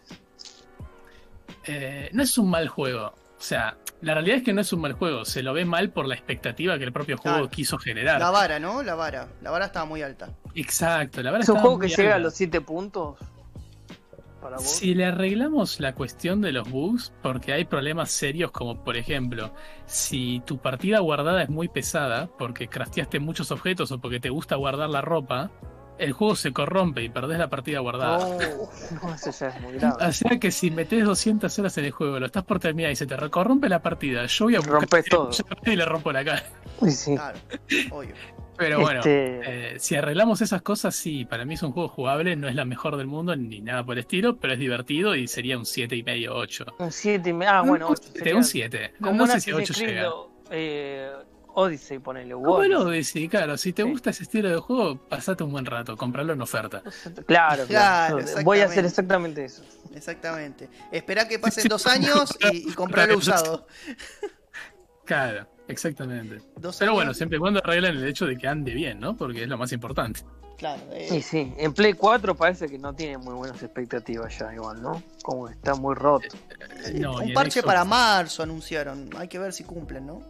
[1.65, 3.07] Eh, no es un mal juego.
[3.07, 5.25] O sea, la realidad es que no es un mal juego.
[5.25, 7.49] Se lo ve mal por la expectativa que el propio juego Claro.
[7.49, 8.19] quiso generar.
[8.19, 8.81] La vara, ¿no?
[8.83, 9.27] La vara.
[9.41, 10.29] La vara estaba muy alta.
[10.53, 13.17] Exacto, la verdad Es un juego que llega a los 7 puntos.
[14.41, 14.65] para vos.
[14.69, 19.51] Si le arreglamos la cuestión de los bugs, porque hay problemas serios como por ejemplo,
[19.87, 24.55] si tu partida guardada es muy pesada, porque crafteaste muchos objetos o porque te gusta
[24.55, 25.49] guardar la ropa,
[25.97, 28.19] el juego se corrompe y perdés la partida guardada.
[28.25, 28.37] Oh,
[29.03, 29.95] no, eso ya es muy grave.
[30.07, 32.95] O sea que si metes 200 horas en el juego, lo estás por terminar y
[32.95, 35.29] se te corrompe la partida, yo voy a buscar Rompes todo.
[35.65, 36.43] y le rompo la cara.
[36.79, 37.15] Uy, sí.
[37.15, 37.37] Claro,
[37.91, 38.13] obvio.
[38.57, 42.37] Pero bueno, Este- eh, si arreglamos esas cosas, sí, para mí es un juego jugable,
[42.37, 45.27] no es la mejor del mundo ni nada por el estilo, pero es divertido y
[45.27, 46.65] sería un 7 y medio, 8.
[46.79, 47.51] Un 7 y medio.
[47.51, 48.03] Ah, bueno, un 8.
[48.13, 48.93] 7, un 7.
[48.99, 50.09] No, no un sé si Assassin's 8 Creed llega.
[50.51, 51.11] eh,
[51.55, 52.33] Odyssey, ponele.
[52.33, 52.87] Como el Odyssey.
[52.87, 53.89] Odyssey, claro, si te Sí.
[53.89, 56.81] gusta ese estilo de juego, pasate un buen rato, comprarlo en oferta.
[57.27, 58.43] Claro, Claro, claro.
[58.43, 59.45] Voy a hacer exactamente.
[59.45, 59.63] eso.
[59.93, 60.69] Exactamente.
[60.91, 63.65] Esperá que pasen dos años y, y comprarlo usado.
[65.05, 66.41] Claro, exactamente.
[66.57, 69.15] Dos Pero bueno, siempre y cuando arreglen el hecho de que ande bien, ¿no?
[69.15, 70.21] Porque es lo más importante.
[70.57, 71.53] Claro, eh, Sí, sí.
[71.57, 75.03] En Play 4 parece que no tiene muy buenas expectativas ya, igual, ¿no?
[75.21, 76.27] Como está muy roto.
[76.85, 79.09] eh, No, y un parche Xbox- para marzo anunciaron.
[79.17, 80.21] Hay que ver si cumplen, ¿no?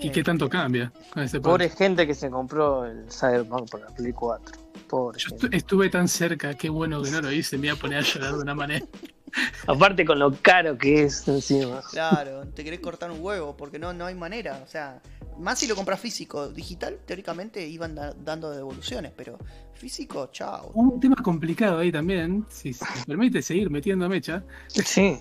[0.00, 3.86] ¿Y Eh, qué tanto cambia con este Pobre gente que se compró el Cyberpunk para
[3.88, 4.58] Play 4.
[4.88, 5.56] Pobre Yo gente.
[5.56, 8.34] estuve tan cerca, qué bueno que no lo hice, me iba a poner a llorar
[8.34, 8.86] de una manera.
[9.68, 11.82] Aparte con lo caro que es encima.
[11.90, 14.60] Claro, te querés cortar un huevo porque no, no hay manera.
[14.64, 15.00] O sea,
[15.38, 16.48] más si lo compras físico.
[16.48, 19.38] Digital, teóricamente iban da- dando devoluciones, pero
[19.74, 20.72] físico, chao.
[20.74, 25.20] Un tema complicado ahí también, si se me permite seguir metiendo mecha, Sí.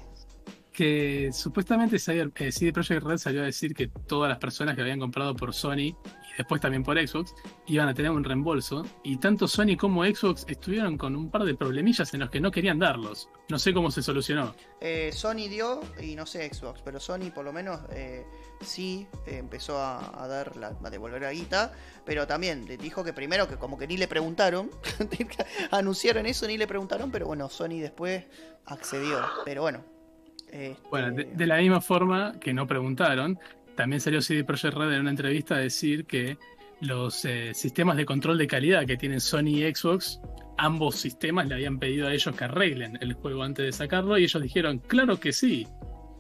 [0.80, 4.98] Que supuestamente eh, CD Projekt Red salió a decir que todas las personas que habían
[4.98, 5.96] comprado por Sony y
[6.38, 7.36] después también por Xbox
[7.68, 11.54] iban a tener un reembolso y tanto Sony como Xbox estuvieron con un par de
[11.54, 13.28] problemillas en los que no querían darlos.
[13.50, 14.56] No sé cómo se solucionó.
[14.80, 18.26] Eh, Sony dio, y no sé Xbox, pero Sony por lo menos eh,
[18.62, 21.74] sí empezó a, a dar la, a devolver la guita,
[22.06, 24.72] pero también le dijo que primero que como que ni le preguntaron,
[25.72, 28.24] anunciaron eso, ni le preguntaron, pero bueno, Sony después
[28.66, 29.20] accedió.
[29.44, 29.99] Pero bueno.
[30.52, 33.40] Este, Bueno, de, de la misma forma que no preguntaron,
[33.76, 36.38] también salió CD Projekt Red en una entrevista a decir que
[36.82, 40.20] los eh, sistemas de control de calidad que tienen Sony y Xbox,
[40.58, 44.24] ambos sistemas le habían pedido a ellos que arreglen el juego antes de sacarlo y
[44.24, 45.68] ellos dijeron, claro que sí.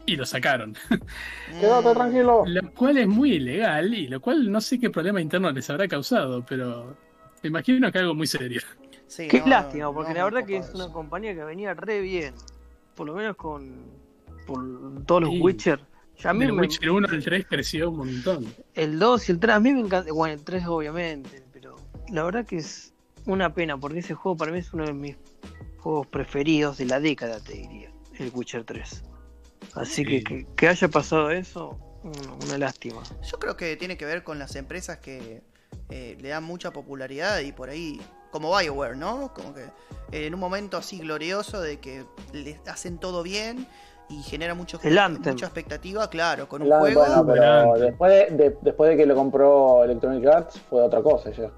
[0.05, 0.75] Y lo sacaron.
[1.59, 2.43] Quédate tranquilo.
[2.47, 5.87] Lo cual es muy ilegal y lo cual no sé qué problema interno les habrá
[5.87, 6.97] causado, pero
[7.43, 8.61] me imagino que algo muy serio.
[9.07, 12.01] sí, Qué no, lástima, porque no, la verdad que es una compañía que venía re
[12.01, 12.33] bien.
[12.95, 13.98] Por lo menos con
[14.53, 15.41] por todos los Sí.
[15.41, 15.79] Witcher.
[16.17, 18.45] Ya a mí Del me- Witcher 1 al 3 creció un montón.
[18.73, 20.11] el 2 y el 3 a mí me encanta.
[20.11, 21.75] Bueno, el 3 obviamente, pero
[22.11, 22.93] la verdad que es
[23.25, 25.15] una pena porque ese juego para mí es uno de mis
[25.77, 27.91] juegos preferidos de la década, te diría.
[28.17, 29.03] El Witcher 3.
[29.75, 30.23] Así que, Sí.
[30.23, 33.01] que que haya pasado eso, una, una lástima.
[33.31, 35.41] Yo creo que tiene que ver con las empresas que
[35.89, 38.01] eh, le dan mucha popularidad y por ahí,
[38.31, 39.33] como Bioware, ¿no?
[39.33, 39.63] Como que
[40.11, 42.03] eh, en un momento así glorioso de que
[42.33, 43.67] le hacen todo bien
[44.09, 47.01] y genera mucho, El mucha expectativa, claro, con un juego.
[47.01, 51.29] bueno, pero después de, de- después de que lo compró Electronic Arts fue otra cosa
[51.31, 51.51] ya.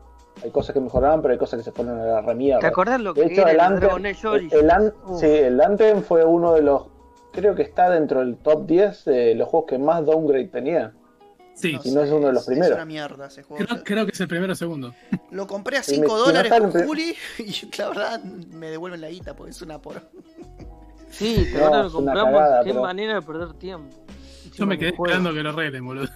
[0.43, 2.59] Hay cosas que mejoraron, pero hay cosas que se fueron a la remierda.
[2.61, 4.05] ¿Te acordás lo que De hecho, era el el Anthem,
[4.51, 5.19] el, An- Uf.
[5.19, 6.83] sí, el Anthem fue uno de los,
[7.31, 10.93] creo que está dentro del top 10 de los juegos que más downgrade tenía.
[11.53, 12.69] Sí, Y no es uno de los primeros.
[12.71, 13.63] Es una mierda ese juego.
[13.65, 14.93] creo, creo que es el primero o segundo.
[15.31, 17.89] Lo compré a Y me- 5 si no dólares por el pri- Juli y la
[17.89, 20.01] verdad me devuelven la guita porque es una por.
[21.11, 22.33] Sí, te una compramos.
[22.33, 23.95] cagada, Qué pero- manera de perder tiempo.
[24.53, 25.05] Yo me que quedé juego.
[25.13, 26.09] esperando que lo arreglen, boludo.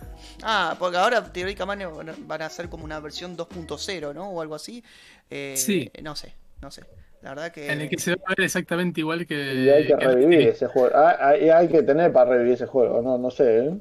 [0.43, 4.29] Ah, porque ahora teóricamente van a- van a hacer como una versión 2.0, ¿no?
[4.31, 4.83] O algo así.
[5.29, 5.89] Eh, Sí.
[6.03, 6.83] No sé, no sé.
[7.21, 7.71] La verdad que.
[7.71, 9.35] En el que se va a ver exactamente igual que.
[9.55, 10.91] Y hay que que- revivir ese juego.
[10.93, 13.01] Ah, Hay, hay que tener para revivir ese juego.
[13.01, 13.77] No, no sé, ¿eh?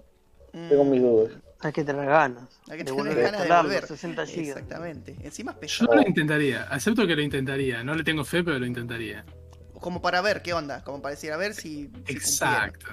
[0.52, 1.32] Mm, tengo mis dudas.
[1.60, 2.44] Hay que tener ganas.
[2.70, 3.86] Hay que de tener volver a ganas de volver.
[3.86, 4.48] 60 gigas.
[4.58, 5.16] Exactamente.
[5.22, 7.82] Encima es Yo lo intentaría, acepto que lo intentaría.
[7.82, 9.24] No le tengo fe, pero lo intentaría.
[9.85, 10.82] Como para ver qué onda.
[10.82, 11.90] Como para decir, a ver si.
[12.06, 12.86] si Exacto.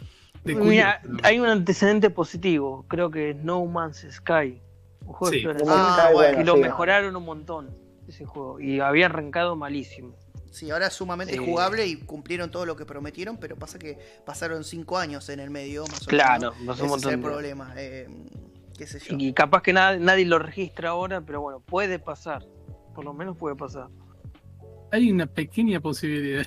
[0.44, 2.84] Mira, hay un antecedente positivo.
[2.90, 4.62] Creo que es No Man's Sky.
[5.06, 5.66] Un juego de Sí.
[5.70, 6.60] Ah, bueno, y lo sí.
[6.60, 7.74] mejoraron un montón.
[8.10, 8.60] Ese juego.
[8.60, 10.18] Y había arrancado malísimo.
[10.52, 11.40] Sí, ahora es sumamente Sí.
[11.40, 15.50] jugable y cumplieron todo lo que prometieron, pero pasa que pasaron 5 años en el
[15.50, 16.78] medio, más o Claro, menos.
[16.78, 17.74] Ese un es el problema.
[17.78, 18.10] eh,
[18.78, 19.16] qué sé yo.
[19.18, 22.46] Y capaz que nada- nadie lo registra ahora, pero bueno, puede pasar.
[22.94, 23.88] Por lo menos puede pasar.
[24.92, 26.46] Hay una pequeña posibilidad.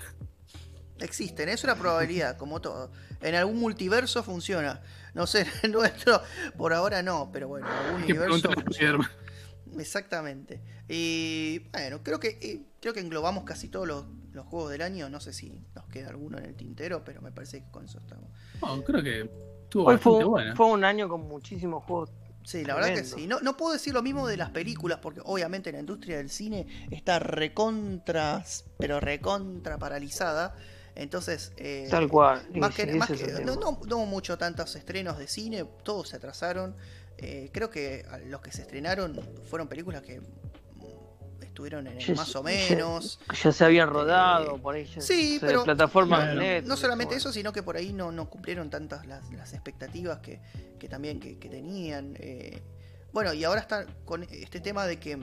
[1.04, 2.90] Existen, es una probabilidad, como todo.
[3.20, 4.80] En algún multiverso funciona.
[5.14, 6.20] No sé, en el nuestro,
[6.56, 8.50] por ahora no, pero bueno, en algún universo.
[9.78, 10.60] Exactamente.
[10.88, 15.08] Y bueno, creo que eh, creo que englobamos casi todos los, los juegos del año.
[15.08, 17.98] No sé si nos queda alguno en el tintero, pero me parece que con eso
[17.98, 18.30] estamos.
[18.62, 19.30] No, creo que
[19.64, 20.56] estuvo Hoy bastante fue, buena.
[20.56, 22.10] fue un año con muchísimos juegos
[22.44, 23.26] Sí, la verdad que sí.
[23.26, 26.66] No, no puedo decir lo mismo de las películas, porque obviamente la industria del cine
[26.90, 28.44] está recontra,
[28.78, 30.54] pero recontra paralizada.
[30.96, 32.46] Entonces, eh, Tal cual.
[32.54, 36.08] más que, sí, más que- no, no, no hubo mucho tantos estrenos de cine, todos
[36.10, 36.76] se atrasaron.
[37.18, 40.20] Eh, creo que los que se estrenaron fueron películas que
[41.40, 43.20] estuvieron en el Ya- más o menos.
[43.42, 44.86] Ya se habían rodado por ahí.
[44.86, 47.18] ya- sí, pero- plataformas Netflix, No solamente bueno.
[47.18, 50.40] eso, sino que por ahí no, no cumplieron tantas las, las expectativas que,
[50.78, 52.16] que también que, que tenían.
[52.18, 52.62] eh.
[53.12, 55.16] Bueno, y ahora está con este tema de que,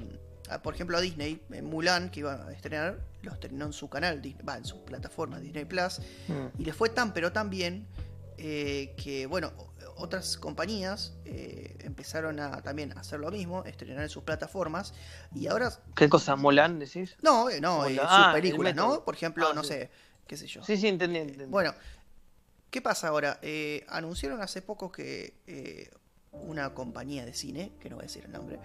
[0.62, 4.22] por ejemplo, a Disney, en Mulan, que iba a estrenar, lo estrenó en su canal,
[4.22, 6.62] Dis- va, en su plataforma Disney Plus, Mm.
[6.62, 7.88] y le fue tan pero tan bien
[8.44, 9.52] eh, que, bueno,
[9.98, 14.94] otras compañías eh, empezaron a también hacer lo mismo, estrenar en sus plataformas,
[15.36, 16.36] y ahora, ¿Qué cosa?
[16.36, 17.16] ¿Molan decís?
[17.22, 19.04] no, eh, no, eh, sus Ah, el películas, ¿no?
[19.06, 19.70] Por ejemplo, Ah, no sí.
[19.70, 19.92] sé,
[20.26, 20.64] qué sé yo.
[20.64, 21.20] Sí, sí, entendí.
[21.20, 21.46] entendí.
[21.46, 21.74] Bueno,
[22.72, 23.38] ¿qué pasa ahora?
[23.44, 25.92] Eh, anunciaron hace poco que eh,
[26.32, 28.58] una compañía de cine, que no voy a decir el nombre,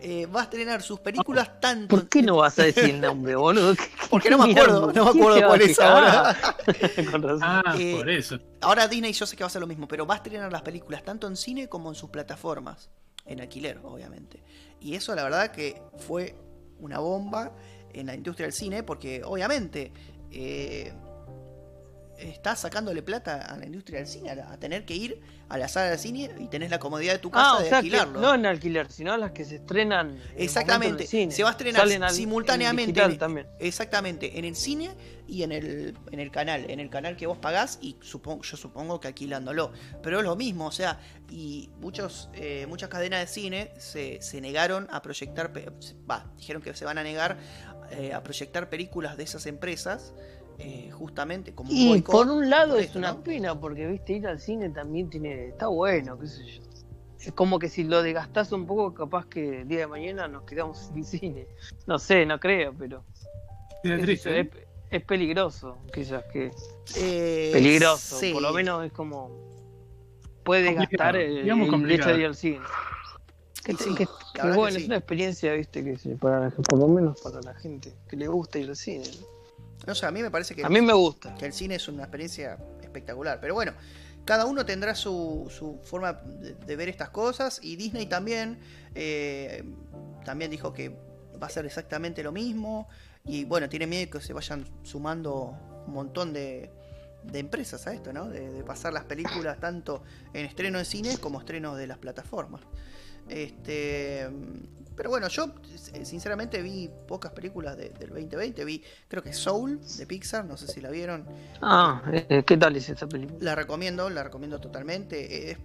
[0.00, 1.88] eh, va a estrenar sus películas tanto...
[1.96, 3.74] ¿Por qué no vas a decir el nombre, boludo?
[3.74, 6.36] ¿Qué- Porque no me acuerdo, no me ¿Quién acuerdo cuál es ahora.
[7.10, 7.40] Con razón.
[7.42, 8.38] Ah, Eh, por eso.
[8.60, 10.62] Ahora Disney yo sé que va a hacer lo mismo, pero va a estrenar las
[10.62, 12.90] películas tanto en cine como en sus plataformas,
[13.24, 14.42] en alquiler, obviamente.
[14.80, 16.34] Y eso la verdad que fue
[16.78, 17.52] una bomba
[17.92, 19.92] en la industria del cine, porque obviamente
[20.30, 20.92] eh,
[22.18, 25.68] está sacándole plata a la industria del cine, a, a tener que ir a la
[25.68, 27.76] sala de cine y tenés la comodidad de tu casa Ah, o de sea, que
[27.76, 28.20] alquilarlo.
[28.20, 30.18] no en alquiler, sino las que se estrenan.
[30.36, 31.32] Exactamente, cine.
[31.32, 33.46] se va a estrenar al- simultáneamente en también.
[33.58, 34.90] Exactamente, en el cine
[35.28, 38.56] y en el, en el canal, en el canal que vos pagás y supongo, yo
[38.56, 39.72] supongo que alquilándolo.
[40.02, 40.98] Pero es lo mismo, o sea,
[41.30, 45.52] y muchos, eh, muchas cadenas de cine se, se negaron a proyectar,
[46.10, 47.36] va, dijeron que se van a negar
[47.90, 50.12] eh, a proyectar películas de esas empresas,
[50.58, 53.22] eh, justamente como un Y boicot por un lado por es una ¿no?
[53.22, 55.48] pena, porque viste, ir al cine también tiene.
[55.48, 56.62] Está bueno, qué sé yo.
[57.20, 60.42] Es como que si lo desgastás un poco, capaz que el día de mañana nos
[60.44, 61.46] quedamos sin cine.
[61.86, 63.04] No sé, no creo, pero.
[63.82, 64.50] Es triste, ¿eh?
[64.52, 66.50] es, es peligroso, quizás que.
[66.96, 68.32] Eh, Peligroso, sí.
[68.32, 69.30] por lo menos es como.
[70.44, 72.60] Puede desgastar el, el hecho de ir al cine.
[73.64, 74.82] Que, Y sí, que- la que verdad que bueno, sí.
[74.82, 78.28] es una experiencia, viste, que se- para, por lo menos para la gente que le
[78.28, 79.04] gusta ir al cine.
[79.06, 79.26] No
[79.94, 81.34] sé, a mí me parece que A mí me gusta.
[81.34, 83.40] que el cine es una experiencia espectacular.
[83.40, 83.72] Pero bueno,
[84.24, 88.60] cada uno tendrá su, su forma de, de ver estas cosas y Disney también,
[88.94, 89.64] eh,
[90.24, 90.96] también dijo que
[91.42, 92.88] va a ser exactamente lo mismo
[93.24, 95.56] y bueno, tiene miedo que se vayan sumando
[95.86, 96.70] un montón de,
[97.24, 98.28] de empresas a esto, ¿no?
[98.28, 100.02] De, de pasar las películas tanto
[100.32, 102.62] en estreno en cine como estreno de las plataformas.
[103.28, 104.28] Este,
[104.94, 105.54] pero bueno, yo
[106.02, 108.64] sinceramente vi pocas películas de- del 2020.
[108.64, 111.26] Vi, creo que Soul de Pixar, no sé si la vieron.
[111.60, 113.40] Ah, eh, ¿qué tal es esta película?
[113.40, 115.50] La recomiendo, la recomiendo totalmente.
[115.50, 115.58] Es,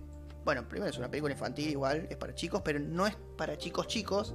[0.43, 3.87] bueno, primero es una película infantil igual, es para chicos, pero no es para chicos
[3.87, 4.33] chicos.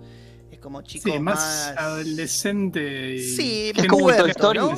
[0.50, 1.76] Es como chicos Sí, más, más...
[1.76, 3.16] adolescente.
[3.16, 4.70] y Sí, gente como puberto, Toy Story, ¿no?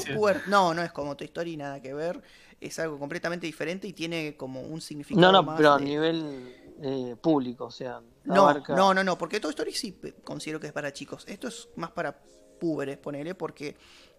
[0.46, 2.22] No, no es como Toy Story, nada que ver.
[2.60, 6.54] Es algo completamente diferente y tiene como un significado No, no, más pero a nivel
[6.82, 10.66] eh, público, o sea, No, abarca- no, no, no, porque Toy Story sí considero que
[10.68, 11.24] es para chicos.
[11.28, 12.18] Esto es más para
[12.60, 13.76] púberes, ponele, porque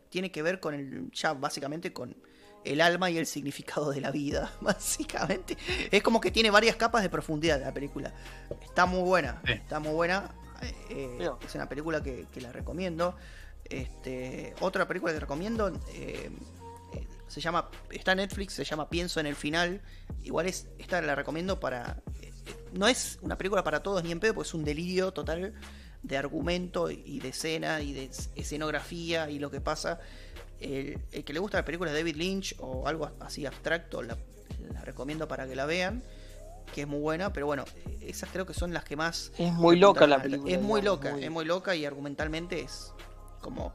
[0.10, 2.16] tiene que ver con el, ya básicamente con
[2.64, 5.58] el alma y el significado de la vida, básicamente.
[5.92, 8.14] Es como que tiene varias capas de profundidad la película.
[8.62, 9.54] Está muy buena, Sí.
[9.54, 10.34] está muy buena.
[10.90, 11.32] eh, Bien.
[11.46, 13.16] es una película que, que la recomiendo.
[13.66, 16.30] Este, otra película que recomiendo eh,
[16.94, 19.82] eh, se llama, está en Netflix, se llama Pienso en el final.
[20.24, 22.27] Igual es, esta la recomiendo para, eh,
[22.74, 25.54] no es una película para todos ni en pedo, porque es un delirio total
[26.04, 30.00] de argumento y de escena y de escenografía y lo que pasa.
[30.60, 34.18] El, el que le gusta la película de David Lynch o algo así abstracto, la,
[34.74, 36.02] la recomiendo para que la vean,
[36.74, 37.66] que es muy buena, pero bueno,
[38.02, 39.32] esas creo que son las que más...
[39.38, 40.58] Es muy loca la Es película.
[40.60, 42.92] muy digamos, loca, es muy loca y argumentalmente es
[43.42, 43.74] como...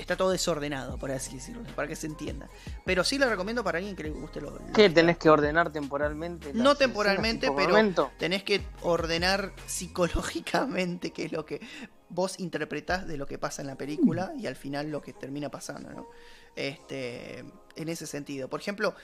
[0.00, 2.48] Está todo desordenado, por así decirlo, para que se entienda.
[2.84, 4.50] Pero sí la recomiendo para alguien que le guste lo...
[4.50, 4.88] lo- ¿Qué?
[4.90, 6.52] ¿Tenés que ordenar temporalmente?
[6.54, 8.10] No temporalmente, pero momento?
[8.18, 11.60] tenés que ordenar psicológicamente qué es lo que
[12.08, 15.50] vos interpretás de lo que pasa en la película y al final lo que termina
[15.50, 16.08] pasando, ¿no?
[16.56, 17.38] Este,
[17.76, 18.48] en ese sentido.
[18.48, 18.94] Por ejemplo,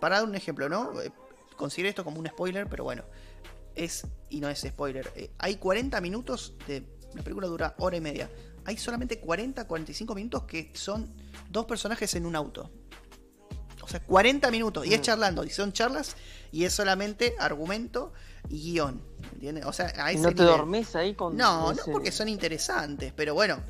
[0.00, 1.00] para dar un ejemplo, ¿no?
[1.00, 1.10] Eh,
[1.56, 3.02] Considero esto como un spoiler, pero bueno,
[3.74, 5.10] es y no es spoiler.
[5.16, 6.84] Eh, hay 40 minutos de
[7.14, 8.30] la película dura hora y media.
[8.66, 11.12] Hay solamente 40, 45 minutos que son
[11.50, 12.70] dos personajes en un auto.
[13.82, 15.02] O sea, 40 minutos y es Mm.
[15.02, 16.16] charlando y son charlas
[16.50, 18.12] y es solamente argumento
[18.48, 19.00] y guion,
[19.34, 19.64] ¿entiendes?
[19.66, 20.48] O sea, a ¿Y ese no te nivel.
[20.58, 23.62] dormís ahí con No, no porque son interesantes, pero bueno,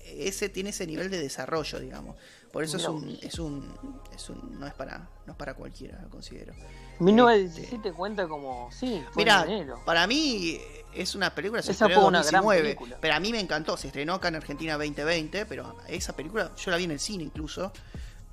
[0.00, 2.16] ese tiene ese nivel de desarrollo, digamos.
[2.50, 5.52] Por eso es Mirá un, es un, es un, no es para, no es para
[5.52, 6.54] cualquiera, lo considero.
[7.00, 8.70] 1917 cuenta como.
[8.72, 9.80] Sí, fue Mira, en enero.
[9.84, 10.60] para mí
[10.94, 12.98] es una película se Esa estrenó fue una gran 2019, película.
[13.00, 16.70] pero a mí me encantó, se estrenó acá en Argentina 2020, pero esa película yo
[16.70, 17.72] la vi en el cine incluso.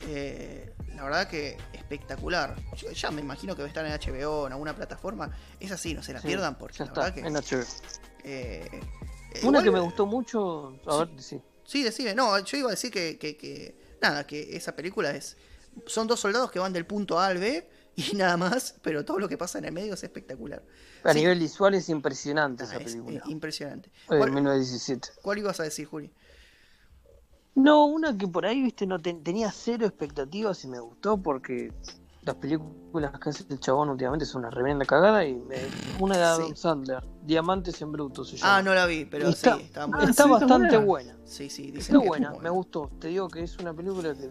[0.01, 2.55] Eh, la verdad que espectacular.
[2.77, 5.31] Yo ya me imagino que va a estar en HBO o en alguna plataforma.
[5.59, 7.65] Es así, no se la Sí, pierdan porque la está, verdad que en HBO.
[8.23, 10.79] eh, eh, Una igual- que me gustó mucho.
[10.87, 11.41] A ver, sí.
[11.63, 12.13] Sí, decime.
[12.13, 15.37] No, yo iba a decir que, que, que- nada, que esa película es.
[15.87, 17.67] Son dos soldados que van del punto A al B
[18.11, 20.63] y nada más, pero todo lo que pasa en el medio es espectacular.
[21.03, 21.19] A Sí.
[21.19, 23.19] nivel visual es impresionante Ah, esa es, película.
[23.19, 23.89] eh, impresionante.
[23.89, 25.09] Eh, ¿Cuál, 1917.
[25.21, 26.11] cuál ibas a decir, Juli?
[27.55, 31.71] No, una que por ahí, viste, no ten- tenía cero expectativas y me gustó porque
[32.23, 35.55] las películas que hace el chabón últimamente son una tremenda cagada y me-
[35.99, 36.55] una de Adam Sí.
[36.57, 38.57] Sandler, Diamantes en Bruto se llama.
[38.57, 40.77] Ah, no la vi, pero Y está, sí, estaba muy Ah, está sí, está bastante
[40.79, 41.13] buena.
[41.13, 41.17] buena.
[41.25, 42.89] Sí, sí, dicen Está que es buena, me gustó.
[42.99, 44.29] Te digo que es una película que,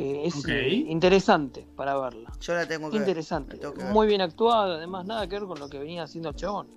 [0.00, 2.32] que es eh, interesante para verla.
[2.40, 3.92] Yo la tengo que ver, Interesante, la tengo que ver.
[3.92, 6.68] muy bien actuada, además nada que ver con lo que venía haciendo el chabón.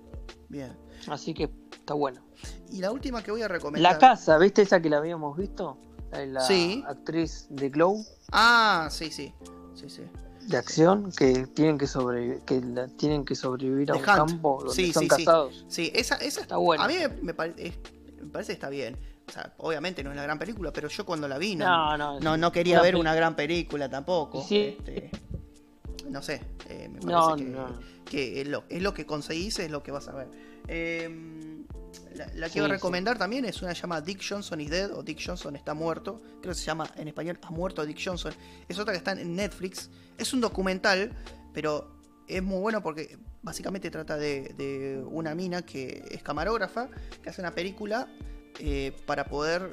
[0.48, 0.76] Bien.
[1.08, 2.22] Así que está bueno.
[2.70, 3.92] Y la última que voy a recomendar.
[3.92, 5.78] La casa, ¿viste esa que la habíamos visto?
[6.12, 6.84] La Sí.
[6.86, 8.04] actriz de Glow.
[8.30, 9.32] Ah, sí, sí.
[9.74, 10.02] Sí, sí.
[10.46, 14.16] de acción que tienen que sobrevivir que la- tienen que sobrevivir a The un Hunt.
[14.18, 15.24] campo donde Sí, son sí, sí.
[15.24, 15.64] casados.
[15.68, 16.84] Sí, esa, esa Está buena.
[16.84, 17.78] A mí me, me pare- es-
[18.20, 18.94] me parece que está bien.
[19.26, 21.96] O sea, obviamente no es la gran película, pero yo cuando la vi no, No,
[21.96, 24.42] no, no, no quería ver una gran película tampoco.
[24.46, 24.76] Sí.
[24.78, 25.10] Este,
[26.08, 27.46] no sé, eh, me parece
[28.04, 30.28] que, es, lo, es lo que conseguís, es lo que vas a ver.
[30.68, 31.08] Eh,
[32.14, 32.66] la, la que Sí, sí.
[32.66, 36.20] recomendar también es una llamada Dick Johnson is Dead o Dick Johnson está muerto.
[36.40, 38.32] Creo que se llama en español Ha muerto Dick Johnson.
[38.68, 39.90] Es otra que está en Netflix.
[40.18, 41.12] Es un documental,
[41.52, 41.96] pero
[42.28, 46.88] es muy bueno porque básicamente trata de, de una mina que es camarógrafa,
[47.22, 48.08] que hace una película
[48.58, 49.70] eh, para poder,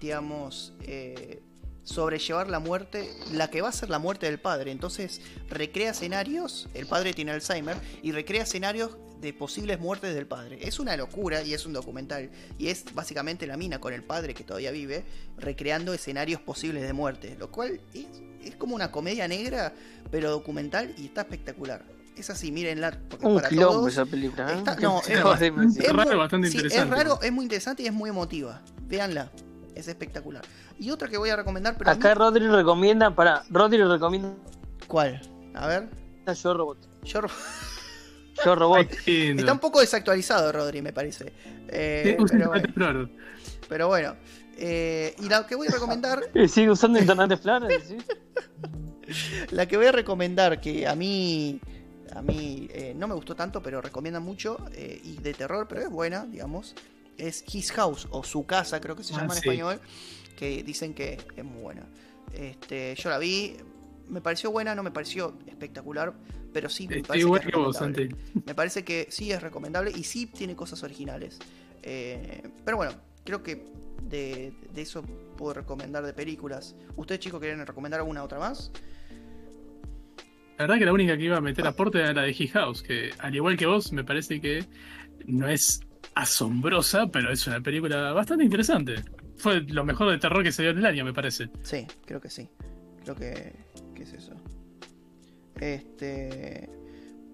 [0.00, 1.42] digamos, eh,
[1.84, 4.70] sobrellevar la muerte, la que va a ser la muerte del padre.
[4.70, 10.58] Entonces recrea escenarios, el padre tiene Alzheimer, y recrea escenarios de posibles muertes del padre.
[10.66, 12.30] Es una locura y es un documental.
[12.58, 15.04] Y es básicamente la mina con el padre que todavía vive,
[15.38, 17.36] recreando escenarios posibles de muerte.
[17.38, 18.06] Lo cual es,
[18.44, 19.72] es como una comedia negra,
[20.10, 21.84] pero documental y está espectacular.
[22.16, 22.98] Es así, mírenla.
[23.22, 24.52] Un para quilombo todos, esa película.
[24.52, 24.58] ¿eh?
[24.58, 25.08] está- ¿Qué no, es-
[25.92, 26.94] raro, muy- bastante sí, interesante.
[26.94, 28.60] Es raro, es muy interesante y es muy emotiva.
[28.86, 29.30] Véanla.
[29.74, 30.42] Es espectacular.
[30.78, 31.90] Y otra que voy a recomendar, pero.
[31.90, 34.34] a mí- Acá Rodri recomienda, para Rodri recomienda
[34.86, 35.20] ¿Cuál?
[35.54, 35.88] A ver.
[36.42, 36.78] Yo Robot.
[37.04, 37.20] Yo...
[38.44, 38.88] Yo Robot.
[39.06, 39.34] Ay.
[39.38, 41.32] Está un poco desactualizado, Rodri, me parece.
[41.68, 43.08] Eh, Sí, pero, Internet bueno, Explorer.
[43.68, 44.16] pero bueno.
[44.58, 47.80] Eh, y la que voy a recomendar, ¿Sigue usando Internet Explorer?
[47.82, 47.96] ¿sí?
[49.50, 51.60] la que voy a recomendar que a mí
[52.14, 55.80] a mí eh, no me gustó tanto, pero recomienda mucho eh, y de terror, pero
[55.82, 56.74] es buena, digamos.
[57.18, 59.48] Es His House o Su Casa, creo que se Ah, llama en sí.
[59.48, 59.80] español,
[60.36, 61.86] que dicen que es muy buena.
[62.32, 63.56] Este, yo la vi,
[64.08, 66.14] me pareció buena, no me pareció espectacular,
[66.52, 67.76] pero sí me Estoy parece que es vos.
[68.46, 71.38] Me parece que sí es recomendable y sí tiene cosas originales.
[71.82, 72.92] Eh, pero bueno,
[73.24, 73.64] creo que
[74.08, 75.02] de, de eso
[75.36, 76.74] puedo recomendar de películas.
[76.96, 78.70] ¿Ustedes chicos quieren recomendar alguna otra más?
[80.58, 82.82] La verdad que la única que iba a meter aporte era la de He House,
[82.82, 84.64] que al igual que vos, me parece que
[85.26, 85.80] no es
[86.14, 88.96] asombrosa, pero es una película bastante interesante.
[89.36, 91.48] Fue lo mejor de terror que se dio en el año, me parece.
[91.62, 92.48] Sí, creo que sí.
[93.02, 93.52] Creo que,
[93.94, 94.34] que es eso.
[95.60, 96.68] Este.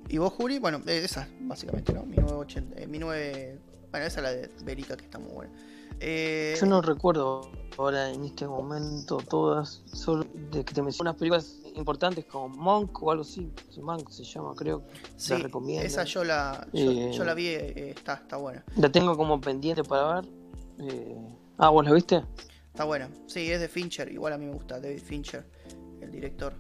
[0.09, 0.59] ¿Y vos, Juli?
[0.59, 2.05] Bueno, eh, esa, básicamente, ¿no?
[2.05, 2.77] 1980.
[2.81, 3.59] eh, 19...
[3.91, 5.53] Bueno, esa es la de Berica, que está muy buena.
[6.01, 11.19] Eh, Yo no recuerdo ahora en este momento todas, solo de que te menciono unas
[11.19, 13.51] películas importantes como Monk o algo así.
[13.81, 14.83] Monk se llama, creo.
[15.17, 15.87] sí, la recomiendo.
[15.87, 18.65] esa yo la, yo, Eh, yo la vi, eh, está, está buena.
[18.77, 20.31] La tengo como pendiente para ver.
[20.81, 21.17] Eh,
[21.61, 22.23] Ah, ¿vos la viste?
[22.69, 23.09] Está buena.
[23.27, 24.13] Sí, es de Fincher.
[24.13, 25.45] Igual a mí me gusta David Fincher,
[26.01, 26.53] el director.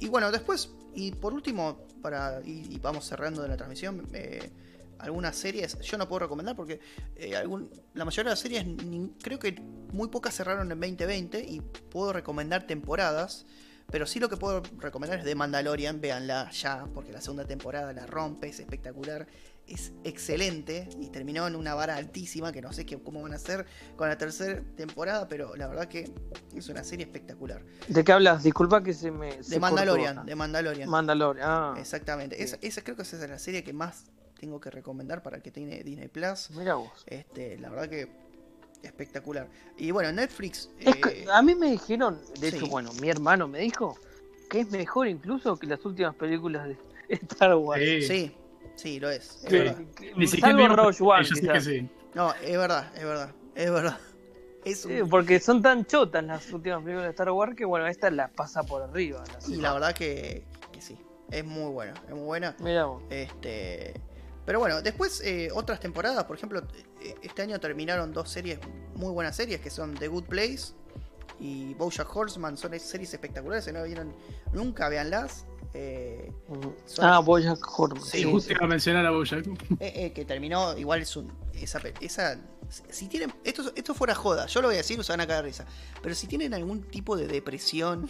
[0.00, 4.50] Y bueno, después, y por último, para y, y vamos cerrando de la transmisión, eh,
[4.98, 6.80] algunas series yo no puedo recomendar porque
[7.16, 9.52] eh, algún, la mayoría de las series, ni- creo que
[9.92, 11.60] muy pocas cerraron en 2020 y
[11.90, 13.46] puedo recomendar temporadas.
[13.90, 17.90] Pero sí lo que puedo recomendar es The Mandalorian, véanla ya, porque la segunda temporada
[17.94, 19.26] la rompe, es espectacular,
[19.66, 23.36] es excelente y terminó en una vara altísima que no sé qué, cómo van a
[23.36, 23.64] hacer
[23.96, 26.10] con la tercera temporada, pero la verdad que
[26.54, 27.64] es una serie espectacular.
[27.88, 28.42] ¿De qué hablas?
[28.42, 29.38] Disculpa que se me.
[29.38, 30.28] De Mandalorian, cortó.
[30.28, 30.90] de Mandalorian.
[30.90, 31.46] Mandalorian.
[31.48, 32.42] Ah, Exactamente.
[32.42, 34.04] Esa, esa creo que esa es la serie que más
[34.38, 36.50] tengo que recomendar para el que tiene Disney Plus.
[36.52, 37.04] mira vos.
[37.06, 38.08] Este, la verdad que
[38.82, 39.48] espectacular.
[39.76, 40.70] Y bueno, Netflix.
[40.78, 43.98] Es eh, que a mí me dijeron, de hecho, bueno, mi hermano me dijo
[44.48, 46.76] que es mejor incluso que las últimas películas de
[47.08, 47.82] Star Wars.
[47.82, 48.02] Sí.
[48.02, 48.34] sí,
[48.76, 49.24] sí, lo es.
[49.24, 49.58] es Sí.
[49.58, 49.76] verdad.
[49.96, 51.88] Que- Ni siquiera Rogue One.
[52.14, 53.98] No, es verdad, es verdad, es verdad.
[54.64, 57.86] Es un- Sí, porque son tan chotas las últimas películas de Star Wars que bueno,
[57.86, 59.22] esta las pasa por arriba.
[59.46, 60.98] Y la verdad que, que sí,
[61.30, 62.56] es muy buena, es muy buena.
[62.58, 63.02] Mira vos.
[63.08, 63.94] Este,
[64.48, 66.62] pero bueno, después eh, otras temporadas, por ejemplo,
[67.02, 68.58] eh, este año terminaron dos series,
[68.94, 70.72] muy buenas series, que son The Good Place
[71.38, 72.56] y BoJack Horseman.
[72.56, 74.14] Son es- series espectaculares, si no la vieron
[74.54, 75.44] nunca, véanlas.
[75.74, 76.32] Eh,
[76.86, 78.02] son- Ah, Bojack Horseman.
[78.02, 79.46] Sí, Sí, justo iba a mencionar a Bojack.
[79.80, 81.30] eh, eh, que terminó, igual es un.
[81.52, 82.40] Esa, esa
[82.88, 83.34] si tienen.
[83.44, 85.66] Esto, esto fuera joda, yo lo voy a decir, se van a caer risa.
[86.02, 88.08] Pero si tienen algún tipo de depresión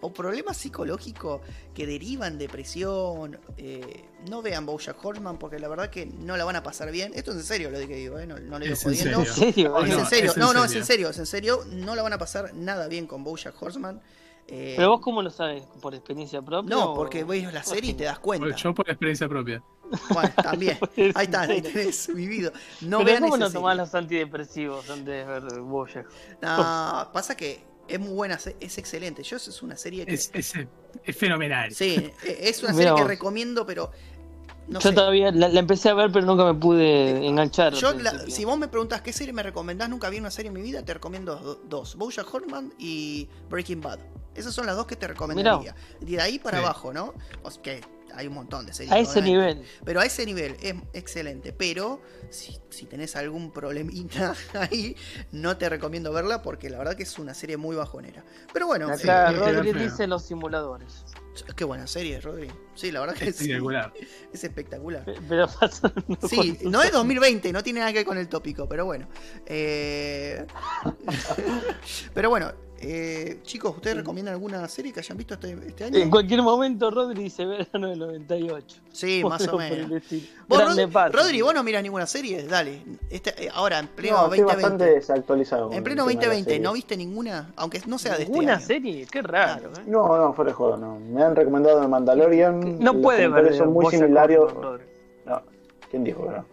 [0.00, 1.40] o problema psicológico
[1.74, 6.56] que derivan depresión, eh, no vean Bojack Horseman porque la verdad que no la van
[6.56, 7.12] a pasar bien.
[7.14, 9.20] Esto es en serio lo que digo, eh, no, no le digo Es en jodiendo.
[9.20, 9.78] ¿En serio?
[9.78, 10.80] Es no, en serio, es en no, no, es serio.
[10.82, 11.64] en serio, es en serio.
[11.72, 14.00] No la van a pasar nada bien con Bojack Horseman.
[14.50, 16.74] Eh, Pero vos cómo lo sabes, por experiencia propia.
[16.74, 18.56] no, o- porque ves la serie y te das cuenta.
[18.56, 19.62] Yo por experiencia propia.
[20.10, 20.78] Bueno, también.
[21.14, 22.52] Ahí está, ahí tenés vivido.
[22.80, 23.82] No Pero vean ¿cómo no tomás serie.
[23.84, 26.06] los antidepresivos antes de ver Bojack?
[26.42, 29.22] No, pasa que es muy buena, es excelente.
[29.22, 30.14] Yo es una serie que.
[30.14, 30.52] Es, es,
[31.04, 31.72] es fenomenal.
[31.74, 33.90] Sí, e- es una Mirá serie que recomiendo, pero.
[34.68, 34.94] No Yo sé.
[34.94, 37.72] todavía la, la empecé a ver, pero nunca me pude enganchar.
[37.72, 40.54] Yo, la- si vos me preguntás qué serie me recomendás, nunca vi una serie en
[40.54, 43.98] mi vida, te recomiendo do- dos: Bojack Horseman y Breaking Bad.
[44.34, 45.74] Esas son las dos que te recomendaría.
[46.00, 46.64] De ahí para Sí.
[46.64, 47.14] abajo, ¿no?
[47.42, 47.80] O sea, que
[48.14, 48.92] hay un montón de series.
[48.92, 49.30] a ese obviamente.
[49.60, 49.68] nivel.
[49.84, 51.52] Pero a ese nivel es excelente.
[51.52, 54.96] Pero si, si tenés algún problemita ahí,
[55.32, 58.24] no te recomiendo verla porque la verdad que es una serie muy bajonera.
[58.52, 61.04] Pero bueno, Acá eh, Rodri dice los simuladores.
[61.56, 62.48] qué buena serie, Rodri.
[62.74, 63.92] Sí, la verdad que sí, Espectacular.
[64.32, 65.04] es espectacular.
[65.04, 65.48] Pe- Pero
[66.28, 66.92] Sí, no es años.
[66.94, 69.08] 2020, no tiene nada que ver con el tópico, pero bueno.
[69.46, 70.46] Eh,
[72.14, 75.98] pero bueno, eh, chicos, ¿ustedes recomiendan alguna serie que hayan visto este, este año?
[75.98, 78.80] En cualquier momento Rodri dice verano del 98.
[78.92, 80.02] Sí, más o el menos.
[80.02, 80.26] estilo.
[80.48, 82.44] ¿Vos, Grande Rodri, vos no miras ninguna serie?
[82.46, 82.82] Dale.
[83.10, 84.62] Este- eh, ahora, en pleno No, estoy 2020.
[84.62, 85.70] bastante desactualizado.
[85.72, 86.62] En el pleno tema de las 2020, series.
[86.64, 87.52] ¿no viste ninguna?
[87.56, 88.66] Aunque no sea de este ¿Una año.
[88.66, 89.06] serie?
[89.10, 89.70] Qué raro.
[89.70, 89.82] ¿eh?
[89.86, 90.98] No, no, fuera de joda, no.
[91.00, 92.78] Me han recomendado The Mandalorian.
[92.78, 93.54] No puede ver.
[93.56, 94.38] son muy similares.
[95.26, 95.42] No,
[95.90, 96.44] ¿quién dijo, bro?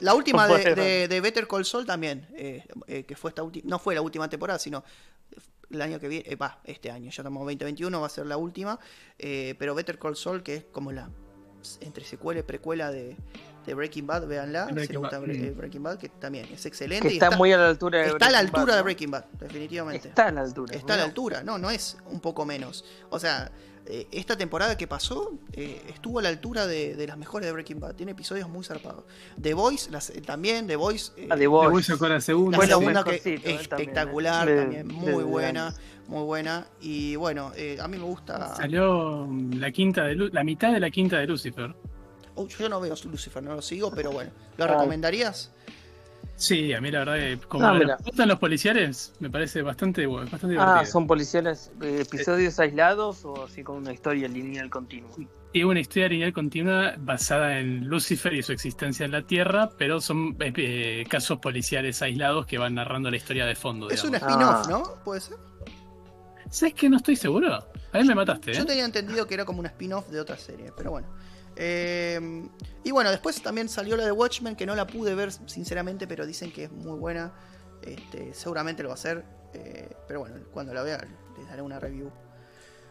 [0.00, 3.42] La última de, puede de- de Better Call Saul también, eh, eh, que fue esta
[3.42, 4.82] última, no fue la última temporada, sino
[5.70, 8.26] el año que viene, eh, va, este año, ya estamos en 2021, va a ser
[8.26, 8.78] la última,
[9.18, 11.10] eh, pero Better Call Saul, que es como la
[11.80, 13.16] entre secuela y precuela de,
[13.68, 15.44] de Breaking Bad, véanla, Breaking si les gusta Bad, Bre- mm.
[15.44, 17.08] eh, Breaking Bad, que también es Que excelente.
[17.08, 18.82] y está, muy a la altura de está a la Breaking Bad, altura de.
[18.82, 20.08] Breaking Bad, definitivamente.
[20.08, 20.74] Está a la altura.
[20.76, 22.84] Está a la altura, no, no es un poco menos.
[23.10, 23.50] O sea,
[23.90, 27.52] eh, esta temporada que pasó eh, estuvo a la altura de, de las mejores de
[27.52, 27.94] Breaking Bad.
[27.94, 29.04] Tiene episodios muy zarpados.
[29.40, 31.12] The Voice las- eh, también, The Voice.
[31.16, 31.92] eh, Ah, The Voice.
[31.92, 32.58] sacar la segunda.
[32.58, 35.06] la segunda que eh, espectacular, también, también, eh.
[35.06, 35.78] De- muy de- buena, de-
[36.08, 36.66] muy buena.
[36.82, 38.56] Y bueno, eh, a mí me gusta.
[38.56, 41.74] Salió la quinta de Lu- la mitad de la quinta de Lucifer.
[42.38, 44.30] Oh, yo no veo Lucifer, no lo sigo, pero bueno.
[44.56, 44.68] ¿Lo Ah.
[44.68, 45.50] recomendarías?
[46.36, 47.96] Sí, a mí la verdad que como Ah, me mira.
[48.04, 50.84] gustan los policiales, me parece bastante, bastante Ah, divertido.
[50.86, 55.10] ¿son policiales eh, episodios aislados o así con una historia lineal continua?
[55.52, 60.00] Y una historia lineal continua basada en Lucifer y su existencia en la Tierra, pero
[60.00, 63.90] son eh, eh, casos policiales aislados que van narrando la historia de fondo.
[63.90, 64.66] Es un spin-off, Ah.
[64.68, 64.82] ¿no?
[65.04, 65.36] ¿Puede ser?
[66.50, 67.52] ¿Sabes que no estoy seguro?
[67.92, 68.54] A mí me mataste, ¿eh?
[68.54, 71.08] Yo tenía entendido que era como un spin-off de otra serie, pero bueno.
[71.60, 72.48] Eh,
[72.84, 76.24] y bueno, después también salió la de Watchmen, que no la pude ver sinceramente, pero
[76.24, 77.32] dicen que es muy buena.
[77.82, 79.24] Este, seguramente lo va a hacer.
[79.54, 81.04] eh, pero bueno, cuando la vea
[81.36, 82.10] les daré una review.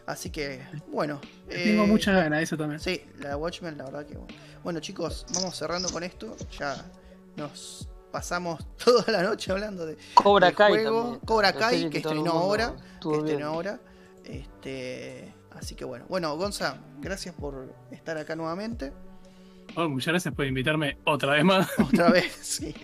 [0.06, 1.20] Así que, bueno.
[1.48, 2.80] Tengo eh, muchas ganas de eso también.
[2.80, 4.34] Sí, la de Watchmen, la verdad que bueno.
[4.64, 6.36] Bueno, chicos, vamos cerrando con esto.
[6.58, 6.84] Ya
[7.36, 11.00] nos pasamos toda la noche hablando de Cobra del Kai juego.
[11.02, 11.20] también.
[11.20, 12.74] Cobra Kai, que el estrenó ahora.
[13.00, 13.80] que estrenó ahora.
[14.24, 16.06] Este, así que bueno.
[16.08, 18.92] Bueno, Gonza, gracias por estar acá nuevamente.
[19.76, 21.68] Oh, muchas gracias por invitarme otra vez más.
[21.78, 22.74] Otra vez, sí.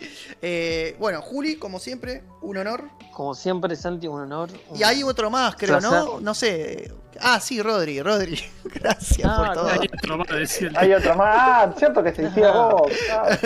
[0.41, 2.85] Eh, bueno, Juli, como siempre, un honor.
[3.13, 4.51] Como siempre, Santi, un honor.
[4.75, 5.91] Y hay otro más, creo, ¿no?
[5.91, 6.23] Placer.
[6.23, 6.93] No sé.
[7.21, 8.41] Ah, sí, Rodri, Rodri.
[8.65, 9.69] Gracias Ah, por todo.
[9.69, 11.37] Hay otro más, el Hay otra más.
[11.39, 12.93] Ah, cierto que se decía vos.
[13.11, 13.39] Ah,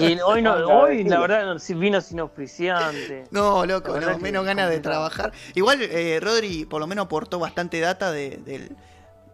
[0.00, 3.24] Y hoy, no, Anda, hoy la verdad, vino sin auspiciante.
[3.30, 5.32] No, loco, no, menos ganas de trabajar.
[5.54, 8.76] Igual eh, Rodri por lo menos aportó bastante data de- del,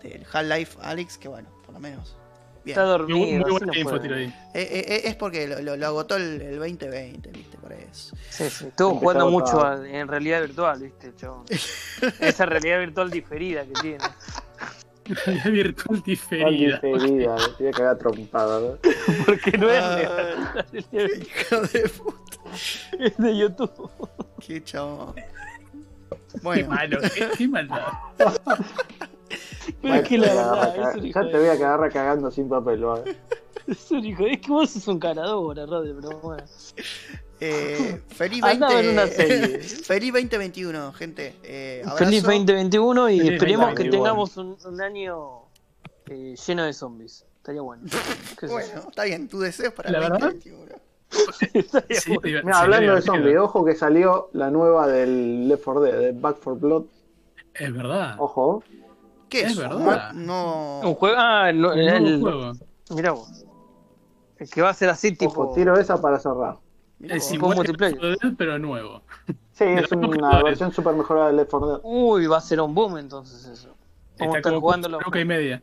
[0.03, 2.17] del Half-Life Alex, que bueno, por lo menos.
[2.65, 2.79] Bien.
[2.79, 3.19] Está dormido.
[3.19, 4.27] muy buena info tiro ahí.
[4.27, 8.15] Eh, eh, eh, es porque lo, lo- lo agotó el, el 2020, viste, por eso.
[8.29, 8.67] Sí, sí.
[8.67, 11.45] Estuvo jugando mucho a- en realidad virtual, ¿viste, chabón?
[12.21, 13.99] Esa realidad virtual diferida que tiene.
[15.27, 16.79] La virtual diferida.
[16.81, 18.79] diferida, me tiene que haber trompada, ¿no?
[19.27, 19.97] Porque no es Ah.
[19.97, 20.67] real.
[20.93, 22.37] Realidad Hijo de puta.
[22.99, 23.91] es de YouTube.
[24.47, 25.15] Qué chabón.
[25.15, 27.89] Qué Bueno, malo, qué, qué maldad.
[29.83, 31.49] Pero es que la Ya te verdad, agarra es un ca- hijo ya te voy
[31.49, 33.17] a cagar cagando sin papel, ¿vale?
[33.67, 36.43] Es un hijo Es que vos sos un caradora, Rodri, pero bueno.
[37.43, 38.49] Eh, feliz 20...
[38.67, 39.59] Andaba en una serie.
[39.61, 41.35] feliz 2021, gente.
[41.43, 42.27] Eh, Feliz abrazo.
[42.27, 43.91] 2021 y Feliz esperemos que 2021.
[44.05, 45.29] tengamos un, un año
[46.11, 47.25] eh, lleno de zombies.
[47.39, 47.83] Estaría bueno.
[48.43, 50.75] Bueno, está bien, tu deseo para el verdad, 2021.
[51.55, 52.21] Estaría Sí, bueno.
[52.29, 56.13] diver- Mira, hablando de zombies, ojo que salió la nueva del Left 4 Dead, de
[56.13, 56.85] Back 4 Blood.
[57.55, 58.17] Es verdad.
[58.19, 58.63] Ojo.
[59.31, 59.59] ¿Qué Es es?
[59.59, 60.13] verdad.
[60.13, 60.81] No.
[60.83, 61.17] Un juego.
[61.19, 62.53] Ah, no, el, juego.
[62.91, 63.45] mirá vos.
[64.39, 65.43] El que va a ser así, tipo.
[65.45, 66.57] Ojo, tiro esa para cerrar.
[66.99, 67.97] Mirá Es igual que multiplayer.
[68.03, 69.03] Left 4 Dead, pero nuevo.
[69.53, 71.81] Sí, De es una versión super mejorada del Left 4 Dead.
[71.83, 73.69] Uy, va a ser un boom entonces eso.
[74.19, 75.63] Vamos a Está estar roca y media.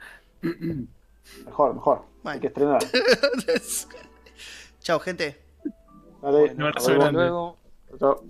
[1.45, 2.02] Mejor, mejor.
[2.23, 2.34] Bueno.
[2.35, 2.80] Hay que estrenar.
[4.80, 5.38] Chao, gente.
[6.22, 7.19] Dale, Un abrazo grande.
[7.19, 7.57] luego.
[7.99, 8.23] Chao.